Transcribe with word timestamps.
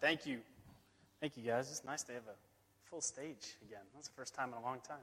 Thank 0.00 0.26
you. 0.26 0.38
Thank 1.20 1.36
you, 1.36 1.42
guys. 1.42 1.68
It's 1.72 1.84
nice 1.84 2.04
to 2.04 2.12
have 2.12 2.22
a 2.22 2.88
full 2.88 3.00
stage 3.00 3.56
again. 3.66 3.80
That's 3.94 4.06
the 4.06 4.14
first 4.14 4.32
time 4.32 4.50
in 4.50 4.54
a 4.54 4.62
long 4.62 4.78
time. 4.86 4.98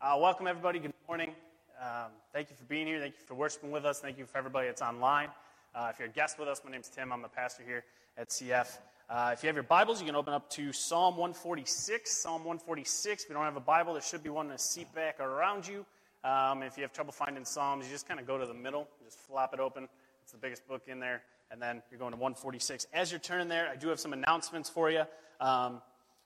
Uh, 0.00 0.16
welcome, 0.20 0.46
everybody. 0.46 0.78
Good 0.78 0.92
morning. 1.08 1.34
Um, 1.82 2.12
thank 2.32 2.48
you 2.48 2.54
for 2.54 2.64
being 2.66 2.86
here. 2.86 3.00
Thank 3.00 3.14
you 3.14 3.26
for 3.26 3.34
worshiping 3.34 3.72
with 3.72 3.84
us. 3.84 3.98
Thank 3.98 4.16
you 4.16 4.26
for 4.26 4.38
everybody 4.38 4.68
that's 4.68 4.80
online. 4.80 5.30
Uh, 5.74 5.88
if 5.92 5.98
you're 5.98 6.06
a 6.06 6.12
guest 6.12 6.38
with 6.38 6.46
us, 6.46 6.62
my 6.64 6.70
name's 6.70 6.88
Tim. 6.88 7.12
I'm 7.12 7.20
the 7.20 7.28
pastor 7.28 7.64
here 7.66 7.82
at 8.16 8.28
CF. 8.28 8.78
Uh, 9.10 9.30
if 9.32 9.42
you 9.42 9.48
have 9.48 9.56
your 9.56 9.64
Bibles, 9.64 9.98
you 10.00 10.06
can 10.06 10.14
open 10.14 10.32
up 10.32 10.48
to 10.50 10.72
Psalm 10.72 11.16
146. 11.16 12.22
Psalm 12.22 12.44
146. 12.44 13.24
If 13.24 13.28
you 13.28 13.34
don't 13.34 13.42
have 13.42 13.56
a 13.56 13.60
Bible, 13.60 13.94
there 13.94 14.02
should 14.02 14.22
be 14.22 14.30
one 14.30 14.46
in 14.46 14.52
a 14.52 14.58
seat 14.58 14.94
back 14.94 15.18
around 15.18 15.66
you. 15.66 15.84
Um, 16.22 16.62
if 16.62 16.76
you 16.76 16.84
have 16.84 16.92
trouble 16.92 17.12
finding 17.12 17.44
Psalms, 17.44 17.86
you 17.86 17.90
just 17.90 18.06
kind 18.06 18.20
of 18.20 18.26
go 18.26 18.38
to 18.38 18.46
the 18.46 18.54
middle, 18.54 18.86
just 19.04 19.18
flop 19.18 19.52
it 19.52 19.58
open. 19.58 19.88
It's 20.22 20.30
the 20.30 20.38
biggest 20.38 20.68
book 20.68 20.82
in 20.86 21.00
there 21.00 21.22
and 21.50 21.60
then 21.60 21.82
you're 21.90 21.98
going 21.98 22.12
to 22.12 22.18
146. 22.18 22.86
As 22.92 23.10
you're 23.10 23.20
turning 23.20 23.48
there, 23.48 23.68
I 23.68 23.76
do 23.76 23.88
have 23.88 24.00
some 24.00 24.12
announcements 24.12 24.68
for 24.68 24.90
you. 24.90 25.02
Um, 25.40 25.80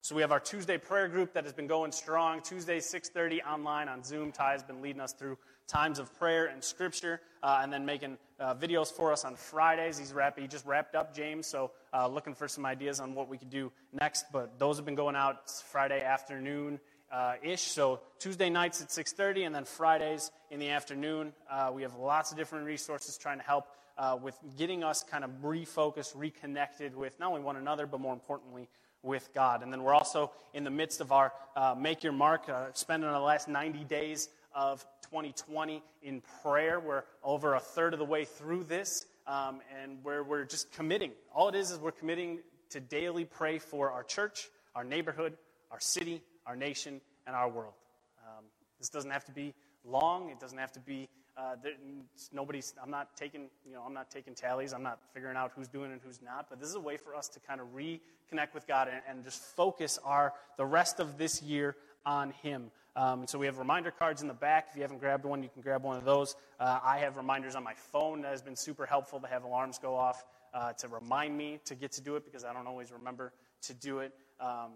so 0.05 0.17
we 0.17 0.23
have 0.23 0.33
our 0.33 0.41
Tuesday 0.41 0.79
prayer 0.79 1.07
group 1.07 1.35
that 1.35 1.45
has 1.45 1.53
been 1.53 1.69
going 1.69 1.93
strong. 1.93 2.41
Tuesday, 2.43 2.81
6:30 2.81 3.41
online 3.43 3.89
on 3.89 4.03
Zoom. 4.03 4.33
Ty 4.33 4.51
has 4.51 4.63
been 4.65 4.83
leading 4.83 5.01
us 5.01 5.13
through 5.13 5.39
times 5.69 6.01
of 6.01 6.13
prayer 6.19 6.47
and 6.47 6.63
scripture, 6.63 7.21
uh, 7.41 7.61
and 7.63 7.73
then 7.73 7.87
making 7.87 8.19
uh, 8.41 8.53
videos 8.57 8.93
for 8.93 9.13
us 9.13 9.25
on 9.25 9.37
Fridays. 9.37 9.99
He's 9.99 10.13
wrap- 10.13 10.37
he 10.37 10.49
just 10.49 10.67
wrapped 10.67 10.97
up 10.97 11.15
James, 11.15 11.47
so 11.47 11.71
uh, 11.95 12.09
looking 12.09 12.35
for 12.35 12.49
some 12.49 12.67
ideas 12.67 12.99
on 12.99 13.15
what 13.15 13.29
we 13.29 13.39
could 13.39 13.51
do 13.51 13.71
next. 13.93 14.27
But 14.33 14.59
those 14.59 14.77
have 14.77 14.85
been 14.85 14.97
going 14.97 15.15
out 15.15 15.49
Friday 15.71 16.03
afternoon. 16.03 16.81
Uh, 17.13 17.35
ish. 17.41 17.61
So 17.61 18.01
Tuesday 18.19 18.51
nights 18.51 18.83
at 18.83 18.89
6:30, 18.91 19.47
and 19.47 19.55
then 19.55 19.65
Fridays 19.67 20.33
in 20.51 20.59
the 20.59 20.71
afternoon. 20.71 21.33
Uh, 21.49 21.71
we 21.73 21.83
have 21.83 21.95
lots 21.95 22.33
of 22.33 22.39
different 22.39 22.67
resources 22.67 23.17
trying 23.17 23.39
to 23.39 23.45
help 23.45 23.69
uh, 23.99 24.19
with 24.21 24.39
getting 24.57 24.85
us 24.85 25.03
kind 25.03 25.25
of 25.25 25.31
refocused, 25.43 26.13
reconnected 26.15 26.95
with 26.97 27.19
not 27.21 27.31
only 27.31 27.43
one 27.43 27.57
another, 27.57 27.87
but 27.87 28.01
more 28.01 28.13
importantly, 28.13 28.69
with 29.03 29.31
God. 29.35 29.63
And 29.63 29.73
then 29.73 29.83
we're 29.83 29.95
also 29.95 30.31
in 30.55 30.65
the 30.65 30.71
midst 30.71 31.01
of 31.01 31.13
our 31.13 31.33
uh, 31.57 31.75
Make 31.79 32.03
Your 32.05 32.13
Mark, 32.13 32.49
uh, 32.49 32.67
spending 32.73 33.11
the 33.11 33.19
last 33.19 33.49
90 33.49 33.85
days 33.85 34.29
of 34.55 34.85
2020 35.03 35.83
in 36.03 36.23
prayer. 36.43 36.79
We're 36.81 37.05
over 37.23 37.55
a 37.55 37.61
third 37.61 37.93
of 37.93 37.99
the 37.99 38.05
way 38.05 38.25
through 38.25 38.65
this, 38.65 39.07
um, 39.27 39.61
and 39.83 39.99
where 40.03 40.23
we're 40.23 40.45
just 40.45 40.73
committing. 40.73 41.13
All 41.35 41.49
it 41.49 41.55
is 41.55 41.71
is 41.71 41.79
we're 41.79 41.91
committing 41.93 42.41
to 42.71 42.81
daily 42.81 43.25
pray 43.25 43.59
for 43.59 43.91
our 43.91 44.03
church, 44.03 44.49
our 44.75 44.85
neighborhood, 44.85 45.37
our 45.71 45.81
city, 45.81 46.23
our 46.47 46.57
nation, 46.57 47.01
and 47.27 47.37
our 47.37 47.49
world. 47.49 47.75
Um, 48.27 48.45
this 48.79 48.89
doesn't 48.89 49.11
have 49.11 49.25
to 49.27 49.33
be 49.33 49.55
long. 49.85 50.31
It 50.31 50.41
doesn't 50.41 50.59
have 50.59 50.73
to 50.73 50.81
be 50.81 51.09
uh, 51.37 51.57
nobody's. 52.33 52.75
I'm 52.83 52.91
not 52.91 53.17
taking. 53.17 53.49
You 53.67 53.75
know, 53.75 53.83
I'm 53.87 53.95
not 53.95 54.11
taking 54.11 54.35
tallies. 54.35 54.73
I'm 54.73 54.83
not 54.83 54.99
figuring 55.15 55.37
out 55.37 55.53
who's 55.57 55.69
doing 55.69 55.91
it 55.91 55.95
and 55.95 56.01
who's 56.05 56.21
not. 56.23 56.47
But 56.51 56.61
this 56.61 56.69
is 56.69 56.75
a 56.75 56.81
way 56.81 56.97
for 56.97 57.15
us 57.15 57.29
to 57.29 57.41
kind 57.41 57.61
of 57.61 57.69
reconnect 57.75 58.55
with 58.55 58.67
God 58.67 58.89
and, 58.89 59.01
and 59.09 59.25
just 59.25 59.43
focus 59.43 59.99
our 60.05 60.35
the 60.57 60.67
rest 60.67 61.01
of 61.01 61.19
this 61.19 61.43
year 61.43 61.77
on 62.05 62.33
Him. 62.43 62.71
Um, 62.95 63.27
so 63.27 63.39
we 63.39 63.47
have 63.47 63.59
reminder 63.59 63.91
cards 63.91 64.21
in 64.21 64.29
the 64.29 64.35
back. 64.35 64.69
If 64.71 64.77
you 64.77 64.83
haven't 64.83 64.99
grabbed 64.99 65.25
one, 65.25 65.43
you 65.43 65.49
can 65.49 65.63
grab 65.63 65.83
one 65.83 65.97
of 65.97 66.05
those. 66.05 66.37
Uh, 66.61 66.79
I 66.85 66.99
have 66.99 67.17
reminders 67.17 67.55
on 67.55 67.65
my 67.65 67.75
phone 67.75 68.21
that 68.23 68.31
has 68.31 68.43
been 68.43 68.57
super 68.57 68.85
helpful 68.85 69.19
to 69.21 69.27
have 69.27 69.45
alarms 69.45 69.79
go 69.79 69.95
off 69.95 70.25
uh, 70.53 70.73
to 70.75 70.89
remind 70.89 71.37
me 71.37 71.59
to 71.65 71.75
get 71.75 71.93
to 71.93 72.03
do 72.03 72.17
it 72.17 72.25
because 72.27 72.45
I 72.45 72.53
don't 72.53 72.67
always 72.67 72.93
remember 72.93 73.33
to 73.63 73.75
do 73.75 74.01
it. 74.01 74.13
Um, 74.41 74.73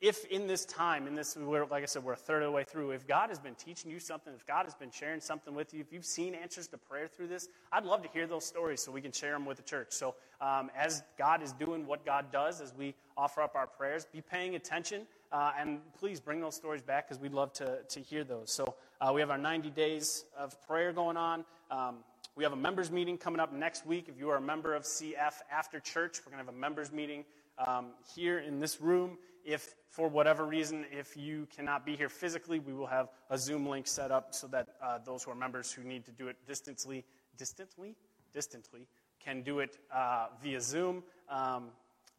if 0.00 0.24
in 0.26 0.46
this 0.46 0.64
time, 0.64 1.06
in 1.06 1.14
this, 1.14 1.36
like 1.36 1.82
I 1.82 1.86
said, 1.86 2.04
we're 2.04 2.12
a 2.12 2.16
third 2.16 2.42
of 2.42 2.48
the 2.48 2.52
way 2.52 2.64
through, 2.64 2.92
if 2.92 3.06
God 3.06 3.28
has 3.28 3.38
been 3.38 3.54
teaching 3.54 3.90
you 3.90 4.00
something, 4.00 4.32
if 4.34 4.46
God 4.46 4.64
has 4.64 4.74
been 4.74 4.90
sharing 4.90 5.20
something 5.20 5.54
with 5.54 5.72
you, 5.74 5.80
if 5.80 5.92
you've 5.92 6.04
seen 6.04 6.34
answers 6.34 6.66
to 6.68 6.78
prayer 6.78 7.08
through 7.08 7.28
this, 7.28 7.48
I'd 7.72 7.84
love 7.84 8.02
to 8.02 8.08
hear 8.08 8.26
those 8.26 8.44
stories 8.44 8.82
so 8.82 8.92
we 8.92 9.00
can 9.00 9.12
share 9.12 9.32
them 9.32 9.44
with 9.44 9.56
the 9.56 9.62
church. 9.62 9.88
So, 9.90 10.14
um, 10.40 10.70
as 10.76 11.02
God 11.18 11.42
is 11.42 11.52
doing 11.52 11.86
what 11.86 12.06
God 12.06 12.30
does, 12.32 12.60
as 12.60 12.72
we 12.74 12.94
offer 13.16 13.42
up 13.42 13.56
our 13.56 13.66
prayers, 13.66 14.06
be 14.12 14.20
paying 14.20 14.54
attention 14.54 15.06
uh, 15.32 15.52
and 15.58 15.80
please 15.98 16.20
bring 16.20 16.40
those 16.40 16.54
stories 16.54 16.82
back 16.82 17.08
because 17.08 17.20
we'd 17.20 17.34
love 17.34 17.52
to, 17.54 17.80
to 17.88 18.00
hear 18.00 18.24
those. 18.24 18.52
So, 18.52 18.74
uh, 19.00 19.12
we 19.14 19.20
have 19.20 19.30
our 19.30 19.38
90 19.38 19.70
days 19.70 20.24
of 20.36 20.60
prayer 20.66 20.92
going 20.92 21.16
on. 21.16 21.44
Um, 21.70 21.96
we 22.38 22.44
have 22.44 22.52
a 22.52 22.56
members 22.56 22.90
meeting 22.90 23.18
coming 23.18 23.40
up 23.40 23.52
next 23.52 23.84
week. 23.84 24.06
If 24.08 24.16
you 24.16 24.30
are 24.30 24.36
a 24.36 24.40
member 24.40 24.74
of 24.74 24.84
CF 24.84 25.34
after 25.50 25.80
church, 25.80 26.20
we're 26.24 26.30
going 26.30 26.44
to 26.44 26.46
have 26.46 26.54
a 26.54 26.56
members 26.56 26.92
meeting 26.92 27.24
um, 27.66 27.86
here 28.14 28.38
in 28.38 28.60
this 28.60 28.80
room. 28.80 29.18
If, 29.48 29.76
for 29.88 30.08
whatever 30.08 30.44
reason, 30.44 30.84
if 30.92 31.16
you 31.16 31.48
cannot 31.56 31.86
be 31.86 31.96
here 31.96 32.10
physically, 32.10 32.58
we 32.58 32.74
will 32.74 32.86
have 32.86 33.08
a 33.30 33.38
Zoom 33.38 33.66
link 33.66 33.86
set 33.86 34.10
up 34.10 34.34
so 34.34 34.46
that 34.48 34.68
uh, 34.82 34.98
those 35.06 35.22
who 35.22 35.30
are 35.30 35.34
members 35.34 35.72
who 35.72 35.82
need 35.82 36.04
to 36.04 36.12
do 36.12 36.28
it 36.28 36.36
distantly, 36.46 37.02
distantly, 37.38 37.96
distantly, 38.34 38.86
can 39.24 39.40
do 39.40 39.60
it 39.60 39.78
uh, 39.90 40.26
via 40.42 40.60
Zoom. 40.60 41.02
Um, 41.30 41.68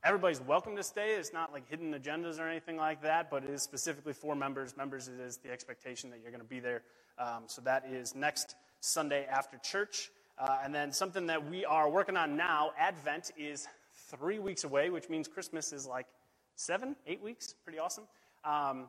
everybody's 0.04 0.42
welcome 0.42 0.76
to 0.76 0.82
stay. 0.82 1.12
It's 1.12 1.32
not 1.32 1.54
like 1.54 1.70
hidden 1.70 1.94
agendas 1.94 2.40
or 2.40 2.50
anything 2.50 2.78
like 2.78 3.04
that, 3.04 3.30
but 3.30 3.44
it 3.44 3.52
is 3.52 3.62
specifically 3.62 4.14
for 4.14 4.36
members. 4.36 4.76
Members, 4.76 5.08
it 5.08 5.20
is 5.20 5.38
the 5.38 5.52
expectation 5.52 6.10
that 6.10 6.22
you're 6.24 6.32
going 6.32 6.42
to 6.42 6.50
be 6.50 6.60
there. 6.60 6.82
Um, 7.20 7.44
so 7.46 7.62
that 7.62 7.86
is 7.86 8.16
next 8.16 8.56
Sunday 8.80 9.28
after 9.32 9.60
church. 9.60 10.10
Uh, 10.40 10.58
and 10.64 10.74
then 10.74 10.92
something 10.92 11.28
that 11.28 11.48
we 11.48 11.64
are 11.64 11.92
working 11.92 12.18
on 12.18 12.36
now, 12.36 12.72
Advent 12.76 13.30
is 13.38 13.68
three 14.10 14.40
weeks 14.40 14.64
away, 14.64 14.90
which 14.90 15.10
means 15.10 15.28
Christmas 15.28 15.72
is 15.72 15.86
like 15.86 16.08
seven, 16.59 16.96
eight 17.08 17.22
weeks. 17.24 17.56
Pretty 17.64 17.80
awesome. 17.80 18.03
Um, 18.44 18.88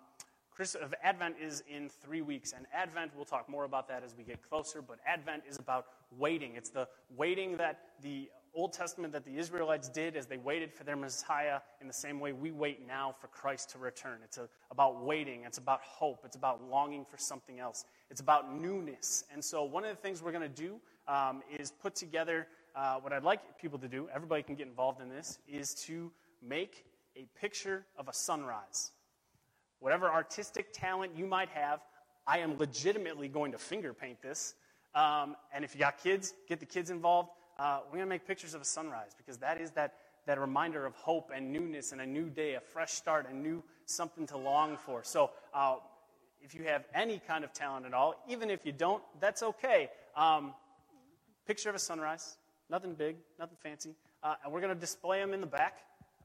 Chris, 0.51 0.77
Advent 1.03 1.37
is 1.41 1.63
in 1.73 1.89
three 1.89 2.21
weeks, 2.21 2.53
and 2.53 2.67
Advent, 2.75 3.13
we'll 3.17 3.25
talk 3.25 3.49
more 3.49 3.65
about 3.65 3.89
that 3.89 4.03
as 4.05 4.15
we 4.17 4.25
get 4.25 4.43
closer, 4.43 4.83
but 4.83 4.99
Advent 5.07 5.45
is 5.49 5.59
about 5.59 5.87
waiting. 6.19 6.55
It's 6.57 6.69
the 6.69 6.87
waiting 7.17 7.57
that 7.57 7.81
the 8.03 8.29
Old 8.53 8.73
Testament 8.73 9.13
that 9.13 9.25
the 9.25 9.39
Israelites 9.39 9.89
did 9.89 10.17
as 10.17 10.27
they 10.27 10.37
waited 10.37 10.73
for 10.73 10.83
their 10.83 10.97
Messiah 10.97 11.61
in 11.81 11.87
the 11.87 11.93
same 11.93 12.19
way 12.19 12.33
we 12.33 12.51
wait 12.51 12.87
now 12.87 13.15
for 13.19 13.29
Christ 13.29 13.71
to 13.71 13.79
return. 13.79 14.19
It's 14.25 14.39
a, 14.39 14.49
about 14.73 15.03
waiting, 15.03 15.45
it's 15.47 15.59
about 15.59 15.81
hope, 15.83 16.23
it's 16.25 16.37
about 16.37 16.69
longing 16.69 17.05
for 17.05 17.17
something 17.17 17.61
else, 17.61 17.85
it's 18.11 18.21
about 18.21 18.53
newness. 18.53 19.25
And 19.33 19.43
so, 19.43 19.63
one 19.63 19.85
of 19.85 19.91
the 19.91 20.03
things 20.03 20.23
we're 20.23 20.33
going 20.33 20.53
to 20.53 20.63
do 20.63 20.81
um, 21.07 21.43
is 21.59 21.71
put 21.71 21.95
together 21.95 22.49
uh, 22.75 22.97
what 22.97 23.13
I'd 23.13 23.23
like 23.23 23.59
people 23.59 23.79
to 23.79 23.89
do, 23.89 24.09
everybody 24.13 24.43
can 24.43 24.57
get 24.57 24.67
involved 24.67 25.01
in 25.01 25.09
this, 25.09 25.39
is 25.49 25.75
to 25.87 26.11
make 26.43 26.85
a 27.21 27.39
picture 27.39 27.85
of 27.99 28.09
a 28.09 28.15
sunrise. 28.15 28.93
Whatever 29.81 30.09
artistic 30.09 30.73
talent 30.73 31.13
you 31.17 31.27
might 31.27 31.51
have, 31.51 31.81
I 32.27 32.39
am 32.39 32.57
legitimately 32.59 33.29
going 33.29 33.53
to 33.53 33.59
finger 33.59 33.93
paint 33.93 34.23
this. 34.23 34.55
Um, 34.95 35.37
and 35.55 35.65
if 35.65 35.75
you 35.75 35.81
got 35.81 35.99
kids, 36.03 36.33
get 36.49 36.61
the 36.61 36.67
kids 36.67 36.91
involved. 36.91 37.31
Uh, 37.59 37.81
we're 37.87 37.99
going 37.99 38.07
to 38.07 38.09
make 38.09 38.27
pictures 38.27 38.55
of 38.55 38.63
a 38.63 38.65
sunrise 38.65 39.11
because 39.17 39.39
that 39.39 39.61
is 39.61 39.71
that, 39.73 39.95
that 40.27 40.41
reminder 40.41 40.87
of 40.87 40.95
hope 40.95 41.31
and 41.35 41.53
newness 41.53 41.93
and 41.93 42.01
a 42.01 42.07
new 42.07 42.31
day, 42.31 42.55
a 42.55 42.61
fresh 42.61 42.93
start, 42.93 43.27
a 43.31 43.35
new 43.35 43.63
something 43.85 44.27
to 44.29 44.39
long 44.39 44.79
for. 44.79 45.03
So 45.05 45.31
uh, 45.53 45.77
if 46.41 46.55
you 46.55 46.63
have 46.65 46.85
any 46.95 47.21
kind 47.27 47.45
of 47.45 47.53
talent 47.53 47.85
at 47.85 47.93
all, 47.93 48.15
even 48.29 48.49
if 48.49 48.65
you 48.65 48.73
don't, 48.73 49.03
that's 49.21 49.43
okay. 49.43 49.91
Um, 50.17 50.55
picture 51.47 51.69
of 51.69 51.75
a 51.75 51.81
sunrise, 51.81 52.39
nothing 52.71 52.95
big, 52.95 53.17
nothing 53.39 53.59
fancy. 53.63 53.95
Uh, 54.23 54.37
and 54.43 54.53
we're 54.53 54.61
going 54.61 54.75
to 54.75 54.81
display 54.81 55.21
them 55.21 55.35
in 55.35 55.41
the 55.41 55.47
back. 55.47 55.81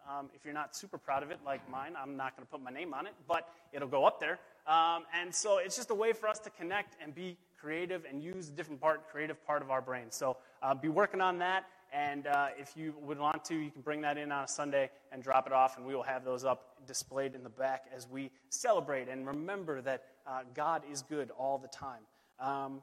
Um, 0.07 0.29
if 0.35 0.45
you're 0.45 0.53
not 0.53 0.75
super 0.75 0.97
proud 0.97 1.23
of 1.23 1.31
it, 1.31 1.39
like 1.45 1.67
mine, 1.69 1.93
I'm 1.97 2.16
not 2.16 2.35
going 2.35 2.45
to 2.45 2.51
put 2.51 2.61
my 2.61 2.71
name 2.71 2.93
on 2.93 3.07
it, 3.07 3.13
but 3.27 3.49
it'll 3.73 3.88
go 3.88 4.05
up 4.05 4.19
there. 4.19 4.39
Um, 4.67 5.03
and 5.13 5.33
so 5.33 5.57
it's 5.57 5.75
just 5.75 5.89
a 5.89 5.95
way 5.95 6.13
for 6.13 6.27
us 6.27 6.39
to 6.39 6.49
connect 6.51 6.95
and 7.01 7.13
be 7.13 7.38
creative 7.59 8.05
and 8.07 8.23
use 8.23 8.47
the 8.47 8.51
different 8.51 8.79
part, 8.79 9.09
creative 9.09 9.43
part 9.45 9.61
of 9.61 9.71
our 9.71 9.81
brain. 9.81 10.05
So 10.09 10.38
uh, 10.61 10.75
be 10.75 10.89
working 10.89 11.21
on 11.21 11.39
that. 11.39 11.66
And 11.93 12.27
uh, 12.27 12.47
if 12.59 12.75
you 12.75 12.93
would 13.01 13.17
want 13.17 13.45
to, 13.45 13.55
you 13.55 13.71
can 13.71 13.81
bring 13.81 14.01
that 14.01 14.17
in 14.17 14.31
on 14.31 14.43
a 14.43 14.47
Sunday 14.47 14.89
and 15.11 15.23
drop 15.23 15.47
it 15.47 15.53
off, 15.53 15.77
and 15.77 15.85
we 15.85 15.95
will 15.95 16.03
have 16.03 16.25
those 16.25 16.43
up 16.43 16.85
displayed 16.85 17.35
in 17.35 17.43
the 17.43 17.49
back 17.49 17.85
as 17.95 18.07
we 18.09 18.31
celebrate 18.49 19.07
and 19.07 19.25
remember 19.25 19.81
that 19.81 20.03
uh, 20.27 20.41
God 20.53 20.81
is 20.91 21.03
good 21.03 21.31
all 21.37 21.57
the 21.57 21.69
time. 21.69 22.01
Um, 22.39 22.81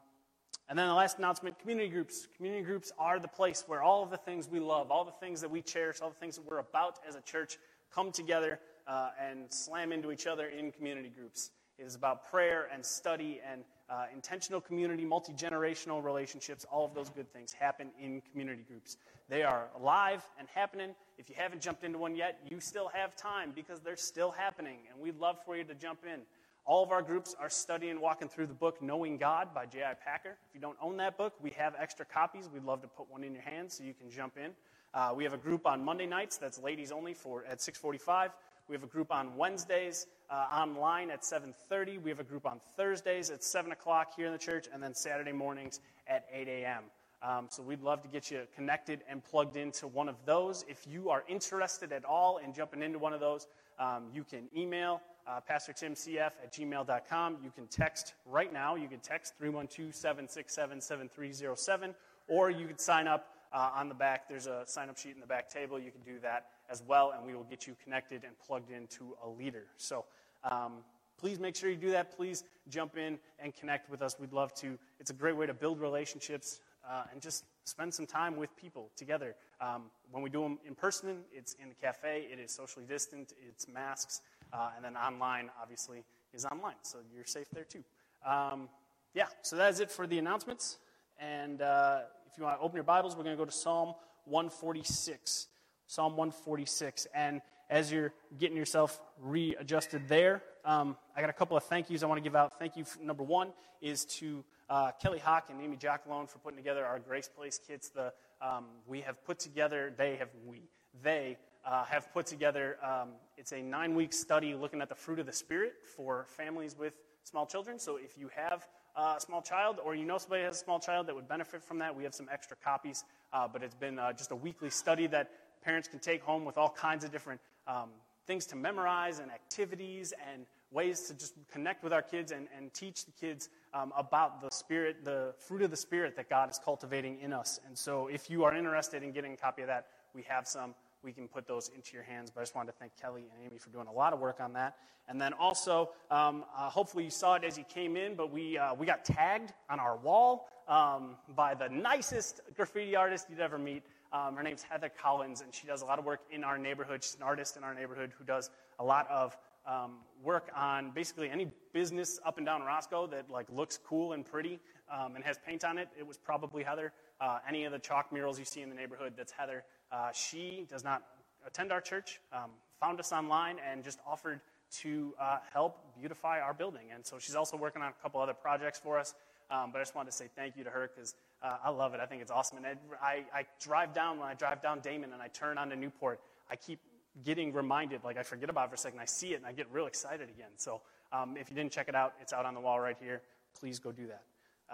and 0.73 0.79
then 0.79 0.89
the 0.89 0.95
last 0.95 1.19
announcement 1.19 1.59
community 1.59 1.91
groups. 1.91 2.29
Community 2.35 2.65
groups 2.65 2.93
are 2.99 3.21
the 3.21 3.29
place 3.29 3.63
where 3.67 3.83
all 3.83 4.03
of 4.03 4.09
the 4.09 4.17
things 4.17 4.49
we 4.49 4.59
love, 4.59 4.91
all 4.91 5.05
the 5.05 5.13
things 5.21 5.39
that 5.43 5.51
we 5.51 5.61
cherish, 5.61 6.01
all 6.01 6.09
the 6.09 6.17
things 6.17 6.37
that 6.37 6.51
we're 6.51 6.61
about 6.61 6.99
as 7.07 7.15
a 7.15 7.21
church 7.21 7.59
come 7.95 8.11
together 8.11 8.59
uh, 8.89 9.11
and 9.21 9.53
slam 9.53 9.93
into 9.93 10.11
each 10.11 10.27
other 10.27 10.47
in 10.47 10.73
community 10.73 11.11
groups. 11.15 11.51
It 11.79 11.83
is 11.83 11.95
about 11.95 12.31
prayer 12.31 12.71
and 12.73 12.83
study 12.83 13.39
and 13.47 13.65
uh, 13.91 14.07
intentional 14.15 14.63
community, 14.63 15.05
multi 15.05 15.35
generational 15.35 16.03
relationships. 16.03 16.65
All 16.73 16.87
of 16.87 16.95
those 16.95 17.11
good 17.11 17.31
things 17.35 17.53
happen 17.53 17.91
in 18.01 18.23
community 18.31 18.65
groups. 18.67 18.97
They 19.29 19.43
are 19.43 19.69
alive 19.79 20.27
and 20.39 20.49
happening. 20.55 20.95
If 21.19 21.29
you 21.29 21.35
haven't 21.37 21.61
jumped 21.61 21.85
into 21.85 21.99
one 21.99 22.17
yet, 22.17 22.41
you 22.49 22.61
still 22.61 22.89
have 22.95 23.15
time 23.15 23.53
because 23.55 23.81
they're 23.81 23.95
still 23.95 24.31
happening, 24.31 24.79
and 24.91 24.99
we'd 25.03 25.19
love 25.19 25.37
for 25.45 25.55
you 25.55 25.65
to 25.65 25.75
jump 25.75 25.99
in. 26.07 26.23
All 26.65 26.85
of 26.85 26.93
our 26.93 27.03
groups 27.03 27.35
are 27.41 27.51
studying, 27.51 28.01
walking 28.01 28.29
through 28.29 28.47
the 28.47 28.55
book 28.55 28.81
Knowing 28.81 29.17
God 29.17 29.53
by 29.53 29.67
J.I. 29.67 29.95
Packer. 29.95 30.39
If 30.49 30.55
you 30.55 30.61
don't 30.61 30.77
own 30.81 30.97
that 30.99 31.19
book, 31.19 31.35
we 31.43 31.51
have 31.51 31.75
extra 31.77 32.07
copies. 32.07 32.49
We'd 32.49 32.63
love 32.63 32.83
to 32.83 32.89
put 32.89 33.11
one 33.11 33.25
in 33.25 33.35
your 33.35 33.43
hands 33.43 33.75
so 33.75 33.83
you 33.83 33.95
can 33.95 34.09
jump 34.09 34.37
in. 34.37 34.53
Uh, 34.95 35.13
we 35.17 35.25
have 35.25 35.33
a 35.33 35.39
group 35.39 35.67
on 35.67 35.85
Monday 35.85 36.07
nights 36.07 36.37
that's 36.37 36.61
ladies 36.61 36.93
only 36.93 37.15
for 37.15 37.45
at 37.47 37.61
6:45. 37.61 38.31
We 38.69 38.77
have 38.77 38.85
a 38.85 38.87
group 38.89 39.11
on 39.11 39.37
Wednesdays 39.37 40.07
uh, 40.31 40.47
online 40.53 41.11
at 41.11 41.23
7:30. 41.25 42.01
We 42.01 42.11
have 42.11 42.21
a 42.21 42.25
group 42.25 42.47
on 42.47 42.61
Thursdays 42.77 43.31
at 43.31 43.43
7 43.43 43.73
o'clock 43.73 44.15
here 44.15 44.27
in 44.27 44.33
the 44.33 44.39
church, 44.39 44.69
and 44.73 44.81
then 44.81 44.95
Saturday 44.95 45.33
mornings 45.33 45.81
at 46.07 46.27
8 46.33 46.47
a.m. 46.47 46.85
Um, 47.23 47.47
so 47.51 47.63
we'd 47.63 47.81
love 47.81 48.03
to 48.03 48.09
get 48.09 48.31
you 48.31 48.47
connected 48.55 49.03
and 49.09 49.25
plugged 49.25 49.57
into 49.57 49.89
one 49.89 50.09
of 50.09 50.17
those. 50.27 50.65
If 50.69 50.87
you 50.87 51.11
are 51.11 51.25
interested 51.29 51.93
at 51.93 52.05
all 52.05 52.39
in 52.39 52.53
jumping 52.53 52.83
into 52.83 52.99
one 52.99 53.13
of 53.13 53.21
those, 53.21 53.49
um, 53.79 54.11
you 54.13 54.25
can 54.25 54.49
email 54.57 55.01
uh, 55.27 55.41
pastortimcf 55.49 56.19
at 56.19 56.53
gmail.com. 56.53 57.37
You 57.43 57.51
can 57.51 57.67
text 57.67 58.15
right 58.27 58.53
now. 58.53 58.75
You 58.75 58.89
can 58.89 59.01
text 59.01 59.35
312 59.39 59.95
767 59.95 60.81
7307, 60.81 61.95
or 62.29 62.51
you 62.51 62.67
can 62.67 62.79
sign 62.79 63.07
up 63.07 63.29
uh, 63.53 63.71
on 63.75 63.89
the 63.89 63.95
back. 63.95 64.29
There's 64.29 64.47
a 64.47 64.63
sign 64.67 64.89
up 64.89 64.99
sheet 64.99 65.15
in 65.15 65.21
the 65.21 65.27
back 65.27 65.49
table. 65.49 65.79
You 65.79 65.91
can 65.91 66.03
do 66.03 66.19
that 66.21 66.47
as 66.71 66.83
well, 66.87 67.13
and 67.17 67.27
we 67.27 67.35
will 67.35 67.45
get 67.45 67.67
you 67.67 67.77
connected 67.83 68.25
and 68.25 68.39
plugged 68.39 68.71
into 68.71 69.17
a 69.25 69.29
leader. 69.29 69.65
So 69.77 70.05
um, 70.51 70.79
please 71.19 71.39
make 71.39 71.57
sure 71.57 71.71
you 71.71 71.77
do 71.77 71.91
that. 71.91 72.17
Please 72.17 72.45
jump 72.69 72.97
in 72.97 73.19
and 73.39 73.55
connect 73.55 73.91
with 73.91 74.03
us. 74.03 74.17
We'd 74.19 74.33
love 74.33 74.55
to. 74.55 74.79
It's 74.99 75.11
a 75.11 75.15
great 75.15 75.37
way 75.37 75.47
to 75.47 75.55
build 75.55 75.81
relationships 75.81 76.61
uh, 76.89 77.05
and 77.13 77.21
just 77.21 77.45
spend 77.65 77.93
some 77.95 78.07
time 78.07 78.37
with 78.37 78.55
people 78.57 78.91
together. 78.97 79.35
Um, 79.61 79.85
when 80.11 80.23
we 80.23 80.31
do 80.31 80.43
them 80.43 80.59
in 80.67 80.75
person, 80.75 81.19
it's 81.33 81.55
in 81.63 81.69
the 81.69 81.75
cafe, 81.75 82.27
it 82.31 82.39
is 82.39 82.51
socially 82.53 82.85
distant, 82.89 83.33
it's 83.49 83.69
masks, 83.69 84.21
uh, 84.53 84.71
and 84.77 84.85
then 84.85 84.97
online, 84.97 85.51
obviously, 85.61 86.05
is 86.33 86.45
online, 86.45 86.77
so 86.83 86.99
you're 87.15 87.25
safe 87.25 87.47
there 87.53 87.65
too. 87.65 87.85
Um, 88.27 88.69
yeah, 89.15 89.27
so 89.43 89.57
that 89.57 89.71
is 89.71 89.81
it 89.81 89.91
for 89.91 90.07
the 90.07 90.19
announcements. 90.19 90.79
And 91.19 91.63
uh, 91.63 92.01
if 92.31 92.39
you 92.39 92.45
want 92.45 92.59
to 92.59 92.63
open 92.63 92.77
your 92.77 92.85
Bibles, 92.85 93.17
we're 93.17 93.25
going 93.25 93.37
to 93.37 93.41
go 93.41 93.45
to 93.45 93.53
Psalm 93.53 93.95
146. 94.25 95.49
Psalm 95.87 96.17
146. 96.17 97.07
And 97.15 97.43
as 97.69 97.93
you're 97.93 98.13
getting 98.39 98.57
yourself 98.57 99.01
readjusted 99.21 100.09
there, 100.09 100.43
um, 100.65 100.97
I 101.17 101.21
got 101.21 101.31
a 101.31 101.35
couple 101.35 101.57
of 101.57 101.65
thank 101.65 101.91
yous 101.91 102.03
I 102.03 102.07
want 102.07 102.19
to 102.19 102.23
give 102.23 102.37
out. 102.37 102.59
Thank 102.59 102.77
you, 102.77 102.85
number 103.03 103.23
one, 103.23 103.53
is 103.81 104.05
to 104.07 104.45
uh, 104.71 104.93
Kelly 105.03 105.19
Hawk 105.19 105.49
and 105.51 105.61
Amy 105.61 105.77
Jackalone 105.77 106.29
for 106.29 106.39
putting 106.39 106.57
together 106.57 106.85
our 106.87 106.99
Grace 106.99 107.29
Place 107.29 107.61
kits. 107.67 107.91
The, 107.91 108.13
um, 108.41 108.67
we 108.87 109.01
have 109.03 109.23
put 109.25 109.39
together, 109.39 109.93
they 109.97 110.17
have, 110.17 110.29
we, 110.47 110.63
they 111.03 111.37
uh, 111.65 111.85
have 111.85 112.13
put 112.13 112.27
together, 112.27 112.79
um, 112.83 113.11
it's 113.37 113.53
a 113.53 113.63
nine 113.63 113.95
week 113.95 114.13
study 114.13 114.55
looking 114.55 114.81
at 114.81 114.89
the 114.89 114.95
fruit 114.95 115.19
of 115.19 115.27
the 115.27 115.33
Spirit 115.33 115.75
for 115.97 116.27
families 116.29 116.77
with 116.79 116.95
small 117.25 117.47
children. 117.47 117.79
So 117.79 117.97
if 117.97 118.19
you 118.19 118.29
have 118.35 118.67
a 118.97 119.21
small 119.21 119.43
child 119.43 119.79
or 119.85 119.95
you 119.95 120.05
know 120.05 120.19
somebody 120.19 120.43
has 120.43 120.57
a 120.57 120.65
small 120.65 120.79
child 120.79 121.07
that 121.07 121.15
would 121.15 121.29
benefit 121.29 121.63
from 121.63 121.79
that, 121.79 121.95
we 121.95 122.05
have 122.05 122.15
some 122.15 122.29
extra 122.33 122.57
copies. 122.63 123.05
Uh, 123.33 123.49
but 123.49 123.63
it's 123.63 123.75
been 123.75 123.99
uh, 123.99 124.13
just 124.13 124.33
a 124.33 124.37
weekly 124.37 124.71
study 124.71 125.07
that 125.07 125.31
parents 125.65 125.89
can 125.89 125.99
take 125.99 126.23
home 126.23 126.45
with 126.45 126.59
all 126.59 126.71
kinds 126.71 127.05
of 127.05 127.13
different 127.13 127.41
um, 127.67 127.91
things 128.27 128.47
to 128.47 128.57
memorize 128.57 129.19
and 129.19 129.31
activities 129.31 130.13
and 130.33 130.47
ways 130.71 131.03
to 131.03 131.15
just 131.15 131.35
connect 131.51 131.85
with 131.85 131.93
our 131.93 132.03
kids 132.03 132.33
and, 132.33 132.49
and 132.57 132.73
teach 132.73 133.05
the 133.05 133.13
kids 133.13 133.51
um, 133.75 133.93
about 133.97 134.41
the 134.41 134.49
spirit, 134.51 135.05
the 135.05 135.35
fruit 135.39 135.63
of 135.63 135.71
the 135.71 135.77
spirit 135.77 136.17
that 136.17 136.29
God 136.29 136.51
is 136.51 136.59
cultivating 136.63 137.19
in 137.21 137.33
us. 137.33 137.61
And 137.67 137.77
so, 137.77 138.07
if 138.07 138.31
you 138.31 138.45
are 138.45 138.55
interested 138.57 139.03
in 139.03 139.13
getting 139.13 139.35
a 139.35 139.37
copy 139.37 139.63
of 139.63 139.69
that, 139.69 139.87
we 140.15 140.23
have 140.23 140.47
some. 140.47 140.75
We 141.03 141.13
can 141.13 141.29
put 141.29 141.47
those 141.47 141.71
into 141.75 141.95
your 141.95 142.03
hands. 142.03 142.31
But 142.31 142.41
I 142.41 142.43
just 142.45 142.55
wanted 142.55 142.73
to 142.73 142.79
thank 142.79 142.93
Kelly 143.01 143.25
and 143.33 143.47
Amy 143.47 143.59
for 143.59 143.71
doing 143.71 143.87
a 143.87 143.93
lot 143.93 144.13
of 144.13 144.21
work 144.21 144.41
on 144.41 144.53
that. 144.55 144.77
And 145.09 145.21
then 145.21 145.33
also, 145.33 145.91
um, 146.11 146.45
uh, 146.57 146.71
hopefully 146.71 147.05
you 147.05 147.11
saw 147.11 147.35
it 147.35 147.45
as 147.45 147.59
you 147.59 147.65
came 147.65 147.97
in, 147.97 148.15
but 148.15 148.33
we 148.33 148.57
uh, 148.57 148.75
we 148.75 148.87
got 148.87 149.05
tagged 149.05 149.53
on 149.69 149.81
our 149.81 149.97
wall 149.97 150.49
um, 150.69 151.17
by 151.35 151.55
the 151.55 151.69
nicest 151.69 152.41
graffiti 152.57 152.95
artist 152.95 153.27
you'd 153.29 153.41
ever 153.41 153.59
meet. 153.59 153.83
Um, 154.13 154.37
her 154.37 154.43
name's 154.43 154.63
Heather 154.63 154.91
Collins, 154.91 155.41
and 155.41 155.53
she 155.55 155.67
does 155.67 155.83
a 155.83 155.87
lot 155.87 155.99
of 155.99 156.05
work 156.05 156.21
in 156.31 156.45
our 156.45 156.59
neighborhood. 156.59 157.03
She's 157.03 157.17
an 157.17 157.23
artist 157.23 157.57
in 157.57 157.65
our 157.65 157.75
neighborhood 157.75 158.13
who 158.17 158.25
does 158.25 158.51
a 158.79 158.85
lot 158.85 159.09
of 159.11 159.37
um, 159.67 159.99
work 160.23 160.51
on 160.57 160.91
basically 160.91 161.31
any 161.31 161.51
business 161.73 162.21
up 162.25 162.37
and 162.37 162.47
down 162.47 162.63
Roscoe 162.63 163.07
that 163.09 163.31
like 163.31 163.47
looks 163.51 163.79
cool 163.79 164.13
and 164.13 164.25
pretty 164.25 164.61
um, 164.93 165.17
and 165.17 165.25
has 165.25 165.39
paint 165.39 165.65
on 165.65 165.79
it. 165.79 165.89
It 165.99 166.07
was 166.07 166.19
probably 166.19 166.63
Heather. 166.63 166.93
Uh, 167.21 167.39
any 167.49 167.65
of 167.65 167.73
the 167.73 167.79
chalk 167.79 168.13
murals 168.13 168.39
you 168.39 168.45
see 168.45 168.63
in 168.63 168.69
the 168.69 168.75
neighborhood, 168.75 169.15
that's 169.17 169.33
Heather. 169.33 169.65
Uh, 169.93 170.11
she 170.13 170.67
does 170.71 170.83
not 170.83 171.03
attend 171.47 171.71
our 171.71 171.81
church, 171.81 172.21
um, 172.33 172.51
found 172.81 172.99
us 172.99 173.13
online, 173.13 173.57
and 173.71 173.85
just 173.85 173.99
offered 174.07 174.41
to 174.71 175.15
uh, 175.21 175.39
help 175.53 175.95
beautify 175.99 176.41
our 176.41 176.55
building. 176.55 176.87
And 176.95 177.05
so 177.05 177.19
she's 177.19 177.35
also 177.35 177.57
working 177.57 177.83
on 177.83 177.89
a 177.89 178.03
couple 178.03 178.21
other 178.21 178.35
projects 178.35 178.79
for 178.79 178.99
us. 178.99 179.15
Um, 179.51 179.71
but 179.71 179.79
I 179.79 179.83
just 179.83 179.95
wanted 179.95 180.11
to 180.11 180.17
say 180.17 180.29
thank 180.35 180.57
you 180.57 180.65
to 180.65 180.71
her 180.71 180.91
because 180.95 181.15
uh, 181.43 181.57
I 181.63 181.69
love 181.69 181.93
it. 181.93 182.01
I 182.01 182.07
think 182.07 182.23
it's 182.23 182.31
awesome. 182.31 182.57
And 182.57 182.67
I, 183.03 183.25
I 183.35 183.45
drive 183.61 183.93
down, 183.93 184.19
when 184.19 184.29
I 184.29 184.35
drive 184.35 184.63
down 184.63 184.81
Damen 184.81 185.13
and 185.13 185.21
I 185.21 185.29
turn 185.29 185.59
onto 185.59 185.77
Newport, 185.77 186.21
I 186.51 186.57
keep 186.57 186.81
getting 187.23 187.53
reminded, 187.53 188.03
like 188.03 188.17
I 188.17 188.23
forget 188.23 188.49
about 188.49 188.67
it 188.67 188.69
for 188.71 188.77
a 188.77 188.79
second. 188.79 189.01
I 189.01 189.05
see 189.05 189.35
it 189.35 189.37
and 189.37 189.47
I 189.47 189.53
get 189.53 189.67
real 189.71 189.87
excited 189.87 190.31
again. 190.31 190.51
So 190.57 190.81
um, 191.13 191.37
if 191.37 191.51
you 191.51 191.57
didn't 191.57 191.73
check 191.73 191.91
it 191.91 191.95
out, 191.95 192.15
it's 192.23 192.33
out 192.33 192.47
on 192.47 192.55
the 192.55 192.61
wall 192.61 192.81
right 192.81 192.97
here. 192.99 193.21
Please 193.61 193.79
go 193.79 193.93
do 193.93 194.07
that. 194.07 194.23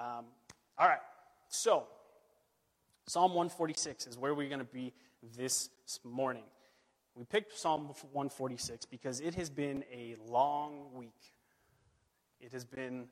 Um, 0.00 0.26
all 0.78 0.86
right. 0.86 1.00
So 1.48 1.84
Psalm 3.08 3.32
146 3.32 4.06
is 4.06 4.16
where 4.16 4.34
we're 4.34 4.48
going 4.48 4.60
to 4.60 4.64
be 4.64 4.92
this 5.36 5.70
morning. 6.04 6.44
We 7.14 7.24
picked 7.24 7.58
Psalm 7.58 7.86
146 7.86 8.86
because 8.86 9.20
it 9.20 9.34
has 9.34 9.50
been 9.50 9.84
a 9.92 10.16
long 10.28 10.86
week. 10.94 11.34
It 12.40 12.52
has 12.52 12.64
been 12.64 13.08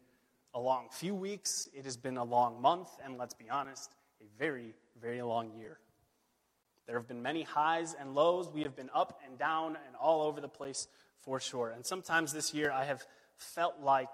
a 0.54 0.60
long 0.60 0.88
few 0.90 1.14
weeks. 1.14 1.68
It 1.74 1.84
has 1.84 1.96
been 1.96 2.16
a 2.16 2.24
long 2.24 2.62
month. 2.62 2.88
And 3.04 3.18
let's 3.18 3.34
be 3.34 3.50
honest, 3.50 3.92
a 4.20 4.26
very, 4.38 4.74
very 5.00 5.22
long 5.22 5.52
year. 5.58 5.78
There 6.86 6.96
have 6.96 7.08
been 7.08 7.20
many 7.22 7.42
highs 7.42 7.96
and 7.98 8.14
lows. 8.14 8.48
We 8.48 8.62
have 8.62 8.76
been 8.76 8.90
up 8.94 9.20
and 9.26 9.36
down 9.38 9.76
and 9.86 9.96
all 10.00 10.22
over 10.22 10.40
the 10.40 10.48
place 10.48 10.86
for 11.20 11.40
sure. 11.40 11.70
And 11.70 11.84
sometimes 11.84 12.32
this 12.32 12.54
year 12.54 12.70
I 12.70 12.84
have 12.84 13.04
felt 13.36 13.80
like 13.82 14.12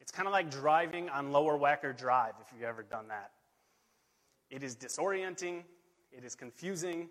it's 0.00 0.12
kind 0.12 0.28
of 0.28 0.32
like 0.32 0.50
driving 0.50 1.08
on 1.08 1.32
Lower 1.32 1.58
Wacker 1.58 1.96
Drive, 1.96 2.34
if 2.40 2.52
you've 2.52 2.68
ever 2.68 2.82
done 2.82 3.08
that. 3.08 3.32
It 4.50 4.62
is 4.62 4.76
disorienting, 4.76 5.62
it 6.12 6.24
is 6.24 6.34
confusing, 6.34 7.08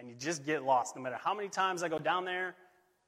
and 0.00 0.08
you 0.08 0.14
just 0.18 0.44
get 0.44 0.64
lost. 0.64 0.96
No 0.96 1.02
matter 1.02 1.18
how 1.22 1.34
many 1.34 1.48
times 1.48 1.82
I 1.82 1.88
go 1.88 1.98
down 1.98 2.24
there, 2.24 2.56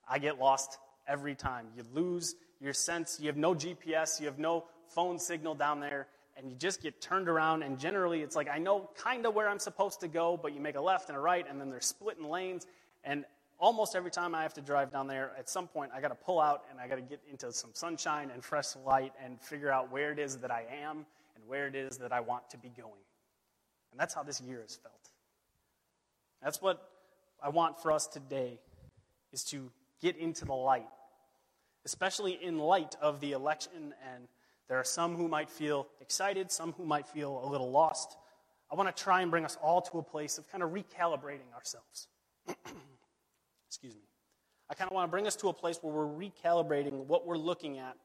I 0.07 0.19
get 0.19 0.39
lost 0.39 0.79
every 1.09 1.35
time. 1.35 1.67
You 1.75 1.85
lose 1.95 2.37
your 2.61 2.75
sense, 2.75 3.19
you 3.19 3.27
have 3.27 3.37
no 3.37 3.55
GPS, 3.55 4.21
you 4.21 4.27
have 4.27 4.39
no 4.39 4.65
phone 4.89 5.19
signal 5.19 5.55
down 5.55 5.81
there, 5.81 6.07
and 6.37 6.51
you 6.51 6.55
just 6.55 6.83
get 6.83 7.01
turned 7.01 7.29
around. 7.29 7.63
And 7.63 7.79
generally, 7.79 8.21
it's 8.21 8.37
like, 8.37 8.49
I 8.49 8.59
know 8.59 8.91
kind 8.97 9.27
of 9.27 9.35
where 9.35 9.49
I'm 9.49 9.59
supposed 9.59 10.01
to 10.01 10.09
go, 10.09 10.39
but 10.41 10.55
you 10.55 10.61
make 10.61 10.77
a 10.77 10.81
left 10.81 11.09
and 11.09 11.17
a 11.17 11.21
right, 11.21 11.47
and 11.49 11.59
then 11.59 11.71
they're 11.71 11.81
splitting 11.81 12.29
lanes. 12.29 12.67
And 13.05 13.25
almost 13.59 13.97
every 13.97 14.11
time 14.11 14.35
I 14.35 14.43
have 14.43 14.55
to 14.55 14.61
drive 14.61 14.93
down 14.93 15.07
there, 15.07 15.33
at 15.39 15.49
some 15.49 15.69
point, 15.69 15.93
I 15.95 16.01
got 16.03 16.09
to 16.09 16.15
pull 16.15 16.41
out 16.41 16.65
and 16.71 16.79
I 16.79 16.89
got 16.89 16.97
to 16.97 17.03
get 17.03 17.21
into 17.31 17.53
some 17.53 17.71
sunshine 17.73 18.31
and 18.31 18.45
fresh 18.45 18.77
light 18.85 19.13
and 19.25 19.41
figure 19.41 19.71
out 19.71 19.91
where 19.91 20.13
it 20.13 20.19
is 20.19 20.37
that 20.39 20.51
I 20.51 20.67
am 20.83 21.07
and 21.35 21.47
where 21.47 21.67
it 21.67 21.75
is 21.75 21.97
that 21.99 22.13
I 22.13 22.21
want 22.21 22.51
to 22.51 22.59
be 22.59 22.69
going. 22.69 22.93
And 23.91 24.01
that's 24.01 24.15
how 24.15 24.23
this 24.23 24.41
year 24.41 24.61
has 24.61 24.77
felt. 24.77 25.02
That's 26.43 26.61
what 26.61 26.89
I 27.43 27.49
want 27.51 27.81
for 27.81 27.93
us 27.93 28.07
today 28.07 28.59
is 29.33 29.45
to 29.45 29.71
get 30.01 30.17
into 30.17 30.45
the 30.45 30.55
light, 30.55 30.89
especially 31.85 32.33
in 32.33 32.59
light 32.59 32.97
of 33.01 33.21
the 33.21 33.33
election 33.33 33.95
and 34.13 34.29
there 34.69 34.79
are 34.79 34.85
some 34.85 35.17
who 35.17 35.29
might 35.29 35.51
feel 35.51 35.87
excited, 36.01 36.51
some 36.51 36.73
who 36.73 36.87
might 36.87 37.07
feel 37.07 37.43
a 37.45 37.47
little 37.47 37.71
lost. 37.71 38.17
I 38.71 38.75
want 38.75 38.95
to 38.95 39.03
try 39.03 39.21
and 39.21 39.31
bring 39.31 39.45
us 39.45 39.59
all 39.63 39.83
to 39.83 39.99
a 39.99 40.03
place 40.03 40.39
of 40.39 40.51
kind 40.51 40.63
of 40.63 40.71
recalibrating 40.71 41.53
ourselves. 41.55 42.09
Excuse 43.69 43.95
me. 43.95 44.01
I 44.71 44.75
kind 44.75 44.91
of 44.91 44.95
want 44.95 45.09
to 45.09 45.11
bring 45.11 45.27
us 45.27 45.37
to 45.37 45.49
a 45.49 45.53
place 45.53 45.79
where 45.83 45.93
we're 45.93 46.27
recalibrating 46.27 47.05
what 47.05 47.27
we're 47.27 47.37
looking 47.37 47.79
at 47.79 47.97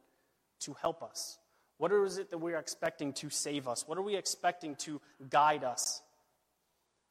to 0.61 0.75
help 0.81 1.01
us. 1.01 1.39
What 1.77 1.93
is 1.93 2.17
it 2.17 2.31
that 2.31 2.39
we 2.39 2.53
are 2.53 2.59
expecting 2.59 3.13
to 3.13 3.29
save 3.29 3.67
us? 3.67 3.87
What 3.87 3.97
are 3.97 4.01
we 4.01 4.17
expecting 4.17 4.75
to 4.77 4.99
guide 5.29 5.63
us? 5.63 6.01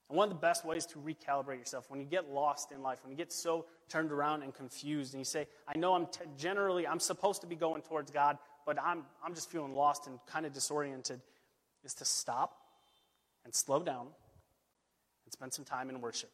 And 0.08 0.16
one 0.16 0.28
of 0.28 0.34
the 0.34 0.40
best 0.40 0.64
ways 0.64 0.86
to 0.86 0.98
recalibrate 0.98 1.58
yourself 1.58 1.90
when 1.90 2.00
you 2.00 2.06
get 2.06 2.30
lost 2.30 2.70
in 2.70 2.82
life, 2.82 3.00
when 3.02 3.10
you 3.10 3.16
get 3.16 3.32
so 3.32 3.66
turned 3.88 4.12
around 4.12 4.42
and 4.42 4.54
confused, 4.54 5.14
and 5.14 5.20
you 5.20 5.24
say, 5.24 5.48
"I 5.66 5.76
know 5.78 5.94
I'm 5.94 6.06
t- 6.06 6.20
generally 6.36 6.86
I'm 6.86 7.00
supposed 7.00 7.40
to 7.40 7.46
be 7.46 7.56
going 7.56 7.82
towards 7.82 8.10
God, 8.10 8.38
but 8.64 8.80
I'm, 8.80 9.04
I'm 9.24 9.34
just 9.34 9.50
feeling 9.50 9.74
lost 9.74 10.06
and 10.06 10.18
kind 10.26 10.46
of 10.46 10.52
disoriented, 10.52 11.20
is 11.84 11.94
to 11.94 12.04
stop 12.04 12.56
and 13.44 13.54
slow 13.54 13.82
down 13.82 14.08
and 15.24 15.32
spend 15.32 15.52
some 15.52 15.64
time 15.64 15.88
in 15.88 16.00
worship. 16.00 16.30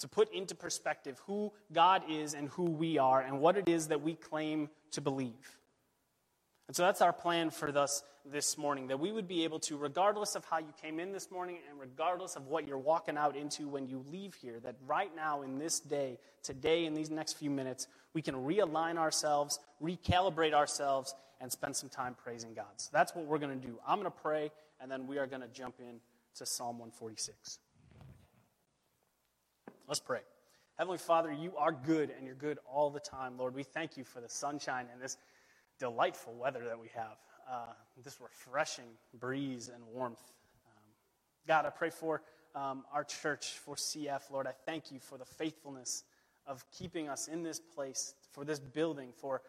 To 0.00 0.08
put 0.08 0.32
into 0.32 0.54
perspective 0.54 1.20
who 1.26 1.52
God 1.72 2.02
is 2.08 2.34
and 2.34 2.48
who 2.50 2.64
we 2.64 2.98
are 2.98 3.20
and 3.20 3.40
what 3.40 3.56
it 3.56 3.68
is 3.68 3.88
that 3.88 4.02
we 4.02 4.14
claim 4.14 4.68
to 4.92 5.00
believe. 5.00 5.58
And 6.68 6.76
so 6.76 6.82
that's 6.82 7.00
our 7.00 7.12
plan 7.12 7.50
for 7.50 7.76
us 7.76 8.04
this 8.32 8.58
morning 8.58 8.88
that 8.88 9.00
we 9.00 9.12
would 9.12 9.28
be 9.28 9.44
able 9.44 9.58
to, 9.60 9.76
regardless 9.76 10.34
of 10.34 10.44
how 10.44 10.58
you 10.58 10.72
came 10.80 11.00
in 11.00 11.12
this 11.12 11.30
morning 11.30 11.58
and 11.68 11.78
regardless 11.80 12.36
of 12.36 12.46
what 12.46 12.66
you're 12.66 12.78
walking 12.78 13.16
out 13.16 13.36
into 13.36 13.68
when 13.68 13.86
you 13.86 14.04
leave 14.10 14.34
here, 14.34 14.60
that 14.60 14.76
right 14.86 15.14
now 15.14 15.42
in 15.42 15.58
this 15.58 15.80
day, 15.80 16.18
today, 16.42 16.84
in 16.84 16.94
these 16.94 17.10
next 17.10 17.34
few 17.34 17.50
minutes, 17.50 17.86
we 18.14 18.22
can 18.22 18.34
realign 18.34 18.96
ourselves, 18.96 19.58
recalibrate 19.82 20.52
ourselves, 20.52 21.14
and 21.40 21.50
spend 21.50 21.74
some 21.74 21.88
time 21.88 22.16
praising 22.22 22.54
God. 22.54 22.66
So 22.76 22.90
that's 22.92 23.14
what 23.14 23.26
we're 23.26 23.38
going 23.38 23.60
to 23.60 23.66
do. 23.66 23.78
I'm 23.86 24.00
going 24.00 24.10
to 24.10 24.18
pray, 24.22 24.50
and 24.80 24.90
then 24.90 25.06
we 25.06 25.18
are 25.18 25.26
going 25.26 25.42
to 25.42 25.48
jump 25.48 25.76
in 25.78 26.00
to 26.36 26.46
Psalm 26.46 26.78
146. 26.78 27.58
Let's 29.86 30.00
pray. 30.00 30.20
Heavenly 30.76 30.98
Father, 30.98 31.32
you 31.32 31.56
are 31.56 31.72
good, 31.72 32.10
and 32.16 32.26
you're 32.26 32.34
good 32.34 32.58
all 32.70 32.90
the 32.90 33.00
time. 33.00 33.36
Lord, 33.38 33.54
we 33.54 33.62
thank 33.62 33.96
you 33.96 34.04
for 34.04 34.20
the 34.20 34.28
sunshine 34.28 34.86
and 34.92 35.00
this 35.00 35.16
delightful 35.78 36.34
weather 36.34 36.64
that 36.66 36.78
we 36.78 36.88
have. 36.94 37.16
Uh, 37.50 37.72
this 38.02 38.20
refreshing 38.20 38.84
breeze 39.18 39.70
and 39.72 39.82
warmth. 39.92 40.20
Um, 40.66 40.82
God, 41.46 41.66
I 41.66 41.70
pray 41.70 41.90
for 41.90 42.22
um, 42.54 42.84
our 42.92 43.04
church, 43.04 43.58
for 43.64 43.74
CF. 43.74 44.30
Lord, 44.30 44.46
I 44.46 44.52
thank 44.66 44.90
you 44.90 44.98
for 45.00 45.18
the 45.18 45.24
faithfulness 45.24 46.04
of 46.46 46.64
keeping 46.70 47.08
us 47.08 47.28
in 47.28 47.42
this 47.42 47.60
place, 47.60 48.14
for 48.32 48.44
this 48.44 48.58
building, 48.58 49.10
for 49.14 49.42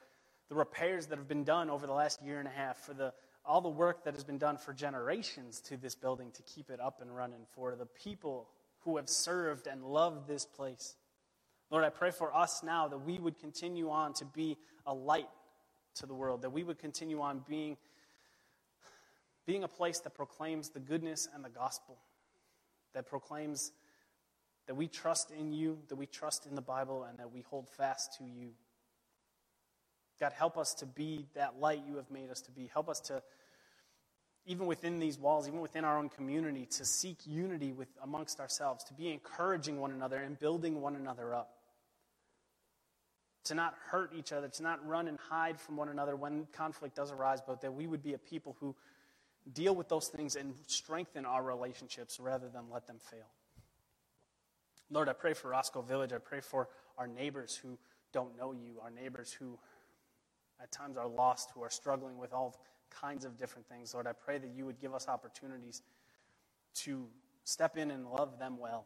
the 0.49 0.55
repairs 0.55 1.07
that 1.07 1.17
have 1.17 1.27
been 1.27 1.43
done 1.43 1.69
over 1.69 1.87
the 1.87 1.93
last 1.93 2.21
year 2.21 2.39
and 2.39 2.47
a 2.47 2.51
half, 2.51 2.77
for 2.77 2.93
the, 2.93 3.13
all 3.45 3.61
the 3.61 3.69
work 3.69 4.03
that 4.03 4.13
has 4.13 4.23
been 4.23 4.37
done 4.37 4.57
for 4.57 4.73
generations 4.73 5.61
to 5.61 5.77
this 5.77 5.95
building 5.95 6.31
to 6.31 6.41
keep 6.43 6.69
it 6.69 6.79
up 6.79 7.01
and 7.01 7.15
running, 7.15 7.41
for 7.53 7.75
the 7.75 7.85
people 7.85 8.49
who 8.79 8.97
have 8.97 9.09
served 9.09 9.67
and 9.67 9.83
loved 9.83 10.27
this 10.27 10.45
place. 10.45 10.95
Lord, 11.69 11.83
I 11.83 11.89
pray 11.89 12.11
for 12.11 12.35
us 12.35 12.63
now 12.63 12.87
that 12.87 12.97
we 12.97 13.19
would 13.19 13.37
continue 13.37 13.89
on 13.89 14.13
to 14.13 14.25
be 14.25 14.57
a 14.85 14.93
light 14.93 15.27
to 15.95 16.05
the 16.05 16.13
world, 16.13 16.41
that 16.41 16.51
we 16.51 16.63
would 16.63 16.79
continue 16.79 17.21
on 17.21 17.43
being, 17.47 17.77
being 19.49 19.63
a 19.63 19.67
place 19.67 19.97
that 20.01 20.13
proclaims 20.13 20.69
the 20.69 20.79
goodness 20.79 21.27
and 21.33 21.43
the 21.43 21.49
gospel, 21.49 21.97
that 22.93 23.07
proclaims 23.07 23.71
that 24.67 24.75
we 24.75 24.87
trust 24.87 25.31
in 25.31 25.51
you, 25.51 25.79
that 25.87 25.95
we 25.95 26.05
trust 26.05 26.45
in 26.45 26.53
the 26.53 26.61
Bible, 26.61 27.03
and 27.09 27.17
that 27.17 27.33
we 27.33 27.41
hold 27.49 27.67
fast 27.67 28.15
to 28.19 28.23
you. 28.23 28.51
God, 30.19 30.33
help 30.33 30.55
us 30.55 30.75
to 30.75 30.85
be 30.85 31.25
that 31.33 31.59
light 31.59 31.81
you 31.87 31.95
have 31.95 32.11
made 32.11 32.29
us 32.29 32.41
to 32.41 32.51
be. 32.51 32.69
Help 32.71 32.89
us 32.89 32.99
to, 32.99 33.23
even 34.45 34.67
within 34.67 34.99
these 34.99 35.17
walls, 35.17 35.47
even 35.47 35.61
within 35.61 35.83
our 35.83 35.97
own 35.97 36.09
community, 36.09 36.67
to 36.67 36.85
seek 36.85 37.17
unity 37.25 37.71
with, 37.71 37.87
amongst 38.03 38.39
ourselves, 38.39 38.83
to 38.83 38.93
be 38.93 39.11
encouraging 39.11 39.79
one 39.79 39.89
another 39.89 40.17
and 40.17 40.39
building 40.39 40.79
one 40.79 40.95
another 40.95 41.33
up 41.33 41.55
to 43.45 43.55
not 43.55 43.73
hurt 43.89 44.11
each 44.15 44.31
other, 44.31 44.47
to 44.47 44.61
not 44.61 44.85
run 44.85 45.07
and 45.07 45.17
hide 45.17 45.59
from 45.59 45.75
one 45.75 45.89
another 45.89 46.15
when 46.15 46.45
conflict 46.51 46.95
does 46.95 47.11
arise, 47.11 47.39
but 47.41 47.61
that 47.61 47.73
we 47.73 47.87
would 47.87 48.03
be 48.03 48.13
a 48.13 48.17
people 48.19 48.55
who 48.59 48.75
deal 49.53 49.75
with 49.75 49.89
those 49.89 50.07
things 50.07 50.35
and 50.35 50.53
strengthen 50.67 51.25
our 51.25 51.43
relationships 51.43 52.19
rather 52.19 52.49
than 52.49 52.69
let 52.71 52.87
them 52.87 52.97
fail. 52.99 53.27
Lord, 54.91 55.09
I 55.09 55.13
pray 55.13 55.33
for 55.33 55.49
Roscoe 55.49 55.81
Village. 55.81 56.13
I 56.13 56.17
pray 56.17 56.41
for 56.41 56.69
our 56.97 57.07
neighbors 57.07 57.55
who 57.55 57.77
don't 58.11 58.37
know 58.37 58.51
you, 58.51 58.79
our 58.81 58.89
neighbors 58.89 59.31
who 59.31 59.57
at 60.61 60.71
times 60.71 60.97
are 60.97 61.07
lost, 61.07 61.51
who 61.53 61.63
are 61.63 61.69
struggling 61.69 62.17
with 62.17 62.33
all 62.33 62.59
kinds 62.89 63.23
of 63.23 63.37
different 63.37 63.67
things. 63.67 63.93
Lord, 63.93 64.07
I 64.07 64.13
pray 64.13 64.39
that 64.39 64.49
you 64.55 64.65
would 64.65 64.79
give 64.79 64.93
us 64.93 65.07
opportunities 65.07 65.83
to 66.75 67.07
step 67.43 67.77
in 67.77 67.91
and 67.91 68.07
love 68.07 68.39
them 68.39 68.57
well 68.57 68.85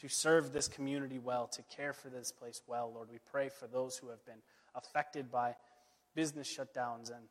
to 0.00 0.08
serve 0.08 0.52
this 0.52 0.66
community 0.66 1.18
well, 1.18 1.46
to 1.46 1.62
care 1.64 1.92
for 1.92 2.08
this 2.08 2.32
place 2.32 2.62
well. 2.66 2.90
Lord, 2.94 3.08
we 3.12 3.18
pray 3.30 3.50
for 3.50 3.66
those 3.66 3.98
who 3.98 4.08
have 4.08 4.24
been 4.24 4.40
affected 4.74 5.30
by 5.30 5.54
business 6.14 6.48
shutdowns 6.48 7.10
and 7.10 7.24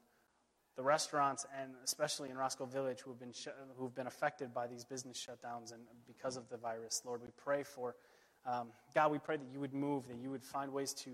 the 0.80 0.84
restaurants, 0.84 1.46
and 1.62 1.74
especially 1.84 2.30
in 2.30 2.38
Roscoe 2.38 2.66
Village, 2.66 3.02
who 3.02 3.12
have 3.12 3.20
been, 3.20 3.34
sh- 3.34 3.50
who 3.78 3.84
have 3.84 3.94
been 3.94 4.08
affected 4.08 4.54
by 4.54 4.66
these 4.66 4.86
business 4.86 5.18
shutdowns 5.18 5.74
and 5.74 5.82
because 6.08 6.38
of 6.38 6.48
the 6.48 6.56
virus. 6.56 7.02
Lord, 7.06 7.22
we 7.22 7.28
pray 7.36 7.64
for, 7.64 7.98
um, 8.46 8.70
God, 8.96 9.12
we 9.12 9.20
pray 9.20 9.36
that 9.36 9.48
you 9.52 9.60
would 9.60 9.74
move, 9.74 10.08
that 10.08 10.16
you 10.16 10.32
would 10.32 10.42
find 10.42 10.72
ways 10.72 10.94
to 11.04 11.10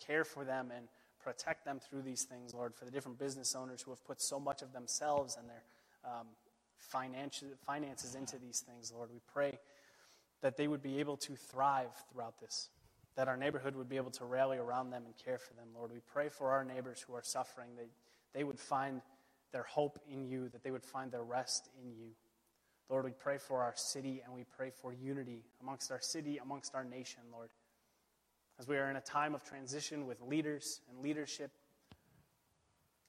care 0.00 0.24
for 0.24 0.42
them 0.46 0.72
and 0.74 0.88
protect 1.22 1.66
them 1.66 1.80
through 1.80 2.00
these 2.00 2.22
things, 2.22 2.54
Lord, 2.54 2.74
for 2.74 2.86
the 2.86 2.90
different 2.90 3.18
business 3.18 3.54
owners 3.54 3.82
who 3.82 3.90
have 3.90 4.02
put 4.06 4.22
so 4.22 4.40
much 4.40 4.62
of 4.62 4.72
themselves 4.72 5.36
and 5.36 5.50
their 5.50 5.64
um, 6.10 6.28
finances 6.78 8.14
into 8.14 8.38
these 8.38 8.60
things, 8.60 8.90
Lord. 8.90 9.10
We 9.12 9.20
pray 9.30 9.58
that 10.40 10.56
they 10.56 10.66
would 10.66 10.82
be 10.82 10.98
able 10.98 11.18
to 11.18 11.36
thrive 11.36 11.90
throughout 12.10 12.40
this, 12.40 12.70
that 13.16 13.28
our 13.28 13.36
neighborhood 13.36 13.76
would 13.76 13.90
be 13.90 13.98
able 13.98 14.12
to 14.12 14.24
rally 14.24 14.56
around 14.56 14.88
them 14.88 15.02
and 15.04 15.14
care 15.22 15.36
for 15.36 15.52
them. 15.52 15.66
Lord, 15.76 15.92
we 15.92 16.00
pray 16.10 16.30
for 16.30 16.52
our 16.52 16.64
neighbors 16.64 17.04
who 17.06 17.14
are 17.14 17.22
suffering, 17.22 17.68
that 17.76 17.88
they 18.34 18.44
would 18.44 18.58
find 18.58 19.00
their 19.52 19.62
hope 19.62 19.98
in 20.10 20.26
you, 20.26 20.48
that 20.48 20.62
they 20.62 20.70
would 20.70 20.84
find 20.84 21.10
their 21.12 21.22
rest 21.22 21.70
in 21.80 21.92
you. 21.92 22.10
Lord, 22.90 23.04
we 23.04 23.12
pray 23.12 23.38
for 23.38 23.62
our 23.62 23.72
city 23.76 24.20
and 24.24 24.34
we 24.34 24.44
pray 24.56 24.70
for 24.70 24.92
unity 24.92 25.44
amongst 25.62 25.90
our 25.90 26.00
city, 26.00 26.38
amongst 26.38 26.74
our 26.74 26.84
nation, 26.84 27.20
Lord. 27.32 27.50
As 28.58 28.68
we 28.68 28.76
are 28.76 28.90
in 28.90 28.96
a 28.96 29.00
time 29.00 29.34
of 29.34 29.42
transition 29.42 30.06
with 30.06 30.20
leaders 30.20 30.80
and 30.90 31.00
leadership, 31.00 31.50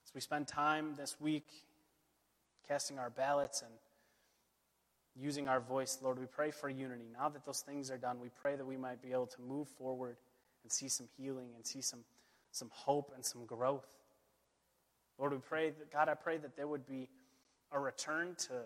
as 0.04 0.14
we 0.14 0.20
spend 0.20 0.48
time 0.48 0.94
this 0.96 1.20
week 1.20 1.46
casting 2.66 2.98
our 2.98 3.10
ballots 3.10 3.62
and 3.62 3.70
using 5.20 5.48
our 5.48 5.60
voice, 5.60 5.98
Lord, 6.02 6.18
we 6.18 6.26
pray 6.26 6.50
for 6.50 6.68
unity. 6.68 7.06
Now 7.12 7.28
that 7.28 7.44
those 7.44 7.60
things 7.60 7.90
are 7.90 7.98
done, 7.98 8.20
we 8.20 8.28
pray 8.40 8.56
that 8.56 8.66
we 8.66 8.76
might 8.76 9.02
be 9.02 9.12
able 9.12 9.26
to 9.26 9.42
move 9.42 9.68
forward 9.68 10.16
and 10.62 10.72
see 10.72 10.88
some 10.88 11.06
healing 11.16 11.50
and 11.54 11.66
see 11.66 11.80
some, 11.80 12.00
some 12.50 12.70
hope 12.72 13.12
and 13.14 13.24
some 13.24 13.46
growth. 13.46 13.86
Lord, 15.18 15.32
we 15.32 15.38
pray 15.38 15.70
that, 15.70 15.90
God, 15.92 16.08
I 16.08 16.14
pray 16.14 16.36
that 16.38 16.56
there 16.56 16.68
would 16.68 16.86
be 16.86 17.08
a 17.72 17.78
return 17.80 18.34
to 18.48 18.62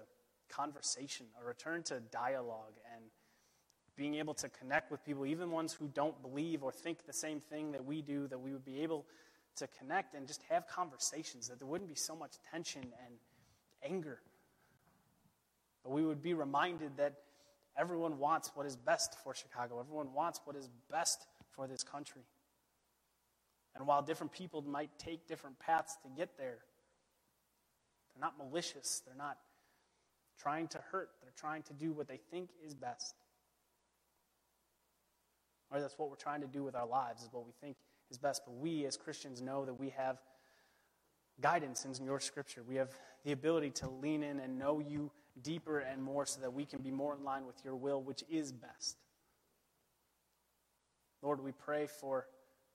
conversation, 0.48 1.26
a 1.40 1.46
return 1.46 1.82
to 1.84 2.00
dialogue, 2.12 2.74
and 2.94 3.04
being 3.96 4.16
able 4.16 4.34
to 4.34 4.48
connect 4.48 4.90
with 4.90 5.04
people, 5.04 5.26
even 5.26 5.50
ones 5.50 5.72
who 5.72 5.88
don't 5.88 6.20
believe 6.22 6.62
or 6.62 6.72
think 6.72 7.06
the 7.06 7.12
same 7.12 7.40
thing 7.40 7.72
that 7.72 7.84
we 7.84 8.02
do, 8.02 8.26
that 8.28 8.40
we 8.40 8.52
would 8.52 8.64
be 8.64 8.82
able 8.82 9.06
to 9.56 9.68
connect 9.78 10.14
and 10.14 10.26
just 10.26 10.42
have 10.48 10.66
conversations, 10.66 11.48
that 11.48 11.58
there 11.58 11.68
wouldn't 11.68 11.88
be 11.88 11.94
so 11.96 12.16
much 12.16 12.32
tension 12.50 12.82
and 12.82 13.14
anger 13.84 14.20
but 15.82 15.92
we 15.92 16.04
would 16.04 16.22
be 16.22 16.34
reminded 16.34 16.96
that 16.96 17.14
everyone 17.76 18.18
wants 18.18 18.50
what 18.54 18.66
is 18.66 18.76
best 18.76 19.16
for 19.22 19.34
Chicago, 19.34 19.80
everyone 19.80 20.12
wants 20.12 20.40
what 20.44 20.56
is 20.56 20.68
best 20.90 21.26
for 21.50 21.66
this 21.66 21.82
country. 21.82 22.22
And 23.74 23.86
while 23.86 24.02
different 24.02 24.32
people 24.32 24.62
might 24.62 24.90
take 24.98 25.26
different 25.26 25.58
paths 25.58 25.96
to 26.02 26.08
get 26.16 26.36
there, 26.36 26.58
they're 28.08 28.20
not 28.20 28.36
malicious, 28.38 29.02
they're 29.06 29.14
not 29.16 29.38
trying 30.38 30.68
to 30.68 30.78
hurt, 30.90 31.10
they're 31.22 31.32
trying 31.36 31.62
to 31.64 31.72
do 31.72 31.92
what 31.92 32.08
they 32.08 32.18
think 32.30 32.50
is 32.64 32.74
best. 32.74 33.14
Or 35.70 35.80
that's 35.80 35.98
what 35.98 36.10
we're 36.10 36.16
trying 36.16 36.40
to 36.40 36.48
do 36.48 36.64
with 36.64 36.74
our 36.74 36.86
lives, 36.86 37.22
is 37.22 37.28
what 37.30 37.46
we 37.46 37.52
think 37.60 37.76
is 38.10 38.18
best. 38.18 38.42
But 38.44 38.56
we 38.56 38.86
as 38.86 38.96
Christians 38.96 39.40
know 39.40 39.64
that 39.64 39.74
we 39.74 39.90
have 39.90 40.18
guidance 41.40 41.84
in 41.84 42.04
your 42.04 42.20
scripture. 42.20 42.62
We 42.66 42.76
have 42.76 42.90
the 43.24 43.32
ability 43.32 43.70
to 43.70 43.88
lean 43.88 44.22
in 44.22 44.40
and 44.40 44.58
know 44.58 44.80
you 44.80 45.10
deeper 45.42 45.78
and 45.78 46.02
more 46.02 46.26
so 46.26 46.40
that 46.40 46.52
we 46.52 46.64
can 46.64 46.82
be 46.82 46.90
more 46.90 47.14
in 47.14 47.24
line 47.24 47.46
with 47.46 47.56
your 47.64 47.76
will, 47.76 48.02
which 48.02 48.24
is 48.28 48.52
best. 48.52 48.96
Lord, 51.22 51.42
we 51.42 51.52
pray 51.52 51.86
for 51.86 52.26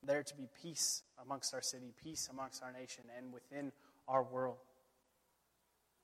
there 0.05 0.24
to 0.24 0.35
be 0.35 0.47
peace 0.62 1.03
amongst 1.21 1.53
our 1.53 1.62
city, 1.62 1.93
peace 2.01 2.29
amongst 2.31 2.63
our 2.63 2.71
nation, 2.71 3.03
and 3.17 3.33
within 3.33 3.71
our 4.07 4.24
world. 4.24 4.57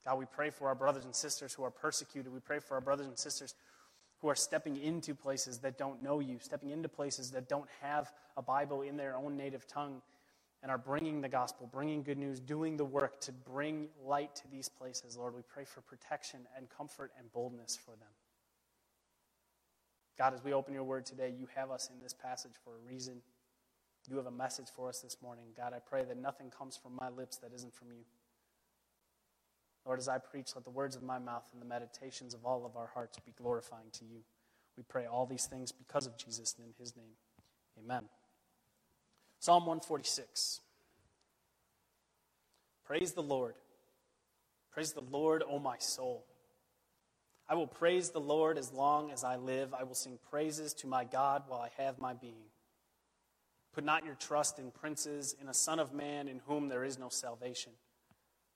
God, 0.04 0.18
we 0.18 0.24
pray 0.24 0.50
for 0.50 0.68
our 0.68 0.74
brothers 0.74 1.04
and 1.04 1.14
sisters 1.14 1.52
who 1.52 1.62
are 1.62 1.70
persecuted. 1.70 2.32
We 2.32 2.40
pray 2.40 2.58
for 2.58 2.74
our 2.74 2.80
brothers 2.80 3.06
and 3.06 3.18
sisters 3.18 3.54
who 4.20 4.28
are 4.28 4.34
stepping 4.34 4.76
into 4.76 5.14
places 5.14 5.58
that 5.58 5.78
don't 5.78 6.02
know 6.02 6.20
you, 6.20 6.38
stepping 6.40 6.70
into 6.70 6.88
places 6.88 7.30
that 7.32 7.48
don't 7.48 7.68
have 7.80 8.12
a 8.36 8.42
Bible 8.42 8.82
in 8.82 8.96
their 8.96 9.16
own 9.16 9.36
native 9.36 9.66
tongue 9.66 10.02
and 10.62 10.70
are 10.70 10.78
bringing 10.78 11.20
the 11.20 11.28
gospel, 11.28 11.68
bringing 11.72 12.02
good 12.02 12.18
news, 12.18 12.38
doing 12.38 12.76
the 12.76 12.84
work 12.84 13.20
to 13.20 13.32
bring 13.32 13.88
light 14.04 14.34
to 14.36 14.48
these 14.50 14.68
places, 14.68 15.16
Lord, 15.16 15.34
we 15.34 15.42
pray 15.42 15.64
for 15.64 15.80
protection 15.80 16.40
and 16.56 16.68
comfort 16.70 17.10
and 17.18 17.32
boldness 17.32 17.76
for 17.76 17.90
them. 17.90 18.08
God, 20.16 20.34
as 20.34 20.44
we 20.44 20.52
open 20.52 20.72
your 20.72 20.84
word 20.84 21.04
today, 21.04 21.34
you 21.36 21.48
have 21.56 21.70
us 21.72 21.90
in 21.92 22.00
this 22.00 22.12
passage 22.12 22.52
for 22.62 22.70
a 22.70 22.88
reason. 22.88 23.22
You 24.08 24.16
have 24.16 24.26
a 24.26 24.32
message 24.32 24.66
for 24.74 24.88
us 24.88 25.00
this 25.00 25.16
morning. 25.22 25.44
God, 25.56 25.72
I 25.74 25.78
pray 25.78 26.04
that 26.04 26.16
nothing 26.16 26.50
comes 26.50 26.76
from 26.76 26.96
my 26.96 27.08
lips 27.08 27.36
that 27.38 27.52
isn't 27.54 27.74
from 27.74 27.88
you. 27.92 28.04
Lord, 29.86 29.98
as 29.98 30.08
I 30.08 30.18
preach, 30.18 30.50
let 30.54 30.64
the 30.64 30.70
words 30.70 30.96
of 30.96 31.02
my 31.02 31.18
mouth 31.18 31.44
and 31.52 31.60
the 31.60 31.66
meditations 31.66 32.34
of 32.34 32.44
all 32.44 32.64
of 32.64 32.76
our 32.76 32.90
hearts 32.94 33.18
be 33.24 33.32
glorifying 33.32 33.90
to 33.94 34.04
you. 34.04 34.22
We 34.76 34.84
pray 34.88 35.06
all 35.06 35.26
these 35.26 35.46
things 35.46 35.72
because 35.72 36.06
of 36.06 36.16
Jesus 36.16 36.54
and 36.58 36.66
in 36.66 36.74
his 36.78 36.96
name. 36.96 37.16
Amen. 37.78 38.04
Psalm 39.38 39.66
146. 39.66 40.60
Praise 42.84 43.12
the 43.12 43.22
Lord. 43.22 43.54
Praise 44.72 44.92
the 44.92 45.00
Lord, 45.02 45.42
O 45.48 45.58
my 45.58 45.78
soul. 45.78 46.24
I 47.48 47.54
will 47.54 47.66
praise 47.66 48.10
the 48.10 48.20
Lord 48.20 48.56
as 48.56 48.72
long 48.72 49.10
as 49.10 49.24
I 49.24 49.36
live. 49.36 49.74
I 49.74 49.82
will 49.82 49.94
sing 49.94 50.18
praises 50.30 50.72
to 50.74 50.86
my 50.86 51.04
God 51.04 51.42
while 51.48 51.60
I 51.60 51.70
have 51.82 52.00
my 52.00 52.14
being. 52.14 52.51
Put 53.72 53.84
not 53.84 54.04
your 54.04 54.14
trust 54.14 54.58
in 54.58 54.70
princes, 54.70 55.34
in 55.40 55.48
a 55.48 55.54
son 55.54 55.78
of 55.78 55.94
man 55.94 56.28
in 56.28 56.40
whom 56.46 56.68
there 56.68 56.84
is 56.84 56.98
no 56.98 57.08
salvation. 57.08 57.72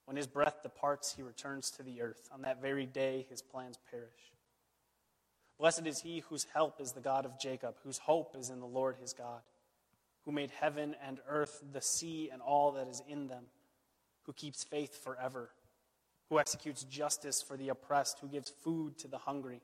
When 0.05 0.17
his 0.17 0.27
breath 0.27 0.61
departs, 0.63 1.13
he 1.15 1.21
returns 1.21 1.71
to 1.71 1.83
the 1.83 2.01
earth. 2.01 2.29
On 2.33 2.43
that 2.43 2.61
very 2.61 2.85
day, 2.85 3.25
his 3.29 3.41
plans 3.41 3.79
perish. 3.89 4.33
Blessed 5.59 5.87
is 5.87 5.99
he 5.99 6.19
whose 6.29 6.45
help 6.53 6.79
is 6.79 6.91
the 6.91 7.01
God 7.01 7.25
of 7.25 7.39
Jacob, 7.39 7.75
whose 7.83 7.97
hope 7.97 8.35
is 8.37 8.49
in 8.49 8.59
the 8.59 8.67
Lord 8.67 8.95
his 9.01 9.13
God 9.13 9.41
who 10.27 10.33
made 10.33 10.51
heaven 10.51 10.93
and 11.07 11.19
earth, 11.29 11.63
the 11.71 11.79
sea, 11.79 12.29
and 12.33 12.41
all 12.41 12.73
that 12.73 12.89
is 12.89 13.01
in 13.07 13.27
them, 13.27 13.45
who 14.23 14.33
keeps 14.33 14.61
faith 14.61 15.01
forever, 15.01 15.51
who 16.29 16.37
executes 16.37 16.83
justice 16.83 17.41
for 17.41 17.55
the 17.55 17.69
oppressed, 17.69 18.19
who 18.19 18.27
gives 18.27 18.49
food 18.49 18.97
to 18.97 19.07
the 19.07 19.19
hungry. 19.19 19.61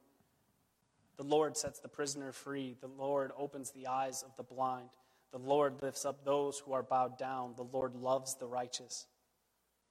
The 1.17 1.25
Lord 1.25 1.57
sets 1.57 1.81
the 1.81 1.89
prisoner 1.89 2.31
free. 2.31 2.77
The 2.79 2.87
Lord 2.87 3.33
opens 3.37 3.71
the 3.71 3.87
eyes 3.87 4.23
of 4.23 4.33
the 4.37 4.43
blind. 4.43 4.87
The 5.33 5.39
Lord 5.39 5.81
lifts 5.81 6.05
up 6.05 6.23
those 6.23 6.59
who 6.59 6.73
are 6.73 6.83
bowed 6.83 7.17
down. 7.17 7.55
The 7.57 7.63
Lord 7.63 7.95
loves 7.95 8.35
the 8.35 8.45
righteous. 8.45 9.07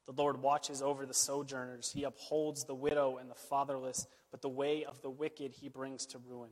The 0.07 0.13
Lord 0.13 0.41
watches 0.41 0.81
over 0.81 1.05
the 1.05 1.13
sojourners. 1.13 1.91
He 1.93 2.05
upholds 2.05 2.65
the 2.65 2.77
widow 2.77 3.19
and 3.21 3.29
the 3.29 3.35
fatherless, 3.35 4.07
but 4.31 4.41
the 4.41 4.49
way 4.49 4.85
of 4.85 5.03
the 5.03 5.11
wicked 5.11 5.53
he 5.53 5.69
brings 5.69 6.07
to 6.07 6.19
ruin. 6.19 6.51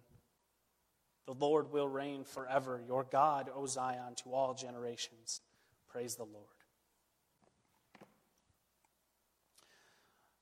The 1.27 1.35
Lord 1.35 1.71
will 1.71 1.89
reign 1.89 2.25
forever. 2.25 2.83
Your 2.85 3.05
God, 3.05 3.49
O 3.55 3.65
Zion, 3.67 4.17
to 4.25 4.35
all 4.35 4.55
generations. 4.55 5.41
Praise 5.89 6.17
the 6.17 6.25
Lord. 6.25 6.47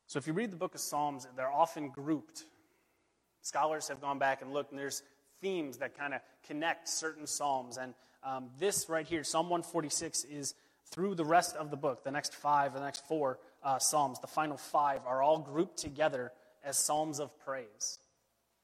So, 0.07 0.19
if 0.19 0.27
you 0.27 0.33
read 0.33 0.51
the 0.51 0.57
book 0.57 0.75
of 0.75 0.81
Psalms, 0.81 1.27
they're 1.37 1.53
often 1.53 1.91
grouped. 1.91 2.47
Scholars 3.43 3.89
have 3.89 4.01
gone 4.01 4.19
back 4.19 4.41
and 4.41 4.55
looked, 4.55 4.71
and 4.71 4.81
there's 4.81 5.03
themes 5.43 5.77
that 5.79 5.99
kind 5.99 6.15
of 6.15 6.23
connect 6.47 6.89
certain 6.89 7.27
Psalms. 7.27 7.77
And 7.77 7.93
um, 8.23 8.51
this 8.59 8.89
right 8.89 9.07
here, 9.07 9.25
Psalm 9.25 9.49
146, 9.49 10.25
is 10.25 10.55
through 10.87 11.15
the 11.15 11.25
rest 11.25 11.57
of 11.57 11.71
the 11.71 11.77
book, 11.77 12.05
the 12.05 12.11
next 12.11 12.35
five, 12.35 12.75
the 12.75 12.81
next 12.81 13.07
four 13.07 13.39
uh, 13.63 13.79
Psalms, 13.79 14.19
the 14.21 14.27
final 14.27 14.57
five, 14.57 15.01
are 15.07 15.23
all 15.23 15.39
grouped 15.39 15.79
together 15.79 16.33
as 16.65 16.77
Psalms 16.77 17.21
of 17.21 17.37
praise. 17.41 17.99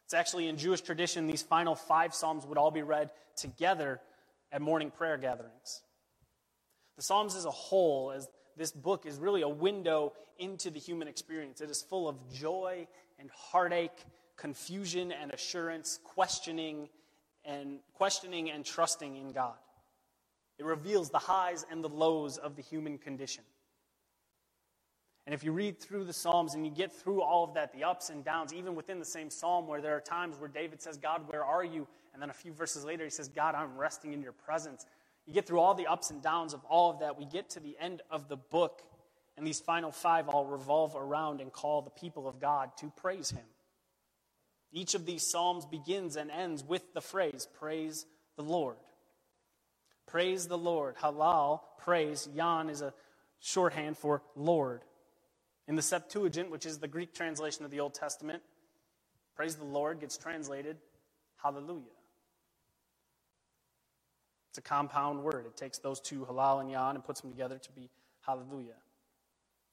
It's 0.05 0.15
actually 0.15 0.49
in 0.49 0.57
Jewish 0.57 0.81
tradition, 0.81 1.27
these 1.27 1.43
final 1.43 1.75
five 1.75 2.15
Psalms 2.15 2.47
would 2.47 2.59
all 2.59 2.71
be 2.71 2.83
read 2.83 3.11
together 3.37 4.01
at 4.53 4.61
morning 4.63 4.91
prayer 4.91 5.17
gatherings. 5.17 5.83
The 6.97 7.03
Psalms 7.03 7.35
as 7.35 7.45
a 7.45 7.51
whole, 7.51 8.13
as 8.13 8.29
this 8.57 8.71
book, 8.71 9.07
is 9.07 9.19
really 9.19 9.43
a 9.43 9.49
window 9.49 10.13
into 10.39 10.71
the 10.71 10.79
human 10.79 11.09
experience. 11.09 11.61
It 11.61 11.71
is 11.71 11.83
full 11.83 12.09
of 12.09 12.17
joy 12.33 12.87
and 13.19 13.31
heartache, 13.31 14.05
confusion 14.37 15.13
and 15.13 15.33
assurance, 15.33 15.99
questioning 16.05 16.89
and 17.45 17.79
questioning 17.95 18.51
and 18.51 18.65
trusting 18.65 19.17
in 19.17 19.33
God. 19.33 19.55
It 20.59 20.65
reveals 20.65 21.11
the 21.11 21.19
highs 21.19 21.67
and 21.71 21.83
the 21.83 21.89
lows 21.89 22.39
of 22.39 22.57
the 22.57 22.63
human 22.63 22.99
condition. 22.99 23.45
And 25.27 25.35
if 25.35 25.43
you 25.43 25.53
read 25.53 25.81
through 25.81 26.05
the 26.05 26.13
Psalms 26.13 26.55
and 26.55 26.67
you 26.67 26.71
get 26.71 26.93
through 26.93 27.23
all 27.23 27.45
of 27.45 27.55
that, 27.55 27.73
the 27.73 27.85
ups 27.85 28.11
and 28.11 28.23
downs, 28.25 28.53
even 28.53 28.75
within 28.75 28.99
the 28.99 29.07
same 29.07 29.31
Psalm, 29.31 29.67
where 29.67 29.81
there 29.81 29.97
are 29.97 30.01
times 30.01 30.39
where 30.39 30.51
David 30.51 30.83
says, 30.83 30.99
God, 30.99 31.23
where 31.29 31.45
are 31.45 31.65
you? 31.65 31.89
And 32.13 32.21
then 32.21 32.29
a 32.29 32.35
few 32.35 32.53
verses 32.53 32.85
later, 32.85 33.05
he 33.05 33.11
says, 33.11 33.29
God, 33.29 33.55
I'm 33.55 33.77
resting 33.77 34.13
in 34.13 34.23
your 34.23 34.33
presence. 34.33 34.85
You 35.27 35.33
get 35.33 35.47
through 35.47 35.61
all 35.61 35.75
the 35.75 35.87
ups 35.87 36.11
and 36.11 36.23
downs 36.23 36.53
of 36.53 36.63
all 36.67 36.91
of 36.91 37.01
that. 37.01 37.19
We 37.19 37.25
get 37.25 37.49
to 37.51 37.61
the 37.61 37.75
end 37.81 38.03
of 38.11 38.29
the 38.29 38.37
book, 38.37 38.83
and 39.39 39.47
these 39.47 39.61
final 39.61 39.91
five 39.91 40.29
all 40.29 40.45
revolve 40.45 40.95
around 40.95 41.41
and 41.41 41.51
call 41.51 41.81
the 41.81 41.91
people 41.91 42.29
of 42.29 42.39
God 42.39 42.77
to 42.79 42.93
praise 42.95 43.31
him. 43.31 43.45
Each 44.75 44.95
of 44.95 45.07
these 45.07 45.25
Psalms 45.25 45.65
begins 45.65 46.17
and 46.17 46.31
ends 46.31 46.65
with 46.65 46.93
the 46.95 47.01
phrase, 47.01 47.47
Praise 47.59 48.05
the 48.37 48.43
Lord. 48.43 48.77
Praise 50.07 50.49
the 50.49 50.59
Lord. 50.59 50.97
Halal, 50.97 51.61
praise. 51.79 52.29
Yan 52.35 52.69
is 52.69 52.83
a 52.83 52.93
shorthand 53.41 53.97
for 53.97 54.23
Lord. 54.35 54.83
In 55.69 55.77
the 55.77 55.83
Septuagint, 55.83 56.51
which 56.51 56.67
is 56.67 56.79
the 56.79 56.89
Greek 56.89 57.15
translation 57.15 57.65
of 57.65 57.71
the 57.71 57.81
Old 57.81 57.95
Testament, 57.95 58.43
praise 59.37 59.55
the 59.55 59.65
Lord 59.65 60.01
gets 60.01 60.19
translated 60.19 60.77
hallelujah. 61.43 61.83
It's 64.51 64.59
a 64.59 64.63
compound 64.63 65.23
word. 65.23 65.47
It 65.47 65.57
takes 65.57 65.79
those 65.79 66.01
two, 66.01 66.27
halal 66.31 66.61
and 66.61 66.71
yan, 66.71 66.95
and 66.95 67.05
puts 67.05 67.21
them 67.21 67.31
together 67.31 67.59
to 67.59 67.73
be 67.73 67.91
hallelujah. 68.23 68.75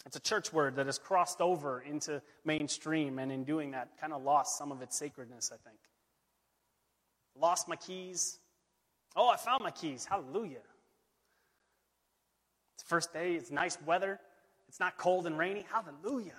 It's 0.05 0.15
a 0.15 0.21
church 0.21 0.51
word 0.51 0.75
that 0.77 0.87
has 0.87 0.97
crossed 0.97 1.41
over 1.41 1.81
into 1.81 2.21
mainstream, 2.43 3.19
and 3.19 3.31
in 3.31 3.43
doing 3.43 3.71
that, 3.71 3.89
kind 3.99 4.13
of 4.13 4.23
lost 4.23 4.57
some 4.57 4.71
of 4.71 4.81
its 4.81 4.97
sacredness, 4.97 5.51
I 5.53 5.57
think. 5.67 5.79
Lost 7.35 7.67
my 7.67 7.75
keys, 7.75 8.39
Oh, 9.15 9.29
I 9.29 9.35
found 9.35 9.63
my 9.63 9.71
keys. 9.71 10.05
Hallelujah. 10.05 10.61
It's 12.75 12.83
first 12.83 13.13
day, 13.13 13.33
it's 13.33 13.51
nice 13.51 13.77
weather, 13.85 14.19
it's 14.67 14.79
not 14.79 14.97
cold 14.97 15.27
and 15.27 15.37
rainy. 15.37 15.65
Hallelujah. 15.71 16.35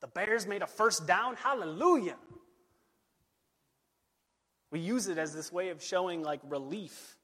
The 0.00 0.06
Bears 0.06 0.46
made 0.46 0.62
a 0.62 0.66
first 0.66 1.06
down. 1.08 1.34
Hallelujah. 1.34 2.16
We 4.70 4.78
use 4.78 5.08
it 5.08 5.18
as 5.18 5.34
this 5.34 5.50
way 5.50 5.70
of 5.70 5.82
showing 5.82 6.22
like 6.22 6.40
relief, 6.48 7.16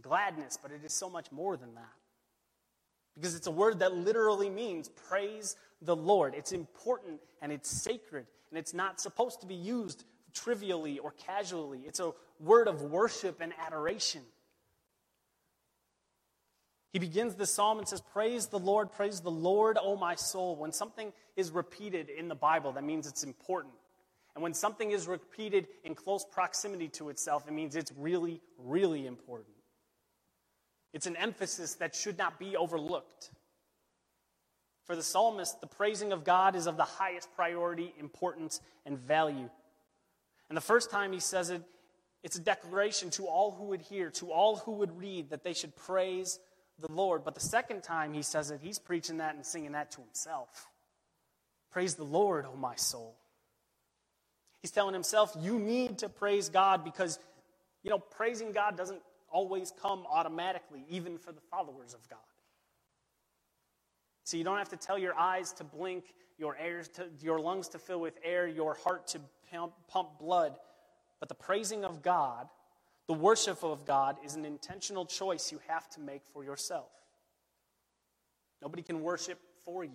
gladness, 0.00 0.58
but 0.60 0.70
it 0.70 0.82
is 0.84 0.92
so 0.94 1.10
much 1.10 1.30
more 1.30 1.56
than 1.58 1.74
that. 1.74 1.99
Because 3.14 3.34
it's 3.34 3.46
a 3.46 3.52
word 3.52 3.80
that 3.80 3.94
literally 3.94 4.50
means 4.50 4.88
praise 4.88 5.56
the 5.82 5.96
Lord. 5.96 6.34
It's 6.34 6.52
important 6.52 7.20
and 7.42 7.52
it's 7.52 7.70
sacred, 7.70 8.26
and 8.50 8.58
it's 8.58 8.74
not 8.74 9.00
supposed 9.00 9.40
to 9.40 9.46
be 9.46 9.54
used 9.54 10.04
trivially 10.32 10.98
or 10.98 11.12
casually. 11.12 11.80
It's 11.86 12.00
a 12.00 12.12
word 12.38 12.68
of 12.68 12.82
worship 12.82 13.40
and 13.40 13.52
adoration. 13.66 14.22
He 16.92 16.98
begins 16.98 17.34
the 17.34 17.46
psalm 17.46 17.78
and 17.78 17.86
says, 17.86 18.00
Praise 18.00 18.46
the 18.46 18.58
Lord, 18.58 18.92
praise 18.92 19.20
the 19.20 19.30
Lord, 19.30 19.78
O 19.80 19.96
my 19.96 20.16
soul. 20.16 20.56
When 20.56 20.72
something 20.72 21.12
is 21.36 21.52
repeated 21.52 22.08
in 22.08 22.28
the 22.28 22.34
Bible, 22.34 22.72
that 22.72 22.84
means 22.84 23.06
it's 23.06 23.22
important. 23.22 23.74
And 24.34 24.42
when 24.42 24.54
something 24.54 24.90
is 24.90 25.06
repeated 25.06 25.68
in 25.84 25.94
close 25.94 26.24
proximity 26.24 26.88
to 26.88 27.10
itself, 27.10 27.46
it 27.46 27.52
means 27.52 27.76
it's 27.76 27.92
really, 27.96 28.40
really 28.58 29.06
important. 29.06 29.54
It's 30.92 31.06
an 31.06 31.16
emphasis 31.16 31.74
that 31.74 31.94
should 31.94 32.18
not 32.18 32.38
be 32.38 32.56
overlooked. 32.56 33.30
For 34.84 34.96
the 34.96 35.02
psalmist, 35.02 35.60
the 35.60 35.66
praising 35.66 36.12
of 36.12 36.24
God 36.24 36.56
is 36.56 36.66
of 36.66 36.76
the 36.76 36.84
highest 36.84 37.28
priority, 37.36 37.94
importance, 37.98 38.60
and 38.84 38.98
value. 38.98 39.48
And 40.48 40.56
the 40.56 40.62
first 40.62 40.90
time 40.90 41.12
he 41.12 41.20
says 41.20 41.50
it, 41.50 41.62
it's 42.22 42.36
a 42.36 42.40
declaration 42.40 43.08
to 43.10 43.26
all 43.26 43.52
who 43.52 43.64
would 43.66 43.80
hear, 43.82 44.10
to 44.10 44.32
all 44.32 44.56
who 44.56 44.72
would 44.72 44.98
read, 44.98 45.30
that 45.30 45.44
they 45.44 45.52
should 45.52 45.74
praise 45.76 46.40
the 46.80 46.90
Lord. 46.90 47.24
But 47.24 47.34
the 47.34 47.40
second 47.40 47.82
time 47.82 48.12
he 48.12 48.22
says 48.22 48.50
it, 48.50 48.60
he's 48.60 48.78
preaching 48.78 49.18
that 49.18 49.36
and 49.36 49.46
singing 49.46 49.72
that 49.72 49.92
to 49.92 50.00
himself. 50.00 50.68
Praise 51.70 51.94
the 51.94 52.04
Lord, 52.04 52.46
O 52.46 52.56
my 52.56 52.74
soul. 52.74 53.14
He's 54.60 54.72
telling 54.72 54.92
himself, 54.92 55.34
you 55.40 55.58
need 55.58 55.98
to 55.98 56.08
praise 56.08 56.48
God 56.48 56.84
because, 56.84 57.18
you 57.82 57.90
know, 57.90 57.98
praising 57.98 58.52
God 58.52 58.76
doesn't 58.76 59.00
always 59.30 59.72
come 59.80 60.04
automatically, 60.10 60.84
even 60.88 61.18
for 61.18 61.32
the 61.32 61.40
followers 61.40 61.94
of 61.94 62.08
God. 62.08 62.18
So 64.24 64.36
you 64.36 64.44
don't 64.44 64.58
have 64.58 64.68
to 64.68 64.76
tell 64.76 64.98
your 64.98 65.18
eyes 65.18 65.52
to 65.54 65.64
blink, 65.64 66.04
your, 66.38 66.56
air 66.56 66.82
to, 66.94 67.06
your 67.20 67.40
lungs 67.40 67.68
to 67.68 67.78
fill 67.78 68.00
with 68.00 68.18
air, 68.24 68.46
your 68.46 68.74
heart 68.74 69.08
to 69.08 69.20
pump, 69.50 69.72
pump 69.88 70.18
blood. 70.18 70.54
But 71.18 71.28
the 71.28 71.34
praising 71.34 71.84
of 71.84 72.02
God, 72.02 72.48
the 73.06 73.14
worship 73.14 73.64
of 73.64 73.84
God, 73.84 74.16
is 74.24 74.36
an 74.36 74.44
intentional 74.44 75.04
choice 75.04 75.50
you 75.50 75.60
have 75.66 75.88
to 75.90 76.00
make 76.00 76.22
for 76.32 76.44
yourself. 76.44 76.90
Nobody 78.62 78.82
can 78.82 79.00
worship 79.00 79.38
for 79.64 79.84
you. 79.84 79.90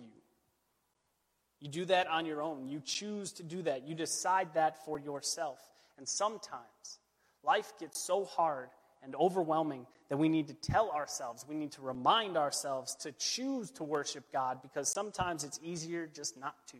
You 1.60 1.68
do 1.68 1.84
that 1.86 2.06
on 2.08 2.26
your 2.26 2.42
own. 2.42 2.68
You 2.68 2.80
choose 2.80 3.32
to 3.32 3.42
do 3.42 3.62
that. 3.62 3.86
You 3.86 3.94
decide 3.94 4.54
that 4.54 4.84
for 4.84 4.98
yourself. 4.98 5.58
And 5.96 6.06
sometimes 6.06 6.98
life 7.42 7.72
gets 7.80 8.00
so 8.00 8.24
hard 8.24 8.68
and 9.06 9.14
overwhelming 9.16 9.86
that 10.10 10.18
we 10.18 10.28
need 10.28 10.48
to 10.48 10.54
tell 10.54 10.90
ourselves, 10.90 11.46
we 11.48 11.54
need 11.54 11.72
to 11.72 11.82
remind 11.82 12.36
ourselves 12.36 12.94
to 12.96 13.12
choose 13.12 13.70
to 13.72 13.84
worship 13.84 14.30
God 14.32 14.60
because 14.60 14.92
sometimes 14.92 15.44
it's 15.44 15.58
easier 15.62 16.06
just 16.06 16.38
not 16.38 16.54
to. 16.68 16.76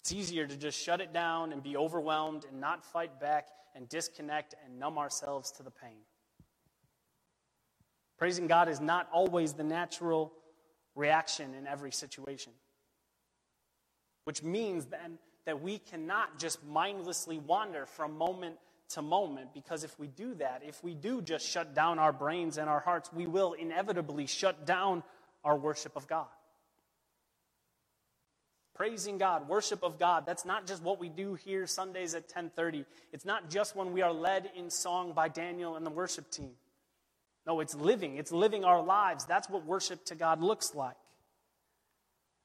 It's 0.00 0.12
easier 0.12 0.46
to 0.46 0.56
just 0.56 0.82
shut 0.82 1.00
it 1.00 1.12
down 1.12 1.52
and 1.52 1.62
be 1.62 1.76
overwhelmed 1.76 2.44
and 2.50 2.60
not 2.60 2.84
fight 2.84 3.20
back 3.20 3.48
and 3.74 3.88
disconnect 3.88 4.54
and 4.64 4.78
numb 4.78 4.96
ourselves 4.96 5.50
to 5.52 5.62
the 5.62 5.70
pain. 5.70 5.98
Praising 8.16 8.46
God 8.46 8.68
is 8.68 8.80
not 8.80 9.08
always 9.12 9.52
the 9.52 9.64
natural 9.64 10.32
reaction 10.94 11.54
in 11.54 11.66
every 11.66 11.92
situation, 11.92 12.52
which 14.24 14.42
means 14.42 14.86
then 14.86 15.18
that 15.46 15.62
we 15.62 15.78
cannot 15.78 16.38
just 16.38 16.64
mindlessly 16.66 17.38
wander 17.38 17.86
from 17.86 18.18
moment 18.18 18.56
to 18.90 19.02
moment 19.02 19.52
because 19.52 19.84
if 19.84 19.98
we 19.98 20.06
do 20.06 20.34
that, 20.36 20.62
if 20.66 20.82
we 20.82 20.94
do 20.94 21.20
just 21.20 21.46
shut 21.46 21.74
down 21.74 21.98
our 21.98 22.12
brains 22.12 22.58
and 22.58 22.68
our 22.68 22.80
hearts, 22.80 23.12
we 23.12 23.26
will 23.26 23.52
inevitably 23.52 24.26
shut 24.26 24.66
down 24.66 25.02
our 25.44 25.56
worship 25.56 25.96
of 25.96 26.06
God. 26.06 26.26
Praising 28.74 29.18
God, 29.18 29.48
worship 29.48 29.82
of 29.82 29.98
God, 29.98 30.24
that's 30.24 30.44
not 30.44 30.66
just 30.66 30.82
what 30.82 31.00
we 31.00 31.08
do 31.08 31.34
here 31.34 31.66
Sundays 31.66 32.14
at 32.14 32.28
10:30. 32.28 32.86
It's 33.12 33.24
not 33.24 33.50
just 33.50 33.74
when 33.74 33.92
we 33.92 34.02
are 34.02 34.12
led 34.12 34.52
in 34.54 34.70
song 34.70 35.12
by 35.12 35.28
Daniel 35.28 35.74
and 35.74 35.84
the 35.84 35.90
worship 35.90 36.30
team. 36.30 36.56
No, 37.44 37.60
it's 37.60 37.74
living. 37.74 38.16
It's 38.16 38.30
living 38.30 38.64
our 38.64 38.80
lives. 38.80 39.24
That's 39.24 39.48
what 39.48 39.64
worship 39.64 40.04
to 40.06 40.14
God 40.14 40.40
looks 40.40 40.74
like. 40.74 40.96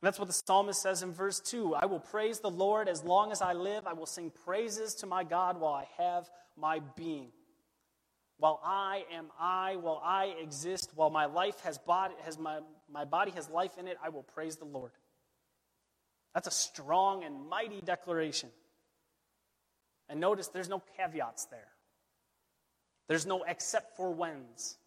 That's 0.04 0.20
what 0.20 0.28
the 0.28 0.34
psalmist 0.34 0.82
says 0.82 1.02
in 1.02 1.14
verse 1.14 1.40
2 1.40 1.76
I 1.76 1.86
will 1.86 2.00
praise 2.00 2.40
the 2.40 2.50
Lord 2.50 2.88
as 2.88 3.04
long 3.04 3.32
as 3.32 3.42
I 3.42 3.54
live. 3.54 3.88
I 3.88 3.94
will 3.94 4.06
sing 4.06 4.32
praises 4.44 4.96
to 4.96 5.08
my 5.08 5.24
God 5.24 5.60
while 5.60 5.74
I 5.74 5.88
have 5.98 6.30
my 6.58 6.82
being. 6.96 7.30
While 8.38 8.60
I 8.64 9.06
am 9.14 9.28
I, 9.40 9.78
while 9.78 10.02
I 10.04 10.36
exist, 10.42 10.92
while 10.96 11.10
my 11.10 11.26
life 11.26 11.62
has 11.62 11.78
body, 11.78 12.16
has 12.26 12.38
my, 12.38 12.60
my 12.92 13.06
body 13.06 13.32
has 13.32 13.50
life 13.50 13.78
in 13.78 13.88
it, 13.88 13.98
I 14.04 14.10
will 14.10 14.24
praise 14.24 14.58
the 14.58 14.66
Lord. 14.66 14.92
That's 16.34 16.48
a 16.48 16.52
strong 16.52 17.24
and 17.24 17.48
mighty 17.48 17.80
declaration. 17.80 18.50
And 20.10 20.20
notice 20.20 20.48
there's 20.48 20.70
no 20.70 20.82
caveats 20.98 21.46
there. 21.46 21.68
There's 23.08 23.26
no 23.26 23.44
except 23.44 23.96
for 23.96 24.12
whens. 24.12 24.78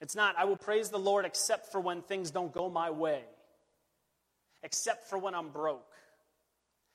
It's 0.00 0.14
not, 0.14 0.34
I 0.36 0.44
will 0.44 0.56
praise 0.56 0.90
the 0.90 0.98
Lord 0.98 1.24
except 1.24 1.70
for 1.72 1.80
when 1.80 2.02
things 2.02 2.30
don't 2.30 2.52
go 2.52 2.68
my 2.68 2.90
way, 2.90 3.22
except 4.62 5.08
for 5.08 5.18
when 5.18 5.34
I'm 5.34 5.50
broke, 5.50 5.94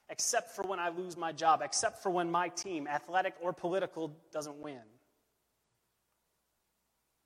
except 0.09 0.55
for 0.55 0.63
when 0.63 0.79
I 0.79 0.89
lose 0.89 1.17
my 1.17 1.31
job, 1.31 1.61
except 1.63 2.01
for 2.03 2.09
when 2.09 2.31
my 2.31 2.49
team, 2.49 2.87
athletic 2.87 3.33
or 3.41 3.53
political, 3.53 4.15
doesn't 4.31 4.57
win. 4.57 4.81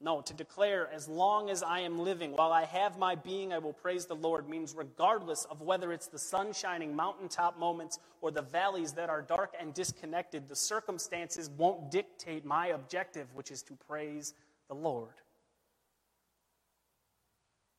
No, 0.02 0.22
to 0.22 0.34
declare, 0.34 0.90
as 0.94 1.10
long 1.10 1.50
as 1.50 1.62
I 1.62 1.82
am 1.82 2.00
living, 2.00 2.32
while 2.32 2.54
I 2.54 2.64
have 2.64 2.98
my 2.98 3.16
being, 3.16 3.52
I 3.52 3.58
will 3.58 3.74
praise 3.74 4.06
the 4.06 4.16
Lord, 4.16 4.48
means 4.48 4.74
regardless 4.74 5.44
of 5.44 5.62
whether 5.62 5.92
it's 5.92 6.08
the 6.08 6.18
sun 6.18 6.54
shining 6.54 6.96
mountaintop 6.96 7.60
moments 7.60 8.00
or 8.22 8.32
the 8.32 8.42
valleys 8.42 8.94
that 8.94 9.10
are 9.10 9.22
dark 9.22 9.56
and 9.60 9.74
disconnected, 9.74 10.48
the 10.48 10.56
circumstances 10.56 11.50
won't 11.50 11.92
dictate 11.92 12.46
my 12.46 12.68
objective, 12.68 13.28
which 13.34 13.52
is 13.52 13.62
to 13.64 13.74
praise 13.90 14.34
the 14.70 14.76
Lord. 14.76 15.16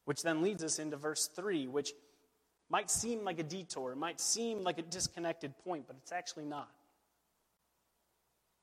Which 0.05 0.23
then 0.23 0.43
leads 0.43 0.63
us 0.63 0.79
into 0.79 0.99
verse 0.99 1.27
3, 1.35 1.69
which 1.69 1.95
might 2.71 2.91
seem 2.91 3.25
like 3.25 3.39
a 3.39 3.43
detour, 3.43 3.93
it 3.93 3.97
might 3.97 4.21
seem 4.21 4.63
like 4.63 4.79
a 4.79 4.83
disconnected 4.83 5.53
point, 5.65 5.85
but 5.87 5.97
it's 6.01 6.13
actually 6.13 6.45
not. 6.45 6.71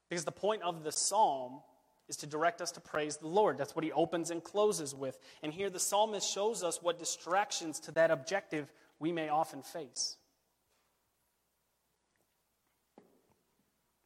Because 0.10 0.26
the 0.26 0.32
point 0.32 0.64
of 0.64 0.84
the 0.84 0.92
psalm 0.92 1.60
is 2.08 2.16
to 2.18 2.28
direct 2.28 2.62
us 2.62 2.72
to 2.72 2.80
praise 2.80 3.18
the 3.18 3.28
Lord. 3.28 3.58
That's 3.58 3.76
what 3.76 3.84
he 3.84 3.92
opens 3.92 4.32
and 4.32 4.42
closes 4.42 4.96
with. 4.96 5.20
And 5.44 5.54
here 5.54 5.70
the 5.70 5.80
psalmist 5.80 6.32
shows 6.34 6.64
us 6.64 6.82
what 6.82 7.00
distractions 7.00 7.80
to 7.82 7.92
that 7.92 8.12
objective 8.12 8.72
we 9.00 9.12
may 9.12 9.28
often 9.28 9.62
face. 9.62 10.16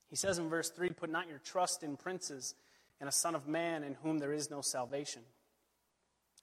He 0.09 0.15
says 0.15 0.39
in 0.39 0.49
verse 0.49 0.69
3 0.69 0.89
Put 0.89 1.11
not 1.11 1.29
your 1.29 1.37
trust 1.37 1.83
in 1.83 1.95
princes 1.95 2.55
and 2.99 3.07
a 3.07 3.11
son 3.11 3.35
of 3.35 3.47
man 3.47 3.83
in 3.83 3.95
whom 3.95 4.17
there 4.17 4.33
is 4.33 4.49
no 4.49 4.61
salvation. 4.61 5.21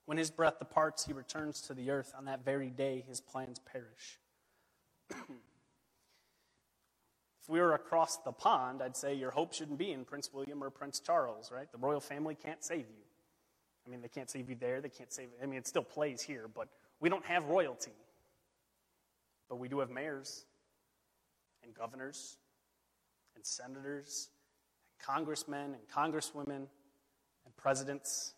When 0.08 0.16
his 0.16 0.30
breath 0.30 0.58
departs, 0.58 1.04
he 1.04 1.12
returns 1.12 1.60
to 1.60 1.74
the 1.74 1.90
earth. 1.90 2.14
On 2.16 2.24
that 2.24 2.42
very 2.42 2.70
day, 2.70 3.04
his 3.06 3.20
plans 3.20 3.58
perish. 3.58 4.18
If 7.42 7.48
we 7.48 7.60
were 7.60 7.74
across 7.74 8.16
the 8.18 8.32
pond, 8.32 8.82
I'd 8.82 8.96
say 8.96 9.14
your 9.14 9.30
hope 9.30 9.54
shouldn't 9.54 9.78
be 9.78 9.90
in 9.92 10.04
Prince 10.04 10.30
William 10.32 10.62
or 10.62 10.68
Prince 10.68 11.00
Charles, 11.00 11.50
right? 11.50 11.70
The 11.72 11.78
royal 11.78 12.00
family 12.00 12.34
can't 12.34 12.62
save 12.62 12.86
you. 12.90 13.04
I 13.86 13.90
mean, 13.90 14.02
they 14.02 14.08
can't 14.08 14.28
save 14.28 14.50
you 14.50 14.56
there. 14.56 14.82
They 14.82 14.90
can't 14.90 15.10
save. 15.10 15.28
I 15.42 15.46
mean, 15.46 15.58
it 15.58 15.66
still 15.66 15.82
plays 15.82 16.20
here, 16.20 16.46
but 16.54 16.68
we 17.00 17.08
don't 17.08 17.24
have 17.24 17.44
royalty. 17.44 17.92
But 19.48 19.56
we 19.56 19.68
do 19.68 19.78
have 19.78 19.88
mayors 19.88 20.44
and 21.62 21.74
governors 21.74 22.36
and 23.34 23.44
senators 23.46 24.28
and 24.90 25.06
congressmen 25.06 25.74
and 25.74 25.88
congresswomen 25.94 26.66
and 27.46 27.56
presidents. 27.56 28.34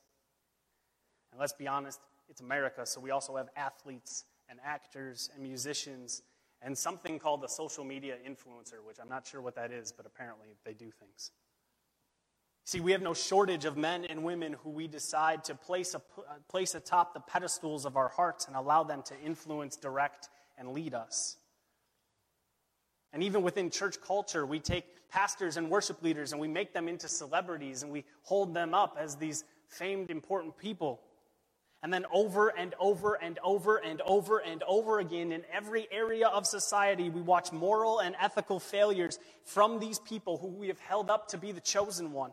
And 1.32 1.40
let's 1.40 1.52
be 1.52 1.68
honest, 1.68 2.00
it's 2.28 2.40
America, 2.40 2.86
so 2.86 3.00
we 3.00 3.10
also 3.10 3.36
have 3.36 3.48
athletes 3.56 4.24
and 4.48 4.58
actors 4.64 5.30
and 5.34 5.42
musicians 5.42 6.22
and 6.62 6.76
something 6.76 7.18
called 7.18 7.40
the 7.40 7.48
social 7.48 7.84
media 7.84 8.16
influencer, 8.26 8.84
which 8.86 8.98
I'm 9.00 9.08
not 9.08 9.26
sure 9.26 9.40
what 9.40 9.54
that 9.54 9.72
is, 9.72 9.92
but 9.92 10.06
apparently 10.06 10.48
they 10.64 10.74
do 10.74 10.90
things. 10.90 11.30
See, 12.64 12.80
we 12.80 12.92
have 12.92 13.02
no 13.02 13.14
shortage 13.14 13.64
of 13.64 13.76
men 13.76 14.04
and 14.04 14.22
women 14.22 14.52
who 14.62 14.70
we 14.70 14.86
decide 14.86 15.42
to 15.44 15.54
place, 15.54 15.94
a, 15.94 15.98
uh, 15.98 16.34
place 16.48 16.74
atop 16.74 17.14
the 17.14 17.20
pedestals 17.20 17.84
of 17.84 17.96
our 17.96 18.08
hearts 18.08 18.46
and 18.46 18.54
allow 18.54 18.84
them 18.84 19.02
to 19.06 19.18
influence, 19.20 19.76
direct, 19.76 20.28
and 20.58 20.68
lead 20.68 20.94
us. 20.94 21.36
And 23.12 23.24
even 23.24 23.42
within 23.42 23.70
church 23.70 24.00
culture, 24.00 24.46
we 24.46 24.60
take 24.60 24.84
pastors 25.08 25.56
and 25.56 25.68
worship 25.68 26.02
leaders 26.02 26.32
and 26.32 26.40
we 26.40 26.46
make 26.46 26.72
them 26.72 26.86
into 26.86 27.08
celebrities 27.08 27.82
and 27.82 27.90
we 27.90 28.04
hold 28.22 28.54
them 28.54 28.72
up 28.72 28.96
as 29.00 29.16
these 29.16 29.44
famed, 29.66 30.10
important 30.10 30.56
people. 30.56 31.00
And 31.82 31.92
then 31.92 32.04
over 32.12 32.48
and 32.48 32.74
over 32.78 33.14
and 33.14 33.38
over 33.42 33.76
and 33.76 34.02
over 34.02 34.38
and 34.38 34.62
over 34.64 34.98
again 34.98 35.32
in 35.32 35.42
every 35.50 35.88
area 35.90 36.28
of 36.28 36.46
society, 36.46 37.08
we 37.08 37.22
watch 37.22 37.52
moral 37.52 38.00
and 38.00 38.14
ethical 38.20 38.60
failures 38.60 39.18
from 39.44 39.80
these 39.80 39.98
people 39.98 40.36
who 40.36 40.48
we 40.48 40.68
have 40.68 40.80
held 40.80 41.08
up 41.08 41.28
to 41.28 41.38
be 41.38 41.52
the 41.52 41.60
chosen 41.60 42.12
one. 42.12 42.32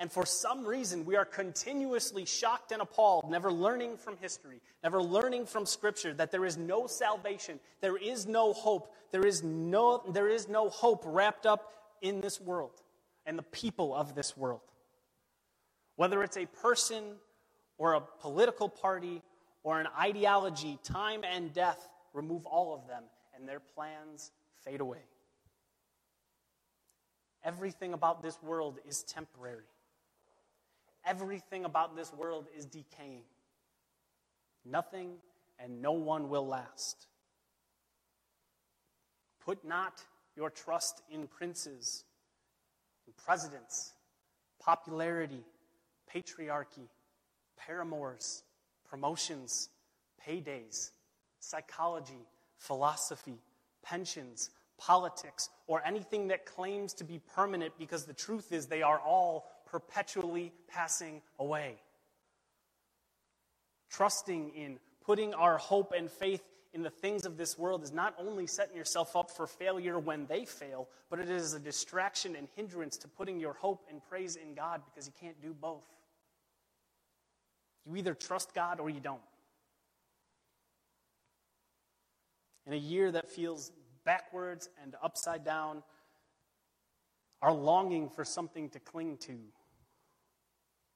And 0.00 0.10
for 0.10 0.26
some 0.26 0.64
reason, 0.64 1.04
we 1.04 1.16
are 1.16 1.24
continuously 1.24 2.24
shocked 2.24 2.72
and 2.72 2.82
appalled, 2.82 3.30
never 3.30 3.52
learning 3.52 3.96
from 3.96 4.16
history, 4.16 4.60
never 4.82 5.02
learning 5.02 5.46
from 5.46 5.66
Scripture 5.66 6.12
that 6.14 6.30
there 6.30 6.44
is 6.44 6.56
no 6.56 6.86
salvation, 6.86 7.58
there 7.80 7.96
is 7.96 8.26
no 8.26 8.52
hope, 8.52 8.92
there 9.12 9.26
is 9.26 9.42
no, 9.42 10.02
there 10.12 10.28
is 10.28 10.48
no 10.48 10.68
hope 10.68 11.02
wrapped 11.06 11.46
up 11.46 11.72
in 12.02 12.20
this 12.20 12.40
world 12.40 12.82
and 13.26 13.38
the 13.38 13.44
people 13.44 13.94
of 13.94 14.14
this 14.14 14.36
world. 14.36 14.60
Whether 15.96 16.22
it's 16.22 16.36
a 16.36 16.46
person 16.46 17.04
or 17.78 17.94
a 17.94 18.00
political 18.00 18.68
party 18.68 19.22
or 19.62 19.80
an 19.80 19.88
ideology, 19.98 20.78
time 20.84 21.22
and 21.24 21.52
death 21.52 21.88
remove 22.12 22.46
all 22.46 22.74
of 22.74 22.86
them, 22.86 23.02
and 23.34 23.48
their 23.48 23.60
plans 23.60 24.30
fade 24.64 24.80
away. 24.80 25.02
Everything 27.44 27.92
about 27.92 28.22
this 28.22 28.38
world 28.42 28.78
is 28.88 29.02
temporary. 29.02 29.64
Everything 31.04 31.64
about 31.64 31.96
this 31.96 32.12
world 32.12 32.46
is 32.56 32.64
decaying. 32.64 33.24
Nothing 34.64 35.16
and 35.58 35.82
no 35.82 35.92
one 35.92 36.30
will 36.30 36.46
last. 36.46 37.06
Put 39.44 39.64
not 39.64 40.02
your 40.36 40.48
trust 40.48 41.02
in 41.10 41.26
princes, 41.26 42.04
in 43.06 43.12
presidents, 43.24 43.92
popularity, 44.58 45.44
patriarchy, 46.12 46.88
paramours, 47.56 48.42
promotions, 48.88 49.68
paydays, 50.26 50.90
psychology, 51.40 52.26
philosophy, 52.58 53.38
pensions, 53.82 54.50
politics, 54.78 55.50
or 55.66 55.82
anything 55.86 56.28
that 56.28 56.46
claims 56.46 56.94
to 56.94 57.04
be 57.04 57.20
permanent 57.34 57.72
because 57.78 58.04
the 58.04 58.12
truth 58.12 58.52
is 58.52 58.66
they 58.66 58.82
are 58.82 58.98
all 58.98 59.46
perpetually 59.66 60.52
passing 60.68 61.22
away. 61.38 61.76
Trusting 63.90 64.50
in 64.50 64.78
putting 65.04 65.34
our 65.34 65.58
hope 65.58 65.92
and 65.96 66.10
faith 66.10 66.42
in 66.72 66.82
the 66.82 66.90
things 66.90 67.24
of 67.24 67.36
this 67.36 67.56
world 67.56 67.84
is 67.84 67.92
not 67.92 68.14
only 68.18 68.46
setting 68.46 68.76
yourself 68.76 69.14
up 69.14 69.30
for 69.30 69.46
failure 69.46 69.98
when 69.98 70.26
they 70.26 70.44
fail, 70.44 70.88
but 71.08 71.20
it 71.20 71.30
is 71.30 71.54
a 71.54 71.60
distraction 71.60 72.34
and 72.34 72.48
hindrance 72.56 72.96
to 72.96 73.06
putting 73.06 73.38
your 73.38 73.52
hope 73.52 73.86
and 73.88 74.02
praise 74.08 74.34
in 74.36 74.54
God 74.54 74.82
because 74.84 75.06
you 75.06 75.12
can't 75.20 75.40
do 75.40 75.54
both. 75.54 75.84
You 77.86 77.96
either 77.96 78.14
trust 78.14 78.54
God 78.54 78.80
or 78.80 78.88
you 78.88 79.00
don't. 79.00 79.20
In 82.66 82.72
a 82.72 82.76
year 82.76 83.12
that 83.12 83.30
feels 83.30 83.72
backwards 84.04 84.68
and 84.82 84.94
upside 85.02 85.44
down, 85.44 85.82
our 87.42 87.52
longing 87.52 88.08
for 88.08 88.24
something 88.24 88.70
to 88.70 88.80
cling 88.80 89.18
to, 89.18 89.36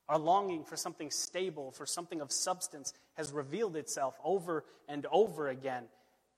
our 0.09 0.19
longing 0.19 0.65
for 0.65 0.77
something 0.77 1.11
stable, 1.11 1.71
for 1.71 1.85
something 1.85 2.23
of 2.23 2.33
substance, 2.33 2.95
has 3.15 3.33
revealed 3.33 3.77
itself 3.77 4.15
over 4.25 4.65
and 4.89 5.07
over 5.13 5.49
again. 5.49 5.85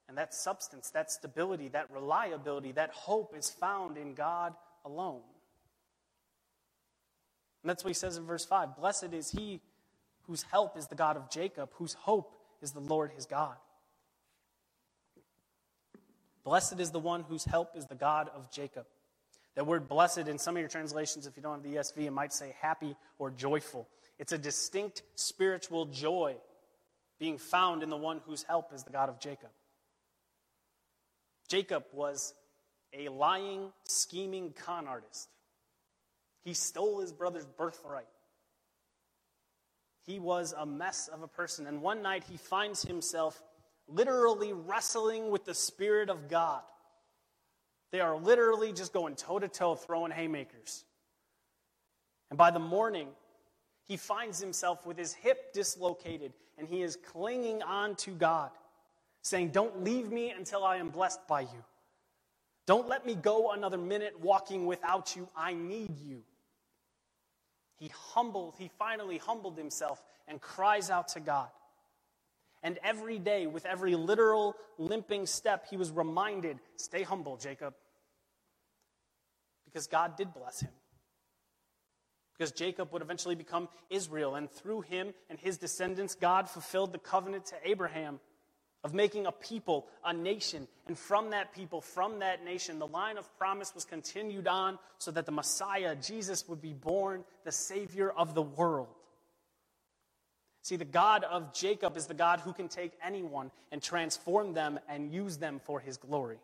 And 0.09 0.19
that 0.19 0.35
substance, 0.35 0.91
that 0.91 1.13
stability, 1.13 1.69
that 1.69 1.89
reliability, 1.93 2.73
that 2.73 2.91
hope 2.91 3.37
is 3.39 3.49
found 3.49 3.97
in 3.97 4.15
God 4.15 4.55
alone. 4.85 5.21
And 7.63 7.71
that's 7.71 7.85
what 7.85 7.91
he 7.91 7.95
says 7.95 8.17
in 8.17 8.25
verse 8.25 8.45
5 8.45 8.77
Blessed 8.77 9.13
is 9.13 9.31
he 9.31 9.61
whose 10.31 10.45
help 10.45 10.79
is 10.79 10.87
the 10.87 10.95
God 10.95 11.17
of 11.17 11.29
Jacob, 11.29 11.71
whose 11.73 11.95
hope 11.95 12.37
is 12.63 12.71
the 12.71 12.79
Lord 12.79 13.11
his 13.11 13.27
God. 13.27 13.57
Blessed 16.45 16.79
is 16.79 16.93
the 16.93 17.01
one 17.01 17.25
whose 17.25 17.45
help 17.45 17.77
is 17.77 17.87
the 17.87 17.97
God 17.97 18.31
of 18.33 18.49
Jacob. 18.49 18.87
That 19.57 19.67
word 19.67 19.89
blessed 19.89 20.29
in 20.29 20.39
some 20.39 20.55
of 20.55 20.61
your 20.61 20.69
translations, 20.69 21.27
if 21.27 21.37
you 21.37 21.43
don't 21.43 21.55
have 21.55 21.63
the 21.65 21.79
ESV, 21.79 22.07
it 22.07 22.13
might 22.13 22.33
say 22.33 22.55
happy 22.61 22.95
or 23.19 23.33
joyful. 23.33 23.89
It's 24.21 24.31
a 24.31 24.39
distinct 24.39 25.03
spiritual 25.17 25.87
joy 25.87 26.37
being 27.19 27.37
found 27.37 27.83
in 27.83 27.91
the 27.91 27.97
one 27.97 28.21
whose 28.25 28.45
help 28.45 28.73
is 28.73 28.85
the 28.85 28.91
God 28.91 29.09
of 29.09 29.19
Jacob. 29.19 29.51
Jacob 31.49 31.83
was 31.93 32.35
a 32.97 33.09
lying, 33.09 33.73
scheming 33.89 34.55
con 34.65 34.87
artist. 34.87 35.29
He 36.45 36.55
stole 36.55 37.01
his 37.01 37.13
brother's 37.13 37.47
birthright. 37.47 38.07
He 40.11 40.19
was 40.19 40.53
a 40.59 40.67
mess 40.67 41.07
of 41.07 41.23
a 41.23 41.29
person. 41.29 41.69
And 41.69 41.81
one 41.81 42.03
night 42.03 42.25
he 42.29 42.37
finds 42.37 42.83
himself 42.83 43.41
literally 43.87 44.53
wrestling 44.53 45.31
with 45.31 45.45
the 45.45 45.55
Spirit 45.55 46.11
of 46.11 46.29
God. 46.29 46.63
They 47.93 48.01
are 48.01 48.17
literally 48.17 48.73
just 48.73 48.93
going 48.93 49.15
toe 49.15 49.39
to 49.39 49.47
toe, 49.47 49.77
throwing 49.77 50.11
haymakers. 50.11 50.85
And 52.29 52.37
by 52.37 52.51
the 52.51 52.59
morning, 52.59 53.07
he 53.87 53.97
finds 53.97 54.41
himself 54.41 54.85
with 54.85 54.99
his 54.99 55.13
hip 55.13 55.53
dislocated 55.53 56.33
and 56.59 56.67
he 56.67 56.83
is 56.83 56.97
clinging 56.97 57.63
on 57.63 57.95
to 57.97 58.11
God, 58.11 58.51
saying, 59.23 59.51
Don't 59.51 59.85
leave 59.85 60.11
me 60.11 60.31
until 60.31 60.65
I 60.65 60.79
am 60.79 60.91
blessed 60.91 61.25
by 61.29 61.43
you. 61.43 61.65
Don't 62.67 62.89
let 62.89 63.07
me 63.07 63.15
go 63.15 63.53
another 63.53 63.79
minute 63.79 64.19
walking 64.21 64.67
without 64.67 65.15
you. 65.15 65.29
I 65.37 65.55
need 65.55 66.01
you. 66.01 66.25
He 67.81 67.91
humbled, 68.13 68.55
he 68.59 68.71
finally 68.79 69.17
humbled 69.17 69.57
himself 69.57 70.05
and 70.29 70.39
cries 70.39 70.91
out 70.91 71.09
to 71.09 71.21
God. 71.21 71.49
And 72.63 72.79
every 72.85 73.19
day, 73.19 73.47
with 73.47 73.65
every 73.65 73.97
literal 73.97 74.55
limping 74.77 75.25
step, 75.25 75.67
he 75.71 75.79
was 75.79 75.91
reminded 75.91 76.59
stay 76.77 77.03
humble, 77.03 77.39
Jacob. 77.39 77.73
Because 79.65 79.87
God 79.87 80.17
did 80.19 80.35
bless 80.35 80.61
him. 80.61 80.71
Because 82.37 82.53
Jacob 82.53 82.93
would 82.93 83.01
eventually 83.01 83.35
become 83.35 83.69
Israel, 83.89 84.35
and 84.35 84.51
through 84.51 84.83
him 84.83 85.15
and 85.31 85.39
his 85.39 85.57
descendants, 85.57 86.15
God 86.15 86.51
fulfilled 86.51 86.93
the 86.93 86.99
covenant 86.99 87.47
to 87.47 87.55
Abraham 87.65 88.21
of 88.83 88.95
making 88.95 89.27
a 89.27 89.33
people, 89.33 89.87
a 90.05 90.13
nation. 90.13 90.67
And 90.87 90.99
from 90.99 91.31
that 91.31 91.55
people, 91.55 91.81
from 91.81 92.21
that 92.21 92.45
nation, 92.45 92.79
the 92.79 92.87
line 92.87 93.19
of 93.19 93.39
promise 93.39 93.75
was 93.75 93.85
continued 93.85 94.49
on 94.49 94.79
so 94.99 95.11
that 95.11 95.27
the 95.27 95.33
Messiah, 95.33 95.95
Jesus, 95.97 96.49
would 96.49 96.63
be 96.63 96.73
born, 96.73 97.25
the 97.45 97.53
Savior 97.53 98.11
of 98.11 98.35
the 98.35 98.43
world. 98.43 98.89
See, 100.63 100.77
the 100.77 100.85
God 100.85 101.25
of 101.25 101.55
Jacob 101.55 101.97
is 101.97 102.07
the 102.07 102.15
God 102.15 102.41
who 102.41 102.53
can 102.53 102.69
take 102.69 102.93
anyone 103.03 103.51
and 103.73 103.83
transform 103.83 104.53
them 104.53 104.79
and 104.89 105.13
use 105.13 105.39
them 105.39 105.61
for 105.65 105.81
his 105.81 105.97
glory. 105.97 106.39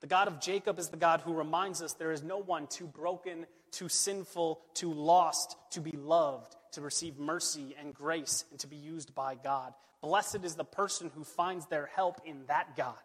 The 0.00 0.06
God 0.06 0.28
of 0.28 0.40
Jacob 0.40 0.78
is 0.78 0.88
the 0.88 0.96
God 0.96 1.20
who 1.22 1.32
reminds 1.32 1.80
us 1.82 1.94
there 1.94 2.12
is 2.12 2.22
no 2.22 2.38
one 2.38 2.66
too 2.66 2.86
broken, 2.86 3.46
too 3.70 3.88
sinful, 3.88 4.60
too 4.74 4.92
lost 4.92 5.56
to 5.70 5.80
be 5.80 5.92
loved, 5.92 6.56
to 6.72 6.80
receive 6.80 7.18
mercy 7.18 7.74
and 7.80 7.94
grace, 7.94 8.44
and 8.50 8.60
to 8.60 8.66
be 8.66 8.76
used 8.76 9.14
by 9.14 9.34
God. 9.34 9.72
Blessed 10.04 10.44
is 10.44 10.54
the 10.54 10.64
person 10.64 11.10
who 11.14 11.24
finds 11.24 11.64
their 11.64 11.86
help 11.86 12.20
in 12.26 12.44
that 12.48 12.76
God. 12.76 13.00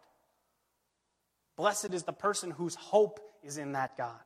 Blessed 1.56 1.94
is 1.94 2.02
the 2.02 2.12
person 2.12 2.50
whose 2.50 2.74
hope 2.74 3.20
is 3.42 3.56
in 3.56 3.72
that 3.72 3.96
God, 3.96 4.20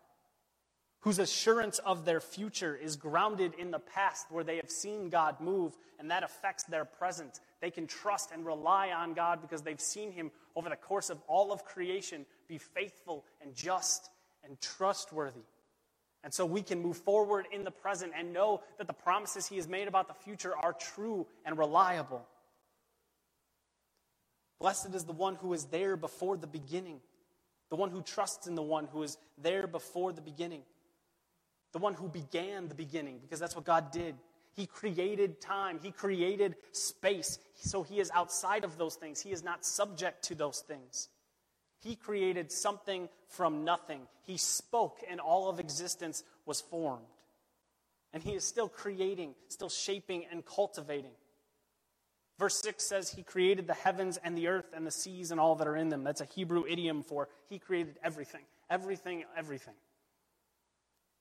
whose 1.03 1.21
assurance 1.21 1.79
of 1.79 2.05
their 2.05 2.21
future 2.21 2.75
is 2.75 2.97
grounded 2.97 3.55
in 3.61 3.71
the 3.71 3.79
past 3.79 4.27
where 4.29 4.43
they 4.43 4.57
have 4.57 4.73
seen 4.73 5.09
God 5.09 5.41
move, 5.41 5.77
and 6.01 6.11
that 6.11 6.25
affects 6.25 6.65
their 6.65 6.85
present. 6.85 7.39
They 7.61 7.71
can 7.71 7.87
trust 7.87 8.33
and 8.33 8.45
rely 8.45 8.91
on 8.91 9.15
God 9.15 9.41
because 9.41 9.63
they've 9.63 9.81
seen 9.81 10.11
Him 10.11 10.33
over 10.57 10.69
the 10.69 10.75
course 10.75 11.11
of 11.11 11.23
all 11.29 11.53
of 11.53 11.65
creation 11.65 12.27
be 12.49 12.59
faithful 12.59 13.25
and 13.41 13.55
just 13.55 14.11
and 14.43 14.61
trustworthy. 14.61 15.47
And 16.25 16.35
so 16.35 16.45
we 16.45 16.61
can 16.61 16.83
move 16.83 16.97
forward 16.97 17.47
in 17.53 17.63
the 17.63 17.71
present 17.71 18.15
and 18.19 18.33
know 18.33 18.63
that 18.79 18.89
the 18.89 18.93
promises 18.93 19.47
He 19.47 19.59
has 19.59 19.69
made 19.69 19.87
about 19.87 20.09
the 20.09 20.15
future 20.15 20.57
are 20.57 20.73
true 20.73 21.29
and 21.45 21.57
reliable. 21.57 22.27
Blessed 24.65 24.95
is 24.95 25.05
the 25.05 25.13
one 25.13 25.35
who 25.35 25.53
is 25.53 25.67
there 25.67 25.95
before 25.95 26.39
the 26.39 26.47
beginning, 26.47 27.01
the 27.69 27.77
one 27.77 27.91
who 27.91 28.01
trusts 28.01 28.47
in 28.47 28.55
the 28.55 28.63
one 28.63 28.87
who 28.87 29.03
is 29.03 29.19
there 29.37 29.67
before 29.67 30.11
the 30.11 30.23
beginning, 30.23 30.63
the 31.73 31.79
one 31.79 31.93
who 31.93 32.09
began 32.09 32.69
the 32.69 32.75
beginning, 32.75 33.19
because 33.21 33.39
that's 33.39 33.55
what 33.55 33.67
God 33.67 33.93
did. 33.93 34.15
He 34.57 34.65
created 34.65 35.39
time, 35.39 35.81
He 35.83 35.91
created 35.91 36.57
space. 36.73 37.39
So 37.57 37.83
He 37.83 38.01
is 38.01 38.11
outside 38.15 38.65
of 38.65 38.79
those 38.79 38.95
things, 38.95 39.21
He 39.21 39.33
is 39.33 39.45
not 39.45 39.67
subject 39.67 40.25
to 40.29 40.35
those 40.35 40.61
things. 40.61 41.11
He 41.83 41.95
created 41.95 42.51
something 42.51 43.11
from 43.29 43.67
nothing. 43.67 44.01
He 44.23 44.39
spoke, 44.39 45.01
and 45.11 45.21
all 45.21 45.51
of 45.51 45.61
existence 45.61 46.25
was 46.47 46.63
formed. 46.63 47.05
And 48.15 48.23
He 48.23 48.33
is 48.33 48.45
still 48.45 48.71
creating, 48.71 49.35
still 49.49 49.69
shaping, 49.69 50.25
and 50.33 50.43
cultivating. 50.43 51.13
Verse 52.39 52.61
6 52.63 52.83
says 52.83 53.11
he 53.11 53.23
created 53.23 53.67
the 53.67 53.75
heavens 53.75 54.19
and 54.23 54.37
the 54.37 54.49
earth 54.49 54.73
and 54.75 54.87
the 54.87 54.91
seas 54.91 55.31
and 55.31 55.39
all 55.39 55.55
that 55.57 55.69
are 55.69 55.77
in 55.77 55.89
them. 55.89 56.03
That's 56.03 56.21
a 56.21 56.25
Hebrew 56.25 56.65
idiom 56.69 57.03
for 57.03 57.29
he 57.49 57.59
created 57.59 57.97
everything. 58.03 58.43
Everything, 58.69 59.25
everything. 59.37 59.75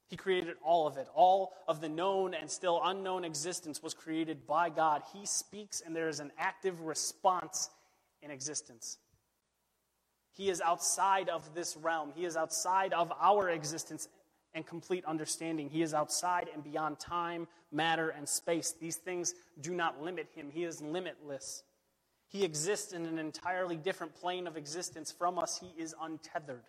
He 0.08 0.18
created 0.18 0.56
all 0.64 0.88
of 0.88 0.98
it. 0.98 1.08
All 1.14 1.54
of 1.68 1.82
the 1.82 1.90
known 1.90 2.34
and 2.34 2.50
still 2.50 2.80
unknown 2.84 3.26
existence 3.26 3.82
was 3.82 3.94
created 3.94 4.46
by 4.46 4.70
God. 4.70 5.02
He 5.14 5.26
speaks, 5.26 5.82
and 5.82 5.96
there 5.96 6.08
is 6.08 6.20
an 6.20 6.32
active 6.38 6.82
response 6.82 7.70
in 8.22 8.32
existence. 8.32 8.98
He 10.36 10.50
is 10.50 10.62
outside 10.62 11.30
of 11.30 11.54
this 11.54 11.78
realm, 11.78 12.12
He 12.16 12.26
is 12.26 12.36
outside 12.36 12.94
of 12.94 13.12
our 13.20 13.50
existence 13.50 14.08
and 14.56 14.66
complete 14.66 15.04
understanding. 15.06 15.70
He 15.70 15.82
is 15.82 15.94
outside 15.94 16.50
and 16.54 16.64
beyond 16.64 17.00
time, 17.00 17.48
matter, 17.72 18.10
and 18.10 18.28
space. 18.28 18.74
These 18.80 18.98
things 18.98 19.34
do 19.62 19.74
not 19.74 20.02
limit 20.02 20.30
him, 20.36 20.50
he 20.52 20.64
is 20.64 20.82
limitless. 20.82 21.64
He 22.28 22.44
exists 22.44 22.94
in 22.94 23.06
an 23.06 23.20
entirely 23.20 23.76
different 23.76 24.16
plane 24.16 24.48
of 24.48 24.58
existence 24.58 25.12
from 25.12 25.38
us. 25.38 25.60
He 25.60 25.80
is 25.80 25.94
untethered. 26.02 26.64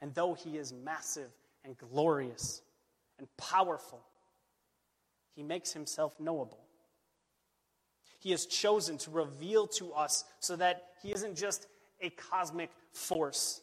And 0.00 0.14
though 0.14 0.34
he 0.34 0.56
is 0.56 0.72
massive 0.72 1.30
and 1.64 1.76
glorious 1.76 2.62
and 3.18 3.26
powerful, 3.36 4.04
he 5.34 5.42
makes 5.42 5.72
himself 5.72 6.14
knowable. 6.20 6.60
He 8.20 8.30
has 8.30 8.46
chosen 8.46 8.96
to 8.98 9.10
reveal 9.10 9.66
to 9.68 9.92
us 9.92 10.24
so 10.38 10.54
that 10.56 10.90
he 11.02 11.12
isn't 11.12 11.36
just 11.36 11.66
a 12.00 12.10
cosmic 12.10 12.70
force 12.92 13.62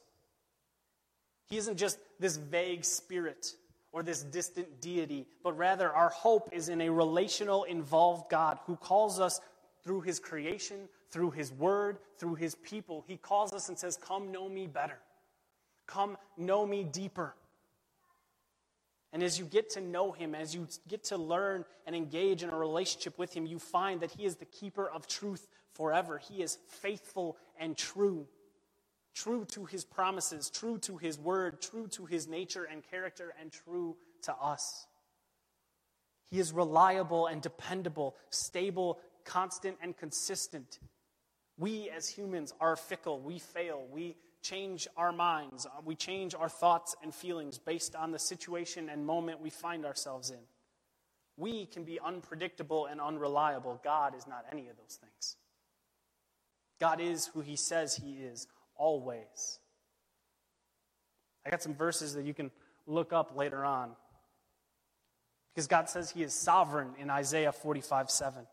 he 1.54 1.60
isn't 1.60 1.78
just 1.78 2.00
this 2.20 2.36
vague 2.36 2.84
spirit 2.84 3.54
or 3.92 4.02
this 4.02 4.24
distant 4.24 4.82
deity, 4.82 5.28
but 5.44 5.56
rather 5.56 5.94
our 5.94 6.10
hope 6.10 6.50
is 6.52 6.68
in 6.68 6.82
a 6.82 6.90
relational, 6.90 7.64
involved 7.66 8.28
God 8.32 8.58
who 8.66 8.76
calls 8.76 9.20
us 9.20 9.40
through 9.84 10.02
his 10.02 10.20
creation, 10.20 10.90
through 11.12 11.30
his 11.30 11.52
word, 11.52 12.00
through 12.18 12.34
his 12.34 12.56
people. 12.56 13.06
He 13.08 13.18
calls 13.18 13.54
us 13.54 13.70
and 13.70 13.78
says, 13.78 13.98
Come 13.98 14.32
know 14.32 14.50
me 14.50 14.66
better. 14.66 14.98
Come 15.86 16.18
know 16.38 16.66
me 16.66 16.84
deeper. 16.84 17.36
And 19.12 19.22
as 19.22 19.38
you 19.38 19.46
get 19.46 19.70
to 19.74 19.82
know 19.82 20.12
him, 20.12 20.34
as 20.34 20.56
you 20.56 20.68
get 20.88 21.04
to 21.06 21.18
learn 21.18 21.66
and 21.86 21.96
engage 21.96 22.42
in 22.42 22.50
a 22.50 22.58
relationship 22.58 23.20
with 23.20 23.32
him, 23.32 23.46
you 23.46 23.60
find 23.60 24.02
that 24.02 24.10
he 24.10 24.26
is 24.26 24.38
the 24.38 24.46
keeper 24.46 24.90
of 24.90 25.06
truth 25.06 25.48
forever. 25.74 26.18
He 26.18 26.42
is 26.42 26.58
faithful 26.68 27.38
and 27.60 27.78
true 27.78 28.26
true 29.14 29.46
to 29.46 29.66
his 29.66 29.86
promises, 29.86 30.50
true 30.50 30.78
to 30.80 30.98
his 30.98 31.18
word, 31.20 31.62
true 31.62 31.88
to 31.88 32.06
his 32.06 32.28
nature 32.28 32.64
and 32.64 32.84
character, 32.90 33.34
and 33.40 33.52
true 33.52 33.96
to 34.24 34.34
us. 34.34 34.88
He 36.30 36.40
is 36.40 36.52
reliable 36.52 37.28
and 37.28 37.42
dependable, 37.42 38.16
stable, 38.30 39.00
constant, 39.24 39.78
and 39.82 39.96
consistent. 39.96 40.80
We 41.58 41.90
as 41.96 42.10
humans 42.10 42.54
are 42.60 42.76
fickle. 42.76 43.20
We 43.20 43.40
fail. 43.40 43.86
We 43.92 44.16
change 44.42 44.88
our 44.98 45.12
minds. 45.12 45.68
We 45.86 45.96
change 45.96 46.34
our 46.36 46.50
thoughts 46.50 46.96
and 47.04 47.14
feelings 47.14 47.60
based 47.60 47.96
on 47.96 48.12
the 48.12 48.20
situation 48.20 48.90
and 48.90 49.06
moment 49.06 49.42
we 49.42 49.50
find 49.50 49.86
ourselves 49.86 50.32
in. 50.32 50.40
We 51.38 51.66
can 51.66 51.84
be 51.84 52.00
unpredictable 52.00 52.86
and 52.86 53.00
unreliable. 53.00 53.80
God 53.84 54.16
is 54.16 54.28
not 54.28 54.46
any 54.52 54.70
of 54.70 54.78
those 54.78 55.00
things. 55.02 55.38
God 56.80 57.00
is 57.00 57.28
who 57.28 57.42
he 57.42 57.56
says 57.56 57.96
he 57.96 58.16
is 58.16 58.48
always. 58.78 59.60
I 61.46 61.50
got 61.50 61.62
some 61.62 61.76
verses 61.76 62.14
that 62.16 62.26
you 62.26 62.34
can 62.34 62.52
look 62.88 63.14
up 63.14 63.36
later 63.36 63.64
on. 63.64 63.92
Because 65.54 65.68
God 65.68 65.90
says 65.90 66.10
He 66.10 66.24
is 66.24 66.34
sovereign 66.34 66.90
in 66.98 67.10
Isaiah 67.10 67.52
45 67.52 68.10
7. 68.10 68.46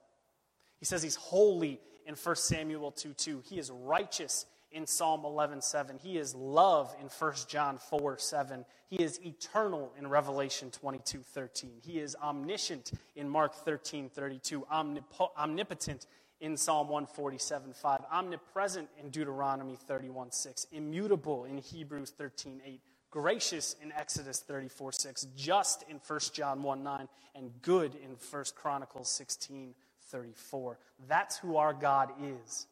He 0.79 0.85
says 0.85 1.03
He's 1.03 1.17
holy 1.17 1.81
in 2.07 2.15
1 2.15 2.37
Samuel 2.37 2.91
2 2.93 3.15
2. 3.15 3.43
He 3.49 3.59
is 3.59 3.71
righteous 3.71 4.47
in 4.73 4.87
Psalm 4.87 5.25
11 5.25 5.63
7. 5.63 5.99
He 6.03 6.19
is 6.19 6.35
love 6.35 6.95
in 7.01 7.07
1 7.07 7.35
John 7.49 7.79
4 7.79 8.19
7. 8.19 8.65
He 8.89 8.97
is 8.97 9.21
eternal 9.25 9.93
in 9.99 10.09
Revelation 10.09 10.71
22 10.71 11.21
13. 11.21 11.71
He 11.83 11.99
is 12.01 12.17
omniscient 12.23 12.93
in 13.17 13.29
Mark 13.29 13.55
13 13.55 14.09
32. 14.09 14.67
omnipotent 14.71 16.07
in 16.41 16.57
Psalm 16.57 16.89
147 16.89 17.73
5, 17.73 18.01
omnipresent 18.11 18.89
in 18.99 19.11
Deuteronomy 19.11 19.77
31 19.77 20.33
6, 20.33 20.67
immutable 20.73 21.45
in 21.45 21.59
Hebrews 21.59 22.11
13 22.17 22.63
8, 22.65 22.81
gracious 23.11 23.77
in 23.83 23.93
Exodus 23.93 24.41
34 24.41 24.93
6, 24.93 25.27
just 25.37 25.85
in 25.89 26.01
1 26.05 26.21
John 26.33 26.63
1 26.63 26.83
9, 26.83 27.09
and 27.35 27.51
good 27.63 27.95
in 27.95 28.17
1 28.31 28.45
Chronicles 28.55 29.11
16 29.11 29.75
34. 30.11 30.79
That's 31.09 31.39
who 31.39 31.57
our 31.57 31.73
God 31.73 32.11
is. 32.23 32.67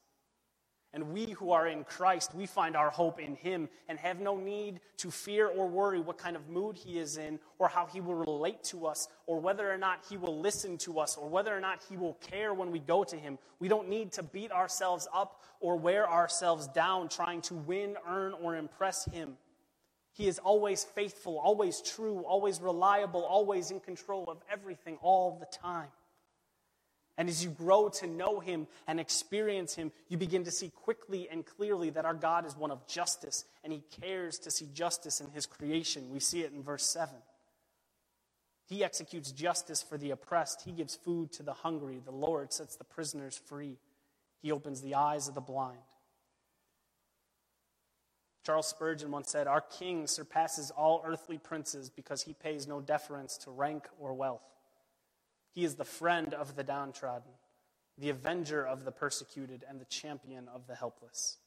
And 0.94 1.12
we 1.12 1.33
who 1.33 1.53
are 1.53 1.68
in 1.68 1.85
Christ, 1.85 2.35
we 2.35 2.46
find 2.46 2.74
our 2.74 2.88
hope 2.88 3.20
in 3.20 3.35
Him 3.35 3.68
and 3.88 3.98
have 3.98 4.20
no 4.20 4.38
need 4.38 4.81
to 4.98 5.11
fear 5.11 5.46
or 5.46 5.68
worry 5.68 6.01
what 6.01 6.16
kind 6.16 6.35
of 6.35 6.48
mood 6.48 6.77
He 6.79 6.98
is 6.98 7.18
in, 7.18 7.38
or 7.59 7.68
how 7.68 7.87
He 7.87 8.01
will 8.01 8.14
relate 8.14 8.64
to 8.64 8.87
us, 8.87 9.09
or 9.27 9.38
whether 9.38 9.70
or 9.70 9.77
not 9.77 10.05
He 10.09 10.16
will 10.16 10.40
listen 10.40 10.79
to 10.79 10.98
us, 10.98 11.16
or 11.16 11.29
whether 11.29 11.55
or 11.55 11.61
not 11.61 11.83
He 11.90 11.98
will 11.98 12.14
care 12.14 12.55
when 12.55 12.70
we 12.70 12.79
go 12.79 13.05
to 13.05 13.16
Him. 13.16 13.38
We 13.61 13.68
don't 13.68 13.88
need 13.88 14.12
to 14.12 14.22
beat 14.22 14.51
ourselves 14.51 15.07
up 15.12 15.42
or 15.61 15.77
wear 15.77 16.11
ourselves 16.11 16.68
down 16.68 17.11
trying 17.11 17.42
to 17.42 17.55
win, 17.55 17.96
earn, 18.09 18.33
or 18.33 18.57
impress 18.57 19.05
Him. 19.05 19.37
He 20.12 20.27
is 20.27 20.38
always 20.38 20.85
faithful, 20.85 21.38
always 21.38 21.83
true, 21.83 22.24
always 22.27 22.61
reliable, 22.61 23.24
always 23.24 23.70
in 23.70 23.79
control 23.79 24.24
of 24.27 24.38
everything 24.51 24.98
all 25.03 25.38
the 25.38 25.46
time. 25.46 25.88
And 27.19 27.29
as 27.29 27.43
you 27.43 27.51
grow 27.51 27.89
to 27.89 28.07
know 28.07 28.39
him 28.39 28.69
and 28.87 29.01
experience 29.01 29.75
him, 29.75 29.91
you 30.09 30.17
begin 30.17 30.45
to 30.45 30.53
see 30.53 30.71
quickly 30.71 31.29
and 31.29 31.45
clearly 31.45 31.91
that 31.91 32.05
our 32.05 32.15
God 32.15 32.47
is 32.47 32.57
one 32.57 32.71
of 32.71 32.87
justice 32.87 33.45
and 33.65 33.73
he 33.73 33.83
cares 34.01 34.39
to 34.39 34.53
see 34.53 34.69
justice 34.73 35.21
in 35.21 35.29
his 35.33 35.45
creation. 35.45 36.11
We 36.11 36.21
see 36.21 36.43
it 36.43 36.53
in 36.53 36.63
verse 36.63 36.87
7. 36.87 37.17
He 38.69 38.85
executes 38.85 39.33
justice 39.33 39.83
for 39.83 39.99
the 39.99 40.13
oppressed. 40.13 40.63
He 40.63 40.71
gives 40.71 40.95
food 40.95 41.33
to 41.33 41.43
the 41.43 41.55
hungry. 41.55 42.01
The 42.05 42.13
Lord 42.13 42.53
sets 42.53 42.77
the 42.77 42.85
prisoners 42.85 43.37
free. 43.47 43.79
He 44.41 44.53
opens 44.53 44.81
the 44.81 44.95
eyes 44.95 45.27
of 45.27 45.35
the 45.35 45.41
blind. 45.41 45.79
Charles 48.47 48.69
Spurgeon 48.69 49.11
once 49.11 49.31
said, 49.31 49.49
Our 49.49 49.61
king 49.61 50.07
surpasses 50.07 50.71
all 50.71 51.03
earthly 51.05 51.39
princes 51.39 51.91
because 51.91 52.23
he 52.23 52.33
pays 52.33 52.69
no 52.69 52.81
deference 52.81 53.37
to 53.39 53.51
rank 53.51 53.89
or 53.99 54.15
wealth. 54.15 54.43
He 55.55 55.65
is 55.65 55.75
the 55.75 55.85
friend 55.85 56.35
of 56.35 56.57
the 56.57 56.63
downtrodden, 56.63 57.33
the 57.97 58.11
avenger 58.11 58.65
of 58.67 58.85
the 58.85 58.93
persecuted, 58.93 59.65
and 59.69 59.81
the 59.81 59.87
champion 59.87 60.49
of 60.49 60.67
the 60.67 60.75
helpless. 60.75 61.39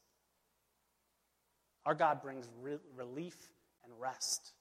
Our 1.85 1.95
God 1.95 2.21
brings 2.21 2.47
re- 2.61 2.77
relief 2.95 3.37
and 3.83 3.93
rest. 3.99 4.53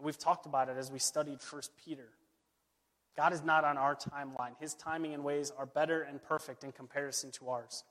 We've 0.00 0.18
talked 0.18 0.46
about 0.46 0.68
it 0.68 0.76
as 0.76 0.90
we 0.90 0.98
studied 0.98 1.38
1 1.48 1.62
Peter. 1.84 2.08
God 3.16 3.32
is 3.32 3.42
not 3.42 3.64
on 3.64 3.76
our 3.76 3.94
timeline. 3.94 4.52
His 4.58 4.74
timing 4.74 5.14
and 5.14 5.24
ways 5.24 5.52
are 5.56 5.66
better 5.66 6.02
and 6.02 6.22
perfect 6.22 6.64
in 6.64 6.72
comparison 6.72 7.30
to 7.32 7.48
ours. 7.50 7.84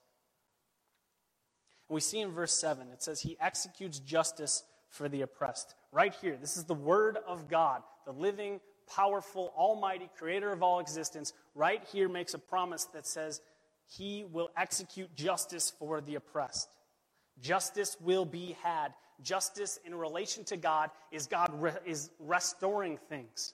And 1.88 1.96
we 1.96 2.02
see 2.02 2.20
in 2.20 2.32
verse 2.32 2.54
7, 2.60 2.88
it 2.92 3.04
says, 3.04 3.22
He 3.22 3.38
executes 3.40 4.00
justice 4.00 4.64
for 4.90 5.08
the 5.08 5.22
oppressed. 5.22 5.76
Right 5.92 6.16
here, 6.22 6.38
this 6.40 6.58
is 6.58 6.64
the 6.66 6.74
word 6.74 7.18
of 7.28 7.48
God, 7.48 7.84
the 8.06 8.12
living, 8.12 8.60
powerful, 8.90 9.54
almighty 9.58 10.10
creator 10.18 10.52
of 10.52 10.64
all 10.64 10.80
existence. 10.80 11.34
Right 11.56 11.84
here 11.92 12.10
makes 12.10 12.34
a 12.34 12.40
promise 12.40 12.86
that 12.94 13.08
says, 13.08 13.42
He 13.88 14.26
will 14.32 14.50
execute 14.58 15.16
justice 15.16 15.72
for 15.78 16.02
the 16.02 16.16
oppressed. 16.16 16.70
Justice 17.42 17.98
will 18.02 18.26
be 18.26 18.58
had. 18.64 18.94
Justice 19.22 19.80
in 19.86 19.96
relation 19.96 20.44
to 20.46 20.58
God 20.58 20.92
is 21.12 21.28
God 21.28 21.50
re- 21.62 21.74
is 21.86 22.10
restoring 22.20 22.98
things. 23.10 23.54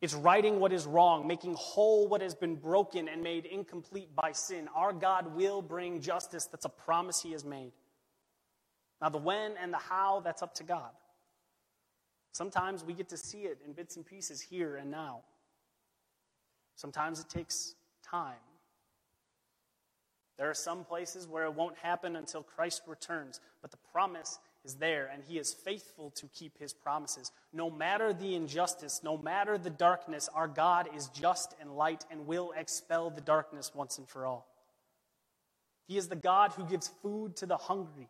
It's 0.00 0.14
righting 0.14 0.60
what 0.60 0.72
is 0.72 0.86
wrong, 0.86 1.26
making 1.26 1.54
whole 1.54 2.08
what 2.08 2.20
has 2.20 2.34
been 2.34 2.56
broken 2.56 3.08
and 3.08 3.22
made 3.22 3.46
incomplete 3.46 4.14
by 4.14 4.32
sin. 4.32 4.68
Our 4.74 4.92
God 4.92 5.34
will 5.34 5.62
bring 5.62 6.00
justice. 6.00 6.46
That's 6.46 6.66
a 6.66 6.70
promise 6.70 7.22
He 7.22 7.32
has 7.32 7.44
made. 7.44 7.72
Now, 9.00 9.08
the 9.08 9.18
when 9.18 9.52
and 9.60 9.72
the 9.72 9.78
how, 9.78 10.20
that's 10.24 10.42
up 10.42 10.54
to 10.56 10.64
God. 10.64 10.90
Sometimes 12.34 12.82
we 12.82 12.94
get 12.94 13.08
to 13.10 13.16
see 13.16 13.42
it 13.42 13.58
in 13.64 13.72
bits 13.74 13.94
and 13.94 14.04
pieces 14.04 14.40
here 14.40 14.74
and 14.74 14.90
now. 14.90 15.20
Sometimes 16.74 17.20
it 17.20 17.28
takes 17.28 17.76
time. 18.02 18.34
There 20.36 20.50
are 20.50 20.54
some 20.54 20.84
places 20.84 21.28
where 21.28 21.44
it 21.44 21.54
won't 21.54 21.78
happen 21.78 22.16
until 22.16 22.42
Christ 22.42 22.82
returns, 22.88 23.40
but 23.62 23.70
the 23.70 23.76
promise 23.92 24.40
is 24.64 24.74
there, 24.74 25.08
and 25.14 25.22
He 25.22 25.38
is 25.38 25.54
faithful 25.54 26.10
to 26.16 26.26
keep 26.34 26.58
His 26.58 26.72
promises. 26.72 27.30
No 27.52 27.70
matter 27.70 28.12
the 28.12 28.34
injustice, 28.34 29.02
no 29.04 29.16
matter 29.16 29.56
the 29.56 29.70
darkness, 29.70 30.28
our 30.34 30.48
God 30.48 30.88
is 30.92 31.06
just 31.10 31.54
and 31.60 31.76
light 31.76 32.04
and 32.10 32.26
will 32.26 32.52
expel 32.56 33.10
the 33.10 33.20
darkness 33.20 33.70
once 33.72 33.96
and 33.98 34.08
for 34.08 34.26
all. 34.26 34.48
He 35.86 35.96
is 35.96 36.08
the 36.08 36.16
God 36.16 36.50
who 36.50 36.64
gives 36.64 36.88
food 37.00 37.36
to 37.36 37.46
the 37.46 37.58
hungry. 37.58 38.08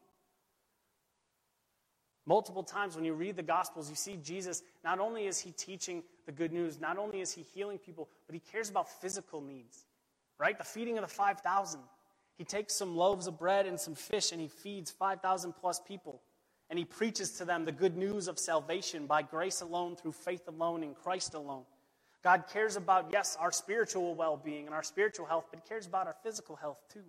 Multiple 2.26 2.62
times 2.62 2.96
when 2.96 3.04
you 3.04 3.12
read 3.12 3.36
the 3.36 3.42
Gospels, 3.42 3.90
you 3.90 3.96
see 3.96 4.16
Jesus, 4.16 4.62
not 4.82 4.98
only 4.98 5.26
is 5.26 5.38
he 5.38 5.50
teaching 5.50 6.02
the 6.24 6.32
good 6.32 6.52
news, 6.52 6.80
not 6.80 6.96
only 6.96 7.20
is 7.20 7.32
he 7.32 7.42
healing 7.42 7.78
people, 7.78 8.08
but 8.26 8.34
he 8.34 8.40
cares 8.40 8.70
about 8.70 8.88
physical 8.88 9.42
needs, 9.42 9.84
right? 10.38 10.56
The 10.56 10.64
feeding 10.64 10.96
of 10.96 11.02
the 11.02 11.08
5,000. 11.08 11.80
He 12.36 12.44
takes 12.44 12.74
some 12.74 12.96
loaves 12.96 13.26
of 13.26 13.38
bread 13.38 13.66
and 13.66 13.78
some 13.78 13.94
fish 13.94 14.32
and 14.32 14.40
he 14.40 14.48
feeds 14.48 14.90
5,000 14.90 15.52
plus 15.52 15.80
people. 15.86 16.22
And 16.70 16.78
he 16.78 16.86
preaches 16.86 17.32
to 17.32 17.44
them 17.44 17.66
the 17.66 17.72
good 17.72 17.96
news 17.96 18.26
of 18.26 18.38
salvation 18.38 19.06
by 19.06 19.20
grace 19.20 19.60
alone, 19.60 19.96
through 19.96 20.12
faith 20.12 20.48
alone, 20.48 20.82
in 20.82 20.94
Christ 20.94 21.34
alone. 21.34 21.64
God 22.22 22.44
cares 22.50 22.76
about, 22.76 23.10
yes, 23.12 23.36
our 23.38 23.52
spiritual 23.52 24.14
well 24.14 24.38
being 24.42 24.64
and 24.64 24.74
our 24.74 24.82
spiritual 24.82 25.26
health, 25.26 25.44
but 25.50 25.60
he 25.62 25.68
cares 25.68 25.86
about 25.86 26.06
our 26.06 26.16
physical 26.22 26.56
health 26.56 26.78
too. 26.90 27.04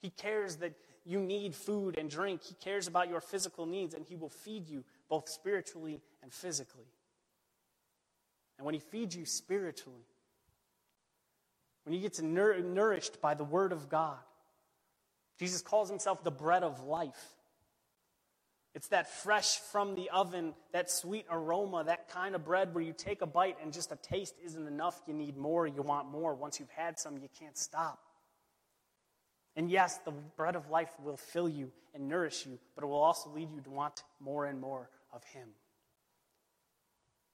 He 0.00 0.08
cares 0.08 0.56
that 0.56 0.72
you 1.08 1.18
need 1.18 1.54
food 1.54 1.96
and 1.96 2.10
drink. 2.10 2.42
He 2.44 2.54
cares 2.54 2.86
about 2.86 3.08
your 3.08 3.22
physical 3.22 3.64
needs, 3.64 3.94
and 3.94 4.04
he 4.04 4.14
will 4.14 4.28
feed 4.28 4.68
you 4.68 4.84
both 5.08 5.28
spiritually 5.28 6.02
and 6.22 6.30
physically. 6.32 6.84
And 8.58 8.66
when 8.66 8.74
he 8.74 8.80
feeds 8.80 9.16
you 9.16 9.24
spiritually, 9.24 10.04
when 11.88 11.94
you 11.94 12.02
get 12.02 12.12
to 12.14 12.22
nour- 12.22 12.60
nourished 12.60 13.22
by 13.22 13.32
the 13.32 13.44
Word 13.44 13.72
of 13.72 13.88
God. 13.88 14.18
Jesus 15.38 15.62
calls 15.62 15.88
himself 15.88 16.22
the 16.22 16.30
bread 16.30 16.62
of 16.62 16.84
life. 16.84 17.32
It's 18.74 18.88
that 18.88 19.10
fresh 19.10 19.58
from 19.72 19.94
the 19.94 20.10
oven, 20.10 20.52
that 20.72 20.90
sweet 20.90 21.24
aroma, 21.30 21.84
that 21.84 22.10
kind 22.10 22.34
of 22.34 22.44
bread 22.44 22.74
where 22.74 22.84
you 22.84 22.92
take 22.92 23.22
a 23.22 23.26
bite 23.26 23.56
and 23.62 23.72
just 23.72 23.90
a 23.90 23.96
taste 23.96 24.34
isn't 24.44 24.66
enough. 24.66 25.00
You 25.06 25.14
need 25.14 25.38
more, 25.38 25.66
you 25.66 25.80
want 25.80 26.10
more. 26.10 26.34
Once 26.34 26.60
you've 26.60 26.68
had 26.68 26.98
some, 26.98 27.16
you 27.16 27.28
can't 27.40 27.56
stop. 27.56 27.98
And 29.58 29.68
yes, 29.68 29.98
the 30.04 30.12
bread 30.36 30.54
of 30.54 30.70
life 30.70 30.90
will 31.02 31.16
fill 31.16 31.48
you 31.48 31.72
and 31.92 32.08
nourish 32.08 32.46
you, 32.46 32.60
but 32.76 32.84
it 32.84 32.86
will 32.86 33.02
also 33.02 33.28
lead 33.34 33.50
you 33.52 33.60
to 33.62 33.70
want 33.70 34.04
more 34.20 34.46
and 34.46 34.60
more 34.60 34.88
of 35.12 35.24
Him. 35.24 35.48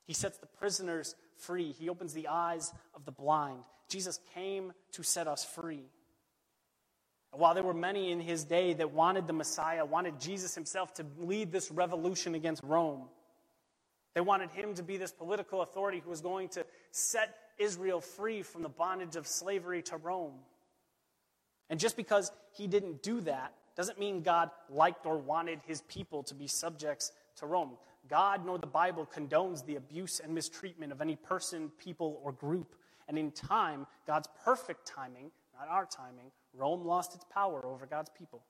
He 0.07 0.15
sets 0.15 0.39
the 0.39 0.47
prisoners 0.47 1.17
free, 1.37 1.73
He 1.73 1.91
opens 1.91 2.15
the 2.15 2.29
eyes 2.29 2.73
of 2.95 3.05
the 3.05 3.13
blind. 3.13 3.65
Jesus 3.91 4.19
came 4.33 4.73
to 4.93 5.03
set 5.03 5.29
us 5.29 5.45
free. 5.45 5.85
While 7.31 7.53
there 7.53 7.63
were 7.63 7.75
many 7.75 8.11
in 8.11 8.21
his 8.21 8.45
day 8.45 8.73
that 8.73 8.93
wanted 8.93 9.27
the 9.27 9.33
Messiah, 9.35 9.85
wanted 9.85 10.19
Jesus 10.19 10.55
himself 10.55 10.95
to 10.95 11.07
lead 11.19 11.53
this 11.53 11.71
revolution 11.71 12.35
against 12.35 12.63
Rome, 12.63 13.03
they 14.15 14.23
wanted 14.23 14.51
him 14.51 14.75
to 14.77 14.83
be 14.83 14.97
this 14.97 15.13
political 15.13 15.61
authority 15.61 16.01
who 16.03 16.09
was 16.09 16.23
going 16.23 16.49
to 16.51 16.65
set 16.91 17.37
Israel 17.59 18.01
free 18.01 18.43
from 18.43 18.63
the 18.63 18.69
bondage 18.71 19.17
of 19.17 19.27
slavery 19.27 19.83
to 19.83 19.99
Rome. 19.99 20.39
And 21.71 21.81
just 21.81 21.97
because 21.97 22.31
he 22.53 22.67
didn't 22.67 23.03
do 23.03 23.21
that 23.23 23.55
doesn't 23.77 23.99
mean 23.99 24.23
God 24.23 24.51
liked 24.69 25.07
or 25.07 25.17
wanted 25.19 25.61
his 25.67 25.83
people 25.83 26.23
to 26.25 26.35
be 26.35 26.47
subjects 26.47 27.13
to 27.37 27.47
Rome. 27.47 27.73
God 28.09 28.45
nor 28.45 28.59
the 28.59 28.67
Bible 28.67 29.09
condones 29.13 29.65
the 29.65 29.77
abuse 29.77 30.21
and 30.21 30.35
mistreatment 30.35 30.93
of 30.93 31.01
any 31.01 31.17
person, 31.17 31.71
people, 31.79 32.21
or 32.23 32.33
group. 32.33 32.75
And 33.09 33.19
in 33.19 33.31
time, 33.33 33.87
God's 34.07 34.29
perfect 34.45 34.87
timing, 34.87 35.31
not 35.59 35.69
our 35.69 35.87
timing, 35.87 36.31
Rome 36.53 36.85
lost 36.85 37.15
its 37.15 37.25
power 37.33 37.65
over 37.65 37.87
God's 37.87 38.11
people. 38.17 38.45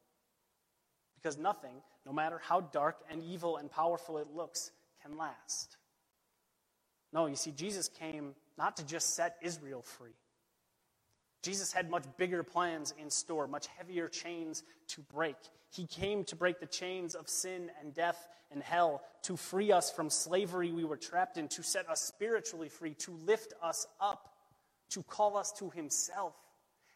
Because 1.14 1.38
nothing, 1.38 1.76
no 2.04 2.12
matter 2.12 2.40
how 2.42 2.60
dark 2.60 2.98
and 3.10 3.22
evil 3.22 3.56
and 3.56 3.70
powerful 3.70 4.18
it 4.18 4.28
looks, 4.34 4.72
can 5.02 5.16
last. 5.16 5.76
No, 7.12 7.26
you 7.26 7.36
see, 7.36 7.52
Jesus 7.52 7.88
came 7.88 8.34
not 8.58 8.76
to 8.76 8.84
just 8.84 9.14
set 9.14 9.36
Israel 9.40 9.82
free. 9.82 10.14
Jesus 11.44 11.72
had 11.72 11.90
much 11.90 12.04
bigger 12.16 12.42
plans 12.42 12.94
in 13.00 13.10
store, 13.10 13.46
much 13.46 13.66
heavier 13.66 14.08
chains 14.08 14.64
to 14.88 15.02
break. 15.02 15.36
He 15.70 15.86
came 15.86 16.24
to 16.24 16.36
break 16.36 16.58
the 16.58 16.66
chains 16.66 17.14
of 17.14 17.28
sin 17.28 17.70
and 17.80 17.94
death 17.94 18.28
and 18.50 18.62
hell, 18.62 19.02
to 19.22 19.36
free 19.36 19.70
us 19.72 19.90
from 19.90 20.08
slavery 20.08 20.72
we 20.72 20.84
were 20.84 20.96
trapped 20.96 21.36
in, 21.36 21.48
to 21.48 21.62
set 21.62 21.88
us 21.88 22.00
spiritually 22.00 22.68
free, 22.68 22.94
to 22.94 23.12
lift 23.26 23.52
us 23.62 23.86
up 24.00 24.34
to 24.90 25.02
call 25.02 25.36
us 25.36 25.52
to 25.52 25.70
himself. 25.70 26.34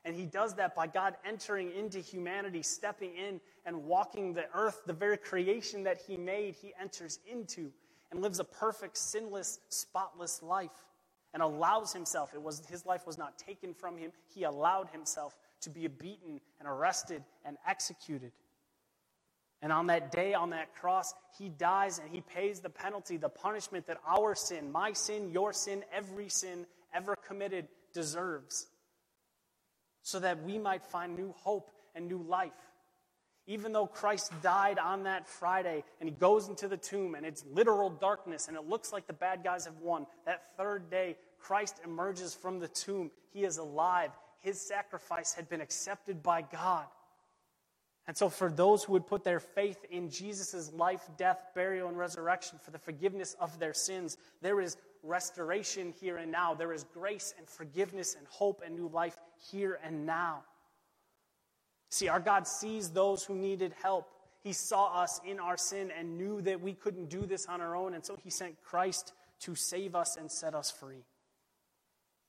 And 0.04 0.14
he 0.14 0.24
does 0.24 0.54
that 0.54 0.74
by 0.74 0.87
God 0.87 1.16
entering 1.26 1.72
into 1.72 1.98
humanity, 1.98 2.62
stepping 2.62 3.14
in 3.16 3.40
and 3.66 3.84
walking 3.84 4.32
the 4.32 4.46
earth, 4.54 4.82
the 4.87 4.92
very 4.92 5.18
creation 5.18 5.82
that 5.82 5.98
he 5.98 6.16
made, 6.16 6.54
he 6.54 6.72
enters 6.80 7.18
into 7.30 7.72
and 8.11 8.22
lives 8.22 8.38
a 8.38 8.44
perfect, 8.44 8.96
sinless, 8.96 9.61
spotless 9.68 10.42
life 10.42 10.70
and 11.34 11.42
allows 11.42 11.92
himself, 11.92 12.32
it 12.34 12.42
was 12.42 12.64
his 12.66 12.86
life 12.86 13.06
was 13.06 13.18
not 13.18 13.38
taken 13.38 13.74
from 13.74 13.96
him, 13.96 14.12
he 14.34 14.44
allowed 14.44 14.88
himself 14.90 15.36
to 15.60 15.70
be 15.70 15.86
beaten 15.86 16.40
and 16.58 16.68
arrested 16.68 17.22
and 17.44 17.56
executed. 17.66 18.32
And 19.60 19.72
on 19.72 19.88
that 19.88 20.12
day, 20.12 20.34
on 20.34 20.50
that 20.50 20.74
cross, 20.74 21.14
he 21.36 21.48
dies 21.48 21.98
and 21.98 22.08
he 22.08 22.20
pays 22.20 22.60
the 22.60 22.70
penalty, 22.70 23.16
the 23.16 23.28
punishment 23.28 23.86
that 23.86 23.98
our 24.06 24.34
sin, 24.34 24.70
my 24.70 24.92
sin, 24.92 25.30
your 25.30 25.52
sin, 25.52 25.82
every 25.92 26.28
sin 26.28 26.64
ever 26.94 27.16
committed 27.16 27.66
deserves, 27.92 28.68
so 30.02 30.20
that 30.20 30.42
we 30.44 30.58
might 30.58 30.87
find 30.87 31.16
new 31.16 31.35
hope 31.37 31.70
and 31.94 32.06
new 32.06 32.22
life. 32.22 32.52
Even 33.49 33.73
though 33.73 33.87
Christ 33.87 34.31
died 34.42 34.79
on 34.79 35.05
that 35.05 35.27
Friday 35.27 35.83
and 36.01 36.09
he 36.09 36.15
goes 36.15 36.49
into 36.49 36.69
the 36.69 36.77
tomb 36.77 37.15
and 37.15 37.25
it's 37.25 37.44
literal 37.51 37.88
darkness 37.88 38.46
and 38.46 38.57
it 38.57 38.69
looks 38.69 38.92
like 38.92 39.07
the 39.07 39.15
bad 39.15 39.42
guys 39.42 39.65
have 39.65 39.79
won, 39.81 40.07
that 40.27 40.42
third 40.59 40.90
day, 40.90 41.17
Christ 41.40 41.81
emerges 41.83 42.35
from 42.35 42.61
the 42.61 42.69
tomb. 42.69 43.11
He 43.33 43.44
is 43.44 43.57
alive. 43.57 44.11
His 44.40 44.61
sacrifice 44.61 45.33
had 45.33 45.49
been 45.49 45.63
accepted 45.63 46.23
by 46.23 46.42
God. 46.42 46.85
And 48.07 48.17
so, 48.17 48.29
for 48.29 48.51
those 48.51 48.85
who 48.85 48.92
would 48.94 49.07
put 49.07 49.25
their 49.25 49.40
faith 49.40 49.85
in 49.90 50.11
Jesus' 50.11 50.73
life, 50.73 51.09
death, 51.17 51.40
burial, 51.55 51.88
and 51.88 51.99
resurrection 51.99 52.59
for 52.63 52.71
the 52.71 52.79
forgiveness 52.79 53.35
of 53.40 53.59
their 53.59 53.75
sins, 53.75 54.17
there 54.40 54.61
is 54.61 54.77
restoration 55.03 55.94
here 56.01 56.17
and 56.17 56.33
now. 56.33 56.55
There 56.55 56.73
is 56.73 56.85
grace 56.85 57.35
and 57.38 57.46
forgiveness 57.46 58.15
and 58.15 58.27
hope 58.29 58.63
and 58.65 58.75
new 58.75 58.88
life 58.88 59.19
here 59.51 59.79
and 59.85 60.07
now. 60.07 60.42
See, 61.90 62.08
our 62.08 62.20
God 62.20 62.46
sees 62.46 62.90
those 62.90 63.24
who 63.24 63.34
needed 63.34 63.74
help. 63.82 64.10
He 64.42 64.52
saw 64.52 65.02
us 65.02 65.20
in 65.26 65.40
our 65.40 65.56
sin 65.56 65.90
and 65.96 66.16
knew 66.16 66.40
that 66.42 66.60
we 66.60 66.74
couldn't 66.74 67.08
do 67.08 67.26
this 67.26 67.46
on 67.46 67.60
our 67.60 67.74
own, 67.74 67.94
and 67.94 68.04
so 68.04 68.16
He 68.22 68.30
sent 68.30 68.62
Christ 68.62 69.12
to 69.40 69.54
save 69.54 69.94
us 69.94 70.16
and 70.16 70.30
set 70.30 70.54
us 70.54 70.70
free. 70.70 71.04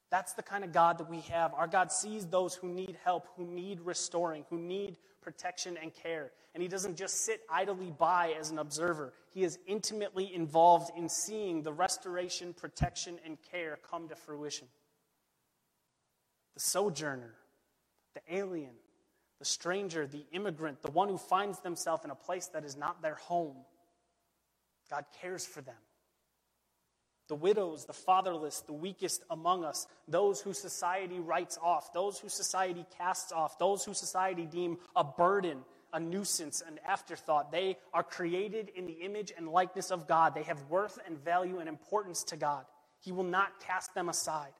That's 0.10 0.34
the 0.34 0.44
kind 0.44 0.64
of 0.64 0.72
God 0.72 0.98
that 0.98 1.10
we 1.10 1.20
have. 1.22 1.54
Our 1.54 1.68
God 1.68 1.92
sees 1.92 2.26
those 2.26 2.56
who 2.56 2.68
need 2.68 2.98
help, 3.04 3.28
who 3.38 3.46
need 3.46 3.80
restoring, 3.82 4.44
who 4.50 4.58
need 4.58 4.98
protection 5.22 5.78
and 5.80 5.94
care. 5.94 6.32
And 6.56 6.64
He 6.64 6.70
doesn't 6.70 6.96
just 6.96 7.26
sit 7.26 7.42
idly 7.50 7.94
by 7.98 8.34
as 8.40 8.50
an 8.50 8.58
observer, 8.60 9.14
He 9.30 9.44
is 9.44 9.60
intimately 9.68 10.34
involved 10.34 10.92
in 10.98 11.08
seeing 11.10 11.62
the 11.62 11.74
restoration, 11.74 12.54
protection, 12.54 13.20
and 13.26 13.38
care 13.52 13.78
come 13.90 14.08
to 14.08 14.16
fruition. 14.16 14.68
The 16.56 16.62
sojourner, 16.62 17.36
the 18.16 18.36
alien, 18.36 18.74
the 19.40 19.46
stranger, 19.46 20.06
the 20.06 20.26
immigrant, 20.32 20.82
the 20.82 20.92
one 20.92 21.10
who 21.10 21.18
finds 21.18 21.60
themselves 21.60 22.04
in 22.06 22.12
a 22.12 22.16
place 22.16 22.48
that 22.48 22.66
is 22.66 22.76
not 22.76 23.02
their 23.02 23.16
home, 23.16 23.56
God 24.90 25.06
cares 25.22 25.46
for 25.46 25.62
them 25.62 25.76
the 27.30 27.36
widows, 27.36 27.86
the 27.86 27.94
fatherless, 27.94 28.62
the 28.62 28.74
weakest 28.74 29.24
among 29.30 29.64
us, 29.64 29.88
those 30.08 30.42
who 30.42 30.52
society 30.52 31.20
writes 31.20 31.58
off, 31.62 31.94
those 31.94 32.20
who 32.20 32.28
society 32.28 32.86
casts 32.98 33.32
off, 33.32 33.58
those 33.60 33.86
who 33.86 33.94
society 33.94 34.46
deem 34.48 34.78
a 34.96 35.04
burden, 35.04 35.60
a 35.94 36.00
nuisance, 36.00 36.62
an 36.68 36.80
afterthought. 36.86 37.52
They 37.52 37.78
are 37.94 38.04
created 38.04 38.72
in 38.76 38.88
the 38.88 38.94
image 38.94 39.32
and 39.38 39.48
likeness 39.48 39.92
of 39.92 40.08
God. 40.08 40.34
They 40.34 40.44
have 40.44 40.62
worth 40.70 40.98
and 41.06 41.24
value 41.24 41.60
and 41.60 41.70
importance 41.70 42.24
to 42.26 42.36
God. 42.36 42.66
He 43.00 43.12
will 43.12 43.24
not 43.24 43.60
cast 43.60 43.94
them 43.94 44.10
aside. 44.10 44.52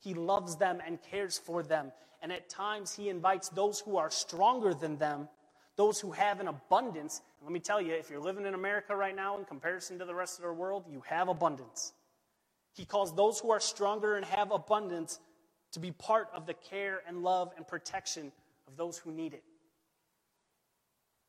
He 0.00 0.14
loves 0.14 0.56
them 0.56 0.80
and 0.86 1.02
cares 1.02 1.38
for 1.38 1.62
them. 1.62 1.92
And 2.22 2.32
at 2.32 2.48
times, 2.48 2.94
He 2.94 3.08
invites 3.08 3.48
those 3.48 3.80
who 3.80 3.96
are 3.96 4.10
stronger 4.10 4.74
than 4.74 4.98
them 4.98 5.28
those 5.78 6.00
who 6.00 6.10
have 6.10 6.40
an 6.40 6.48
abundance. 6.48 7.22
let 7.40 7.52
me 7.52 7.60
tell 7.60 7.80
you, 7.80 7.94
if 7.94 8.10
you're 8.10 8.20
living 8.20 8.44
in 8.44 8.52
America 8.52 8.94
right 8.94 9.14
now 9.14 9.38
in 9.38 9.44
comparison 9.44 10.00
to 10.00 10.04
the 10.04 10.14
rest 10.14 10.38
of 10.38 10.44
the 10.44 10.52
world, 10.52 10.84
you 10.90 11.02
have 11.06 11.28
abundance. 11.28 11.92
He 12.74 12.84
calls 12.84 13.14
those 13.14 13.38
who 13.38 13.52
are 13.52 13.60
stronger 13.60 14.16
and 14.16 14.26
have 14.26 14.50
abundance 14.50 15.20
to 15.72 15.80
be 15.80 15.92
part 15.92 16.28
of 16.34 16.46
the 16.46 16.54
care 16.54 17.00
and 17.06 17.22
love 17.22 17.52
and 17.56 17.66
protection 17.66 18.32
of 18.66 18.76
those 18.76 18.98
who 18.98 19.12
need 19.12 19.34
it. 19.34 19.44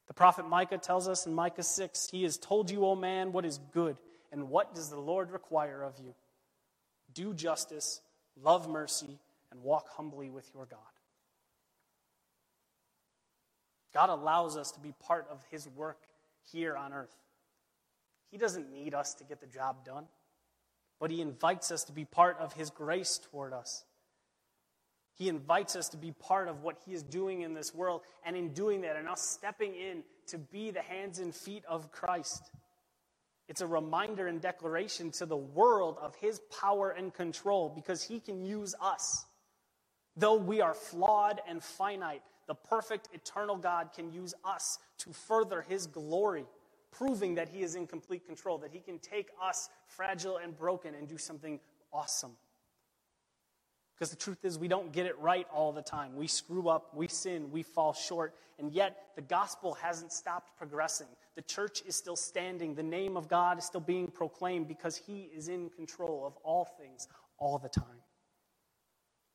The 0.07 0.15
prophet 0.15 0.49
Micah 0.49 0.80
tells 0.80 1.07
us 1.07 1.28
in 1.28 1.34
Micah 1.36 1.61
6 1.61 2.09
He 2.09 2.24
has 2.24 2.39
told 2.39 2.72
you, 2.72 2.86
O 2.88 2.95
man, 2.95 3.32
what 3.32 3.45
is 3.45 3.59
good, 3.72 3.97
and 4.32 4.49
what 4.49 4.74
does 4.74 4.89
the 4.89 4.99
Lord 4.99 5.30
require 5.30 5.84
of 5.84 5.93
you? 6.03 6.15
Do 7.13 7.36
justice, 7.36 8.01
love 8.44 8.70
mercy, 8.70 9.20
and 9.52 9.64
walk 9.64 9.90
humbly 9.90 10.30
with 10.30 10.50
your 10.54 10.66
God. 10.66 10.80
God 13.94 14.10
allows 14.10 14.56
us 14.56 14.72
to 14.72 14.80
be 14.80 14.94
part 15.00 15.28
of 15.32 15.44
His 15.50 15.68
work 15.68 15.98
here 16.52 16.76
on 16.76 16.94
earth. 16.94 17.16
He 18.32 18.38
doesn't 18.38 18.72
need 18.72 18.94
us 18.94 19.16
to 19.16 19.24
get 19.24 19.42
the 19.42 19.48
job 19.48 19.84
done, 19.84 20.06
but 21.00 21.10
He 21.10 21.22
invites 21.22 21.72
us 21.72 21.84
to 21.86 21.92
be 21.92 22.06
part 22.06 22.38
of 22.40 22.54
His 22.54 22.70
grace 22.70 23.20
toward 23.32 23.54
us. 23.54 23.84
He 25.16 25.28
invites 25.28 25.76
us 25.76 25.90
to 25.90 25.98
be 25.98 26.12
part 26.12 26.48
of 26.48 26.62
what 26.62 26.78
He 26.86 26.94
is 26.94 27.04
doing 27.04 27.42
in 27.42 27.54
this 27.54 27.74
world, 27.74 28.02
and 28.24 28.36
in 28.36 28.54
doing 28.54 28.82
that, 28.82 28.96
and 28.96 29.08
us 29.10 29.22
stepping 29.22 29.74
in 29.74 30.04
to 30.28 30.38
be 30.38 30.72
the 30.72 30.82
hands 30.82 31.20
and 31.20 31.34
feet 31.34 31.64
of 31.68 31.92
Christ. 31.92 32.52
It's 33.50 33.62
a 33.62 33.68
reminder 33.68 34.28
and 34.28 34.39
declaration 34.39 35.12
to 35.12 35.26
the 35.26 35.36
world 35.36 35.97
of 36.02 36.16
His 36.16 36.39
power 36.62 36.91
and 36.91 37.14
control 37.14 37.68
because 37.68 38.02
He 38.02 38.22
can 38.22 38.45
use 38.45 38.74
us. 38.80 39.26
Though 40.16 40.36
we 40.36 40.62
are 40.62 40.74
flawed 40.74 41.41
and 41.47 41.62
finite, 41.62 42.22
the 42.50 42.56
perfect, 42.56 43.10
eternal 43.14 43.56
God 43.56 43.91
can 43.95 44.12
use 44.12 44.34
us 44.43 44.80
to 44.97 45.14
further 45.14 45.62
his 45.62 45.86
glory, 45.86 46.45
proving 46.91 47.36
that 47.36 47.47
he 47.47 47.62
is 47.62 47.76
in 47.76 47.86
complete 47.86 48.26
control, 48.26 48.58
that 48.58 48.72
he 48.72 48.80
can 48.80 48.97
take 49.00 49.30
us, 49.41 49.70
fragile 49.86 50.38
and 50.38 50.58
broken, 50.58 50.95
and 50.95 51.08
do 51.08 51.18
something 51.18 51.60
awesome. 51.93 52.32
Because 54.00 54.12
the 54.12 54.16
truth 54.16 54.45
is, 54.45 54.58
we 54.58 54.70
don't 54.70 54.93
get 54.93 55.06
it 55.06 55.20
right 55.20 55.45
all 55.54 55.74
the 55.74 55.82
time. 55.82 56.16
We 56.16 56.28
screw 56.28 56.70
up, 56.70 56.95
we 56.95 57.10
sin, 57.10 57.52
we 57.52 57.64
fall 57.64 57.91
short, 57.91 58.34
and 58.58 58.72
yet 58.72 58.97
the 59.18 59.22
gospel 59.22 59.74
hasn't 59.74 60.14
stopped 60.14 60.58
progressing. 60.58 61.08
The 61.36 61.41
church 61.41 61.84
is 61.86 61.97
still 61.97 62.16
standing. 62.16 62.76
The 62.76 62.84
name 62.84 63.18
of 63.18 63.28
God 63.28 63.58
is 63.58 63.66
still 63.66 63.82
being 63.82 64.08
proclaimed 64.08 64.70
because 64.70 64.95
he 64.95 65.30
is 65.36 65.50
in 65.50 65.70
control 65.72 66.24
of 66.26 66.38
all 66.43 66.64
things 66.80 67.10
all 67.38 67.58
the 67.58 67.68
time. 67.68 67.84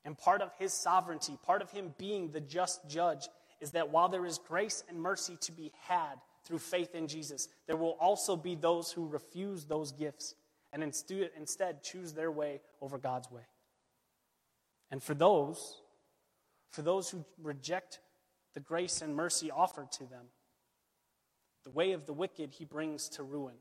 And 0.07 0.17
part 0.17 0.41
of 0.41 0.51
his 0.59 0.73
sovereignty, 0.73 1.37
part 1.45 1.61
of 1.61 1.71
him 1.71 1.95
being 1.99 2.31
the 2.31 2.41
just 2.41 2.89
judge, 2.89 3.29
is 3.61 3.73
that 3.73 3.91
while 3.91 4.09
there 4.09 4.25
is 4.25 4.39
grace 4.39 4.83
and 4.89 4.99
mercy 4.99 5.37
to 5.43 5.53
be 5.53 5.73
had 5.83 6.15
through 6.47 6.59
faith 6.59 6.95
in 6.95 7.07
Jesus, 7.07 7.49
there 7.67 7.77
will 7.77 7.99
also 8.01 8.35
be 8.35 8.55
those 8.55 8.91
who 8.91 9.07
refuse 9.07 9.67
those 9.67 9.93
gifts 9.93 10.35
and 10.73 10.83
instead 10.83 11.83
choose 11.83 12.15
their 12.15 12.31
way 12.31 12.63
over 12.81 12.97
God's 12.97 13.31
way. 13.31 13.43
And 14.91 15.03
for 15.03 15.15
those, 15.15 15.81
for 16.71 16.83
those 16.83 17.11
who 17.11 17.25
reject 17.43 18.01
the 18.55 18.61
grace 18.61 19.03
and 19.03 19.15
mercy 19.15 19.51
offered 19.51 19.91
to 19.93 20.05
them, 20.05 20.27
the 21.65 21.71
way 21.71 21.93
of 21.93 22.07
the 22.07 22.13
wicked 22.13 22.51
he 22.53 22.65
brings 22.65 23.09
to 23.11 23.23
ruin. 23.23 23.55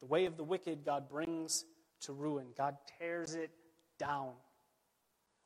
The 0.00 0.06
way 0.06 0.26
of 0.26 0.36
the 0.36 0.44
wicked 0.44 0.84
God 0.84 1.08
brings 1.08 1.64
to 2.02 2.12
ruin. 2.12 2.46
God 2.56 2.76
tears 2.98 3.34
it 3.34 3.50
down. 3.98 4.32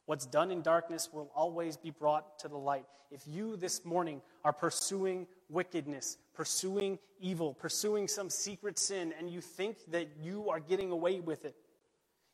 What's 0.07 0.26
done 0.26 0.51
in 0.51 0.62
darkness 0.62 1.11
will 1.12 1.30
always 1.34 1.76
be 1.76 1.90
brought 1.90 2.38
to 2.40 2.49
the 2.49 2.57
light. 2.57 2.84
If 3.11 3.22
you 3.26 3.57
this 3.57 3.84
morning 3.84 4.20
are 4.45 4.53
pursuing 4.53 5.26
wickedness, 5.49 6.16
pursuing 6.34 6.99
evil, 7.20 7.55
pursuing 7.55 8.09
some 8.09 8.30
secret 8.30 8.78
sin, 8.78 9.14
and 9.18 9.30
you 9.30 9.40
think 9.40 9.76
that 9.90 10.09
you 10.20 10.49
are 10.49 10.61
getting 10.61 10.90
away 10.90 11.20
with 11.20 11.45
it, 11.45 11.55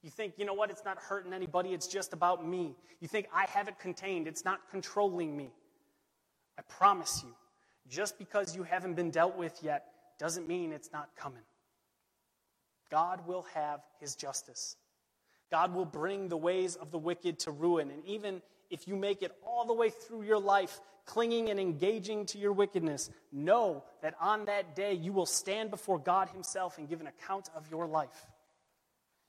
you 0.03 0.11
think, 0.11 0.35
you 0.37 0.45
know 0.45 0.55
what, 0.55 0.71
it's 0.71 0.85
not 0.85 0.99
hurting 0.99 1.33
anybody, 1.33 1.71
it's 1.71 1.87
just 1.87 2.13
about 2.13 2.47
me. 2.47 2.77
You 3.01 3.09
think, 3.09 3.29
I 3.35 3.47
have 3.47 3.69
it 3.69 3.79
contained, 3.79 4.27
it's 4.27 4.45
not 4.45 4.61
controlling 4.71 5.37
me. 5.37 5.51
I 6.59 6.63
promise 6.63 7.23
you, 7.25 7.35
just 7.89 8.19
because 8.19 8.55
you 8.55 8.63
haven't 8.63 8.95
been 8.95 9.11
dealt 9.11 9.37
with 9.37 9.59
yet 9.63 9.87
doesn't 10.19 10.47
mean 10.49 10.73
it's 10.73 10.93
not 10.93 11.09
coming. 11.17 11.43
God 12.91 13.27
will 13.27 13.47
have 13.55 13.81
his 14.01 14.15
justice. 14.15 14.77
God 15.51 15.75
will 15.75 15.85
bring 15.85 16.29
the 16.29 16.37
ways 16.37 16.77
of 16.77 16.91
the 16.91 16.99
wicked 16.99 17.41
to 17.41 17.51
ruin. 17.51 17.91
And 17.91 18.05
even 18.05 18.43
if 18.71 18.87
you 18.87 18.97
make 18.97 19.23
it 19.23 19.33
all 19.47 19.65
the 19.65 19.73
way 19.73 19.91
through 19.91 20.23
your 20.23 20.39
life, 20.39 20.81
clinging 21.07 21.49
and 21.49 21.59
engaging 21.59 22.27
to 22.27 22.39
your 22.39 22.53
wickedness, 22.53 23.11
know 23.33 23.83
that 24.03 24.15
on 24.21 24.45
that 24.47 24.77
day 24.77 24.93
you 24.93 25.13
will 25.13 25.27
stand 25.27 25.71
before 25.71 25.99
God 25.99 26.29
Himself 26.29 26.79
and 26.79 26.89
give 26.89 27.01
an 27.01 27.07
account 27.07 27.49
of 27.55 27.71
your 27.71 27.87
life. 27.87 28.27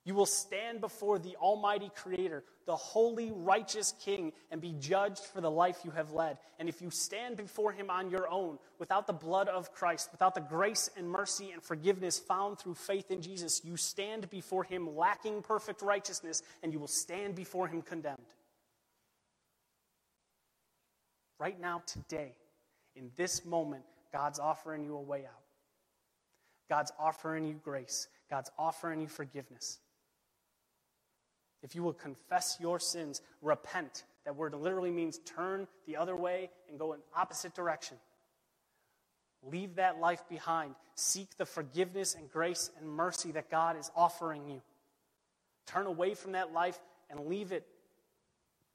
You 0.06 0.16
will 0.16 0.26
stand 0.26 0.80
before 0.80 1.20
the 1.20 1.36
Almighty 1.36 1.92
Creator, 1.94 2.44
the 2.66 2.76
holy, 2.76 3.32
righteous 3.32 3.94
King, 4.00 4.32
and 4.50 4.62
be 4.62 4.74
judged 4.80 5.20
for 5.26 5.42
the 5.42 5.52
life 5.52 5.80
you 5.84 5.92
have 5.92 6.14
led. 6.14 6.38
And 6.58 6.70
if 6.70 6.82
you 6.82 6.90
stand 6.90 7.36
before 7.36 7.74
Him 7.74 7.90
on 7.90 8.10
your 8.10 8.30
own, 8.30 8.60
without 8.80 9.08
the 9.08 9.14
blood 9.14 9.50
of 9.50 9.74
Christ, 9.74 10.10
without 10.12 10.36
the 10.36 10.42
grace 10.42 10.90
and 10.96 11.10
mercy 11.10 11.52
and 11.52 11.62
forgiveness 11.62 12.18
found 12.18 12.60
through 12.60 12.76
faith 12.76 13.12
in 13.12 13.22
Jesus, 13.22 13.62
you 13.64 13.76
stand 13.76 14.30
before 14.30 14.64
Him 14.64 14.96
lacking 14.96 15.42
perfect 15.42 15.82
righteousness, 15.82 16.42
and 16.64 16.72
you 16.72 16.80
will 16.80 16.88
stand 16.88 17.36
before 17.36 17.68
Him 17.68 17.82
condemned. 17.82 18.18
Right 21.40 21.60
now, 21.60 21.84
today, 21.86 22.36
in 22.96 23.12
this 23.18 23.46
moment, 23.46 23.84
God's 24.12 24.40
offering 24.40 24.84
you 24.84 24.96
a 24.96 25.02
way 25.02 25.26
out. 25.26 25.44
God's 26.70 26.92
offering 26.98 27.46
you 27.46 27.60
grace. 27.64 28.08
God's 28.30 28.52
offering 28.58 29.02
you 29.02 29.08
forgiveness. 29.08 29.80
If 31.62 31.76
you 31.76 31.84
will 31.84 31.94
confess 31.94 32.58
your 32.60 32.80
sins, 32.80 33.22
repent. 33.42 34.04
That 34.26 34.36
word 34.36 34.54
literally 34.54 34.92
means 34.92 35.20
turn 35.20 35.68
the 35.88 35.98
other 35.98 36.16
way 36.16 36.50
and 36.70 36.80
go 36.80 36.94
in 36.94 37.00
opposite 37.16 37.54
direction. 37.54 37.98
Leave 39.44 39.76
that 39.76 40.00
life 40.00 40.24
behind. 40.30 40.76
Seek 40.96 41.38
the 41.38 41.46
forgiveness 41.46 42.16
and 42.16 42.30
grace 42.30 42.70
and 42.80 42.90
mercy 42.90 43.32
that 43.32 43.50
God 43.50 43.78
is 43.78 43.90
offering 43.96 44.48
you. 44.50 44.62
Turn 45.66 45.86
away 45.86 46.14
from 46.14 46.34
that 46.34 46.52
life 46.52 46.80
and 47.10 47.28
leave 47.28 47.52
it 47.52 47.66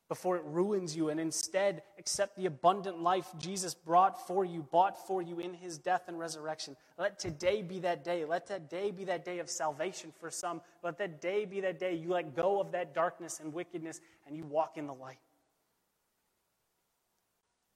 before 0.08 0.36
it 0.36 0.42
ruins 0.44 0.94
you, 0.94 1.08
and 1.08 1.18
instead 1.18 1.82
accept 1.98 2.36
the 2.36 2.46
abundant 2.46 3.00
life 3.00 3.26
Jesus 3.38 3.74
brought 3.74 4.26
for 4.26 4.44
you, 4.44 4.62
bought 4.70 5.06
for 5.06 5.22
you 5.22 5.38
in 5.38 5.54
his 5.54 5.78
death 5.78 6.02
and 6.08 6.18
resurrection. 6.18 6.76
Let 6.98 7.18
today 7.18 7.62
be 7.62 7.80
that 7.80 8.04
day. 8.04 8.24
Let 8.24 8.46
that 8.48 8.68
day 8.68 8.90
be 8.90 9.04
that 9.04 9.24
day 9.24 9.38
of 9.38 9.48
salvation 9.48 10.12
for 10.20 10.30
some. 10.30 10.60
Let 10.82 10.98
that 10.98 11.20
day 11.22 11.46
be 11.46 11.60
that 11.62 11.78
day 11.78 11.94
you 11.94 12.10
let 12.10 12.36
go 12.36 12.60
of 12.60 12.72
that 12.72 12.94
darkness 12.94 13.40
and 13.40 13.52
wickedness 13.52 14.00
and 14.26 14.36
you 14.36 14.44
walk 14.44 14.76
in 14.76 14.86
the 14.86 14.94
light. 14.94 15.18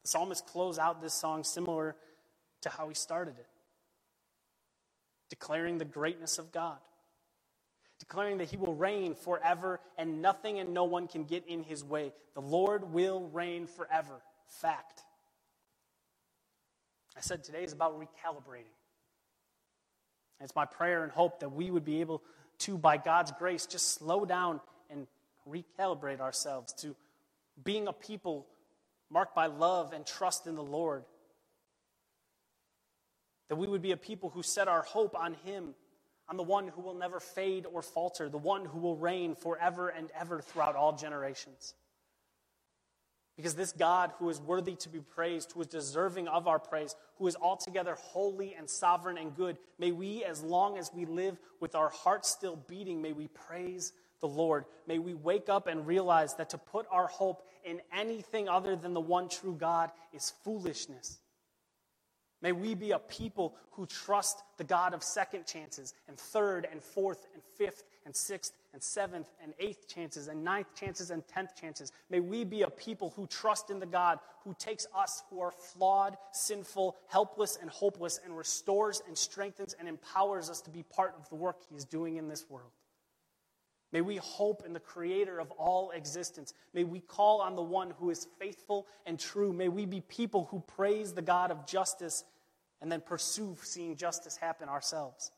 The 0.02 0.08
psalmist 0.08 0.46
close 0.46 0.78
out 0.78 1.00
this 1.00 1.14
song 1.14 1.44
similar 1.44 1.96
to 2.60 2.68
how 2.68 2.88
he 2.88 2.94
started 2.94 3.38
it, 3.38 3.46
declaring 5.30 5.78
the 5.78 5.84
greatness 5.84 6.38
of 6.38 6.52
God 6.52 6.78
declaring 7.98 8.38
that 8.38 8.48
he 8.50 8.56
will 8.56 8.74
reign 8.74 9.14
forever 9.14 9.80
and 9.96 10.22
nothing 10.22 10.58
and 10.58 10.72
no 10.72 10.84
one 10.84 11.08
can 11.08 11.24
get 11.24 11.46
in 11.46 11.62
his 11.62 11.82
way. 11.82 12.12
The 12.34 12.40
Lord 12.40 12.92
will 12.92 13.28
reign 13.32 13.66
forever. 13.66 14.22
Fact. 14.60 15.02
I 17.16 17.20
said 17.20 17.44
today 17.44 17.64
is 17.64 17.72
about 17.72 18.00
recalibrating. 18.00 18.74
It's 20.40 20.54
my 20.54 20.64
prayer 20.64 21.02
and 21.02 21.10
hope 21.10 21.40
that 21.40 21.50
we 21.50 21.70
would 21.70 21.84
be 21.84 22.00
able 22.00 22.22
to, 22.60 22.78
by 22.78 22.96
God's 22.96 23.32
grace, 23.32 23.66
just 23.66 23.94
slow 23.94 24.24
down 24.24 24.60
and 24.88 25.06
recalibrate 25.48 26.20
ourselves 26.20 26.72
to 26.74 26.94
being 27.62 27.88
a 27.88 27.92
people 27.92 28.46
marked 29.10 29.34
by 29.34 29.46
love 29.46 29.92
and 29.92 30.06
trust 30.06 30.46
in 30.46 30.54
the 30.54 30.62
Lord. 30.62 31.04
That 33.48 33.56
we 33.56 33.66
would 33.66 33.82
be 33.82 33.92
a 33.92 33.96
people 33.96 34.30
who 34.30 34.42
set 34.42 34.68
our 34.68 34.82
hope 34.82 35.16
on 35.18 35.34
Him, 35.44 35.74
on 36.28 36.36
the 36.36 36.42
one 36.42 36.68
who 36.68 36.82
will 36.82 36.94
never 36.94 37.20
fade 37.20 37.66
or 37.72 37.82
falter, 37.82 38.28
the 38.28 38.38
one 38.38 38.64
who 38.64 38.78
will 38.78 38.96
reign 38.96 39.34
forever 39.34 39.88
and 39.88 40.10
ever 40.18 40.40
throughout 40.40 40.76
all 40.76 40.92
generations. 40.92 41.74
Because 43.36 43.54
this 43.54 43.72
God 43.72 44.10
who 44.18 44.28
is 44.30 44.40
worthy 44.40 44.74
to 44.76 44.88
be 44.88 44.98
praised, 44.98 45.52
who 45.52 45.60
is 45.60 45.68
deserving 45.68 46.26
of 46.26 46.48
our 46.48 46.58
praise, 46.58 46.96
who 47.18 47.26
is 47.28 47.36
altogether 47.36 47.94
holy 47.94 48.54
and 48.54 48.68
sovereign 48.68 49.16
and 49.16 49.34
good, 49.36 49.58
may 49.78 49.92
we, 49.92 50.24
as 50.24 50.42
long 50.42 50.76
as 50.76 50.90
we 50.92 51.04
live 51.04 51.38
with 51.60 51.76
our 51.76 51.88
hearts 51.88 52.28
still 52.28 52.56
beating, 52.56 53.00
may 53.00 53.12
we 53.12 53.28
praise 53.28 53.92
the 54.20 54.26
Lord. 54.26 54.64
May 54.88 54.98
we 54.98 55.14
wake 55.14 55.48
up 55.48 55.68
and 55.68 55.86
realize 55.86 56.34
that 56.34 56.50
to 56.50 56.58
put 56.58 56.86
our 56.90 57.06
hope 57.06 57.46
in 57.64 57.80
anything 57.96 58.48
other 58.48 58.74
than 58.74 58.92
the 58.92 59.00
one 59.00 59.28
true 59.28 59.54
God 59.54 59.92
is 60.12 60.32
foolishness. 60.42 61.18
May 62.40 62.52
we 62.52 62.74
be 62.74 62.92
a 62.92 62.98
people 62.98 63.56
who 63.72 63.86
trust 63.86 64.42
the 64.58 64.64
God 64.64 64.94
of 64.94 65.02
second 65.02 65.46
chances 65.46 65.94
and 66.06 66.16
third 66.16 66.68
and 66.70 66.82
fourth 66.82 67.26
and 67.34 67.42
fifth 67.42 67.84
and 68.06 68.14
sixth 68.14 68.52
and 68.72 68.82
seventh 68.82 69.28
and 69.42 69.54
eighth 69.58 69.88
chances 69.88 70.28
and 70.28 70.44
ninth 70.44 70.68
chances 70.74 71.10
and 71.10 71.26
tenth 71.26 71.56
chances. 71.60 71.90
May 72.10 72.20
we 72.20 72.44
be 72.44 72.62
a 72.62 72.70
people 72.70 73.12
who 73.16 73.26
trust 73.26 73.70
in 73.70 73.80
the 73.80 73.86
God 73.86 74.20
who 74.44 74.54
takes 74.58 74.86
us 74.96 75.24
who 75.30 75.40
are 75.40 75.50
flawed, 75.50 76.16
sinful, 76.32 76.96
helpless, 77.08 77.58
and 77.60 77.68
hopeless 77.68 78.20
and 78.24 78.36
restores 78.36 79.02
and 79.06 79.18
strengthens 79.18 79.74
and 79.78 79.88
empowers 79.88 80.48
us 80.48 80.60
to 80.62 80.70
be 80.70 80.84
part 80.84 81.14
of 81.18 81.28
the 81.28 81.34
work 81.34 81.56
he 81.68 81.76
is 81.76 81.84
doing 81.84 82.16
in 82.16 82.28
this 82.28 82.48
world. 82.48 82.70
May 83.92 84.02
we 84.02 84.16
hope 84.16 84.64
in 84.66 84.74
the 84.74 84.80
creator 84.80 85.38
of 85.40 85.50
all 85.52 85.90
existence. 85.92 86.52
May 86.74 86.84
we 86.84 87.00
call 87.00 87.40
on 87.40 87.56
the 87.56 87.62
one 87.62 87.94
who 87.98 88.10
is 88.10 88.26
faithful 88.38 88.86
and 89.06 89.18
true. 89.18 89.52
May 89.52 89.68
we 89.68 89.86
be 89.86 90.02
people 90.02 90.48
who 90.50 90.60
praise 90.60 91.14
the 91.14 91.22
God 91.22 91.50
of 91.50 91.66
justice 91.66 92.24
and 92.82 92.92
then 92.92 93.00
pursue 93.00 93.56
seeing 93.62 93.96
justice 93.96 94.36
happen 94.36 94.68
ourselves. 94.68 95.32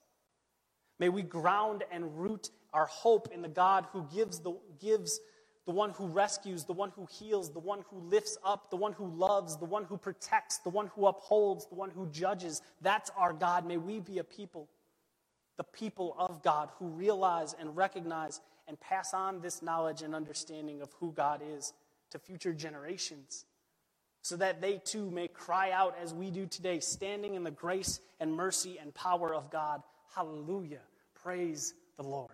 May 0.98 1.08
we 1.08 1.22
ground 1.22 1.84
and 1.92 2.18
root 2.18 2.50
our 2.72 2.86
hope 2.86 3.28
in 3.32 3.40
the 3.40 3.48
God 3.48 3.86
who 3.92 4.06
gives 4.12 4.40
the, 4.40 4.52
gives 4.80 5.20
the 5.64 5.70
one 5.72 5.90
who 5.90 6.06
rescues, 6.06 6.64
the 6.64 6.72
one 6.72 6.90
who 6.96 7.06
heals, 7.06 7.52
the 7.52 7.60
one 7.60 7.84
who 7.90 8.00
lifts 8.00 8.36
up, 8.44 8.70
the 8.70 8.76
one 8.76 8.92
who 8.92 9.06
loves, 9.06 9.56
the 9.56 9.64
one 9.64 9.84
who 9.84 9.96
protects, 9.96 10.58
the 10.58 10.68
one 10.68 10.88
who 10.88 11.06
upholds, 11.06 11.66
the 11.66 11.76
one 11.76 11.90
who 11.90 12.08
judges. 12.08 12.62
That's 12.82 13.10
our 13.16 13.32
God. 13.32 13.64
May 13.64 13.76
we 13.76 14.00
be 14.00 14.18
a 14.18 14.24
people 14.24 14.68
the 15.56 15.64
people 15.64 16.14
of 16.18 16.42
God 16.42 16.70
who 16.78 16.86
realize 16.86 17.54
and 17.58 17.76
recognize 17.76 18.40
and 18.66 18.78
pass 18.80 19.12
on 19.12 19.40
this 19.40 19.62
knowledge 19.62 20.02
and 20.02 20.14
understanding 20.14 20.80
of 20.80 20.92
who 21.00 21.12
God 21.12 21.42
is 21.56 21.72
to 22.10 22.18
future 22.18 22.52
generations, 22.52 23.44
so 24.22 24.36
that 24.36 24.60
they 24.60 24.78
too 24.78 25.10
may 25.10 25.28
cry 25.28 25.70
out 25.70 25.96
as 26.02 26.12
we 26.12 26.30
do 26.30 26.46
today, 26.46 26.80
standing 26.80 27.34
in 27.34 27.44
the 27.44 27.50
grace 27.50 28.00
and 28.20 28.34
mercy 28.34 28.78
and 28.80 28.94
power 28.94 29.34
of 29.34 29.50
God. 29.50 29.82
Hallelujah. 30.14 30.80
Praise 31.22 31.74
the 31.96 32.02
Lord. 32.02 32.30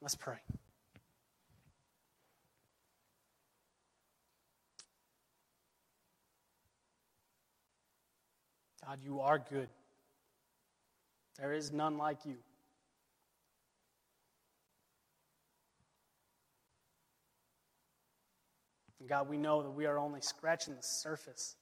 Let's 0.00 0.14
pray. 0.14 0.38
God, 8.86 8.98
you 9.04 9.20
are 9.20 9.38
good. 9.38 9.68
There 11.40 11.54
is 11.54 11.72
none 11.72 11.96
like 11.96 12.26
you. 12.26 12.36
God, 19.08 19.28
we 19.28 19.38
know 19.38 19.62
that 19.62 19.70
we 19.70 19.86
are 19.86 19.98
only 19.98 20.20
scratching 20.20 20.76
the 20.76 20.82
surface, 20.82 21.56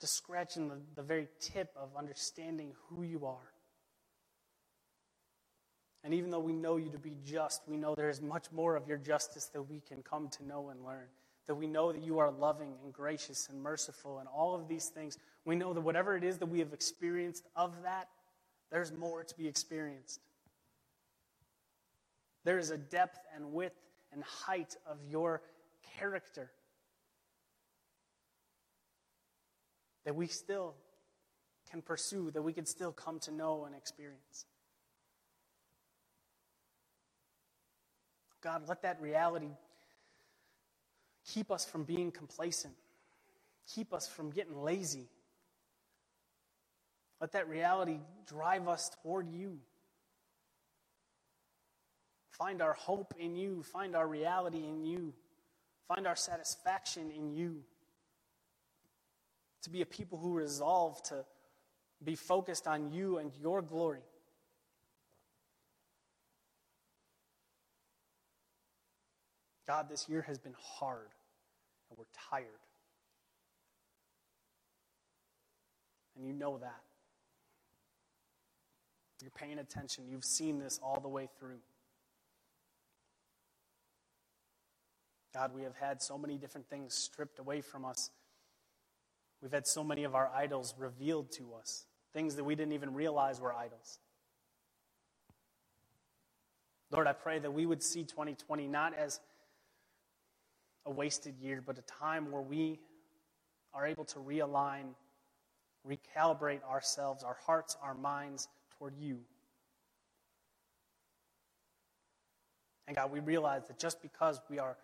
just 0.00 0.14
scratching 0.14 0.68
the, 0.68 0.76
the 0.94 1.02
very 1.02 1.26
tip 1.40 1.70
of 1.76 1.88
understanding 1.98 2.74
who 2.88 3.02
you 3.02 3.26
are. 3.26 3.52
And 6.04 6.14
even 6.14 6.30
though 6.30 6.38
we 6.38 6.52
know 6.52 6.76
you 6.76 6.90
to 6.90 6.98
be 6.98 7.16
just, 7.24 7.62
we 7.66 7.76
know 7.76 7.94
there 7.94 8.10
is 8.10 8.20
much 8.20 8.52
more 8.52 8.76
of 8.76 8.86
your 8.86 8.98
justice 8.98 9.46
that 9.52 9.62
we 9.62 9.80
can 9.80 10.02
come 10.02 10.28
to 10.38 10.46
know 10.46 10.68
and 10.68 10.84
learn. 10.84 11.08
That 11.48 11.56
we 11.56 11.66
know 11.66 11.90
that 11.90 12.02
you 12.02 12.18
are 12.18 12.30
loving 12.30 12.74
and 12.84 12.92
gracious 12.92 13.48
and 13.50 13.60
merciful 13.60 14.18
and 14.18 14.28
all 14.28 14.54
of 14.54 14.68
these 14.68 14.86
things. 14.90 15.16
We 15.44 15.56
know 15.56 15.72
that 15.72 15.80
whatever 15.80 16.16
it 16.16 16.22
is 16.22 16.38
that 16.38 16.46
we 16.46 16.60
have 16.60 16.72
experienced 16.72 17.48
of 17.56 17.72
that, 17.82 18.08
there's 18.70 18.92
more 18.92 19.24
to 19.24 19.34
be 19.36 19.48
experienced. 19.48 20.20
There 22.44 22.58
is 22.58 22.70
a 22.70 22.78
depth 22.78 23.18
and 23.34 23.52
width 23.52 23.78
and 24.12 24.22
height 24.22 24.76
of 24.86 24.98
your 25.10 25.42
character 25.98 26.50
that 30.04 30.14
we 30.14 30.26
still 30.26 30.74
can 31.70 31.82
pursue, 31.82 32.30
that 32.30 32.42
we 32.42 32.52
can 32.52 32.64
still 32.64 32.92
come 32.92 33.18
to 33.20 33.30
know 33.30 33.64
and 33.64 33.74
experience. 33.74 34.46
God, 38.40 38.68
let 38.68 38.82
that 38.82 39.00
reality 39.00 39.50
keep 41.26 41.50
us 41.50 41.64
from 41.64 41.84
being 41.84 42.10
complacent, 42.10 42.74
keep 43.66 43.92
us 43.92 44.08
from 44.08 44.30
getting 44.30 44.62
lazy 44.62 45.08
let 47.20 47.32
that 47.32 47.48
reality 47.48 47.98
drive 48.26 48.68
us 48.68 48.90
toward 49.02 49.28
you. 49.28 49.58
Find 52.30 52.62
our 52.62 52.74
hope 52.74 53.14
in 53.18 53.34
you. 53.34 53.64
Find 53.64 53.96
our 53.96 54.06
reality 54.06 54.64
in 54.64 54.84
you. 54.84 55.12
Find 55.88 56.06
our 56.06 56.14
satisfaction 56.14 57.10
in 57.10 57.32
you. 57.32 57.62
To 59.62 59.70
be 59.70 59.82
a 59.82 59.86
people 59.86 60.18
who 60.18 60.34
resolve 60.34 61.02
to 61.04 61.24
be 62.04 62.14
focused 62.14 62.68
on 62.68 62.92
you 62.92 63.18
and 63.18 63.32
your 63.40 63.60
glory. 63.62 64.02
God, 69.66 69.88
this 69.90 70.08
year 70.08 70.22
has 70.22 70.38
been 70.38 70.54
hard, 70.58 71.10
and 71.90 71.98
we're 71.98 72.04
tired. 72.30 72.46
And 76.16 76.26
you 76.26 76.32
know 76.32 76.58
that. 76.58 76.87
You're 79.20 79.30
paying 79.32 79.58
attention. 79.58 80.04
You've 80.08 80.24
seen 80.24 80.58
this 80.58 80.78
all 80.82 81.00
the 81.00 81.08
way 81.08 81.28
through. 81.38 81.58
God, 85.34 85.52
we 85.54 85.62
have 85.62 85.74
had 85.74 86.00
so 86.02 86.16
many 86.16 86.36
different 86.36 86.68
things 86.68 86.94
stripped 86.94 87.38
away 87.38 87.60
from 87.60 87.84
us. 87.84 88.10
We've 89.42 89.52
had 89.52 89.66
so 89.66 89.84
many 89.84 90.04
of 90.04 90.14
our 90.14 90.30
idols 90.34 90.74
revealed 90.78 91.30
to 91.32 91.54
us, 91.54 91.84
things 92.12 92.36
that 92.36 92.44
we 92.44 92.54
didn't 92.54 92.72
even 92.72 92.94
realize 92.94 93.40
were 93.40 93.52
idols. 93.52 93.98
Lord, 96.90 97.06
I 97.06 97.12
pray 97.12 97.38
that 97.38 97.52
we 97.52 97.66
would 97.66 97.82
see 97.82 98.02
2020 98.02 98.66
not 98.66 98.94
as 98.94 99.20
a 100.86 100.90
wasted 100.90 101.34
year, 101.38 101.62
but 101.64 101.78
a 101.78 101.82
time 101.82 102.30
where 102.32 102.42
we 102.42 102.80
are 103.74 103.86
able 103.86 104.06
to 104.06 104.18
realign, 104.18 104.94
recalibrate 105.86 106.64
ourselves, 106.64 107.22
our 107.22 107.36
hearts, 107.44 107.76
our 107.82 107.94
minds 107.94 108.48
toward 108.78 108.94
you. 108.98 109.18
And 112.86 112.96
God, 112.96 113.12
we 113.12 113.20
realize 113.20 113.66
that 113.66 113.78
just 113.78 114.00
because 114.00 114.40
we 114.48 114.58
are 114.58 114.76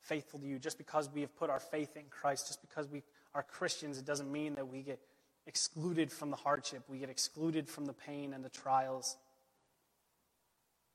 faithful 0.00 0.38
to 0.40 0.46
you, 0.46 0.58
just 0.58 0.76
because 0.76 1.08
we 1.12 1.22
have 1.22 1.34
put 1.36 1.50
our 1.50 1.60
faith 1.60 1.96
in 1.96 2.04
Christ, 2.10 2.48
just 2.48 2.60
because 2.60 2.86
we 2.88 3.02
are 3.34 3.42
Christians, 3.42 3.98
it 3.98 4.04
doesn't 4.04 4.30
mean 4.30 4.54
that 4.56 4.68
we 4.68 4.82
get 4.82 5.00
excluded 5.46 6.12
from 6.12 6.30
the 6.30 6.36
hardship, 6.36 6.82
we 6.88 6.98
get 6.98 7.08
excluded 7.08 7.68
from 7.68 7.86
the 7.86 7.94
pain 7.94 8.34
and 8.34 8.44
the 8.44 8.50
trials. 8.50 9.16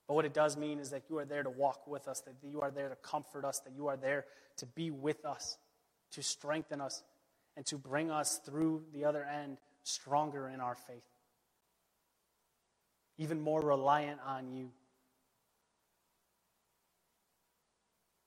But 0.07 0.13
what 0.13 0.25
it 0.25 0.33
does 0.33 0.57
mean 0.57 0.79
is 0.79 0.91
that 0.91 1.03
you 1.09 1.17
are 1.17 1.25
there 1.25 1.41
to 1.41 1.49
walk 1.49 1.87
with 1.87 2.07
us, 2.07 2.21
that 2.21 2.35
you 2.43 2.61
are 2.61 2.69
there 2.69 2.89
to 2.89 2.95
comfort 2.97 3.45
us, 3.45 3.59
that 3.59 3.73
you 3.75 3.87
are 3.87 3.97
there 3.97 4.25
to 4.57 4.65
be 4.67 4.91
with 4.91 5.25
us, 5.25 5.57
to 6.11 6.21
strengthen 6.21 6.81
us, 6.81 7.01
and 7.55 7.65
to 7.67 7.77
bring 7.77 8.11
us 8.11 8.39
through 8.45 8.83
the 8.93 9.05
other 9.05 9.23
end 9.23 9.57
stronger 9.83 10.49
in 10.49 10.59
our 10.59 10.75
faith 10.75 11.12
even 13.17 13.39
more 13.39 13.61
reliant 13.61 14.19
on 14.25 14.51
you. 14.51 14.71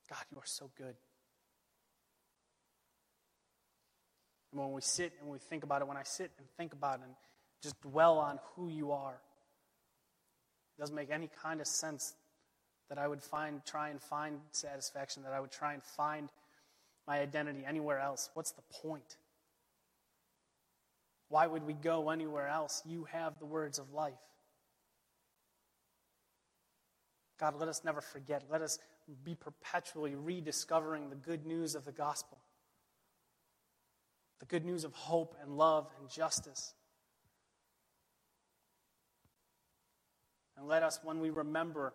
God, 0.09 0.23
you 0.31 0.37
are 0.37 0.45
so 0.45 0.69
good. 0.77 0.95
And 4.51 4.61
when 4.61 4.71
we 4.71 4.81
sit 4.81 5.13
and 5.21 5.29
we 5.29 5.39
think 5.39 5.63
about 5.63 5.81
it, 5.81 5.87
when 5.87 5.97
I 5.97 6.03
sit 6.03 6.31
and 6.37 6.47
think 6.57 6.73
about 6.73 6.99
it 6.99 7.05
and 7.05 7.13
just 7.61 7.79
dwell 7.81 8.17
on 8.17 8.39
who 8.55 8.69
you 8.69 8.91
are, 8.91 9.19
it 10.77 10.81
doesn't 10.81 10.95
make 10.95 11.11
any 11.11 11.29
kind 11.43 11.59
of 11.59 11.67
sense 11.67 12.15
that 12.89 12.97
I 12.97 13.07
would 13.07 13.21
find, 13.21 13.65
try 13.65 13.89
and 13.89 14.01
find 14.01 14.39
satisfaction, 14.51 15.23
that 15.23 15.33
I 15.33 15.41
would 15.41 15.51
try 15.51 15.73
and 15.73 15.83
find 15.83 16.29
my 17.05 17.19
identity 17.19 17.65
anywhere 17.67 17.99
else. 17.99 18.29
What's 18.33 18.51
the 18.51 18.61
point? 18.81 19.17
Why 21.29 21.45
would 21.47 21.63
we 21.63 21.73
go 21.73 22.09
anywhere 22.09 22.47
else? 22.47 22.81
You 22.85 23.05
have 23.11 23.37
the 23.39 23.45
words 23.45 23.79
of 23.79 23.91
life. 23.91 24.13
God, 27.39 27.55
let 27.59 27.69
us 27.69 27.83
never 27.83 28.01
forget. 28.01 28.43
Let 28.49 28.61
us 28.61 28.79
be 29.23 29.35
perpetually 29.35 30.15
rediscovering 30.15 31.09
the 31.09 31.15
good 31.15 31.45
news 31.45 31.75
of 31.75 31.85
the 31.85 31.91
gospel, 31.91 32.39
the 34.39 34.45
good 34.45 34.65
news 34.65 34.83
of 34.83 34.93
hope 34.93 35.35
and 35.41 35.57
love 35.57 35.87
and 35.99 36.09
justice. 36.09 36.73
And 40.57 40.67
let 40.67 40.81
us, 40.81 40.99
when 41.03 41.19
we 41.19 41.29
remember 41.29 41.93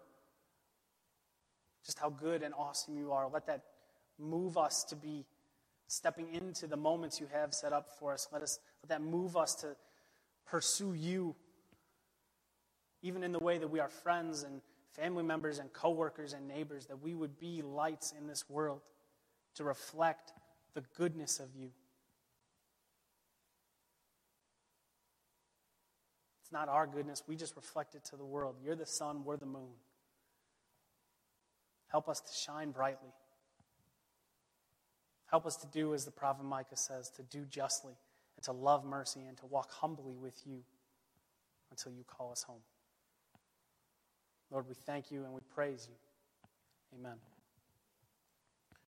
just 1.85 1.99
how 1.99 2.11
good 2.11 2.43
and 2.43 2.55
awesome 2.55 2.97
you 2.97 3.11
are, 3.11 3.29
let 3.29 3.47
that 3.47 3.65
move 4.19 4.57
us 4.57 4.85
to 4.85 4.97
be 4.97 5.27
stepping 5.89 6.33
into 6.33 6.69
the 6.69 6.77
moments 6.77 7.21
you 7.21 7.27
have 7.33 7.53
set 7.53 7.73
up 7.73 7.89
for 7.99 8.13
us. 8.13 8.29
Let 8.33 8.43
us 8.43 8.61
let 8.83 9.01
that 9.01 9.05
move 9.05 9.37
us 9.37 9.57
to 9.57 9.77
pursue 10.47 10.95
you, 10.95 11.35
even 13.03 13.25
in 13.25 13.33
the 13.33 13.41
way 13.41 13.59
that 13.59 13.69
we 13.69 13.81
are 13.81 13.89
friends 13.89 14.45
and 14.45 14.61
family 14.93 15.23
members 15.23 15.59
and 15.59 15.73
coworkers 15.73 16.33
and 16.33 16.47
neighbors, 16.47 16.87
that 16.87 17.03
we 17.03 17.15
would 17.15 17.39
be 17.39 17.63
lights 17.63 18.13
in 18.17 18.27
this 18.27 18.49
world 18.49 18.81
to 19.55 19.65
reflect 19.65 20.33
the 20.75 20.83
goodness 20.97 21.39
of 21.39 21.49
you. 21.55 21.71
It's 26.43 26.53
not 26.53 26.69
our 26.69 26.87
goodness, 26.87 27.23
we 27.27 27.37
just 27.37 27.57
reflect 27.57 27.95
it 27.95 28.05
to 28.07 28.17
the 28.17 28.25
world. 28.25 28.57
You're 28.63 28.77
the 28.77 28.87
sun, 28.87 29.25
we're 29.25 29.37
the 29.37 29.47
moon. 29.47 29.73
Help 31.89 32.09
us 32.09 32.21
to 32.21 32.33
shine 32.33 32.71
brightly. 32.71 33.11
Help 35.27 35.47
us 35.47 35.57
to 35.57 35.67
do 35.67 35.95
as 35.95 36.05
the 36.05 36.11
prophet 36.11 36.45
Micah 36.45 36.77
says, 36.77 37.11
to 37.17 37.23
do 37.23 37.45
justly 37.47 37.95
and 38.37 38.45
to 38.45 38.53
love 38.53 38.85
mercy 38.85 39.21
and 39.27 39.37
to 39.39 39.47
walk 39.47 39.71
humbly 39.71 40.15
with 40.15 40.41
you 40.47 40.63
until 41.71 41.93
you 41.93 42.05
call 42.05 42.33
us 42.33 42.43
home. 42.43 42.61
Lord, 44.53 44.69
we 44.69 44.75
thank 44.75 45.11
you 45.11 45.25
and 45.25 45.33
we 45.33 45.41
praise 45.55 45.89
you. 45.91 45.97
Amen. 46.99 47.17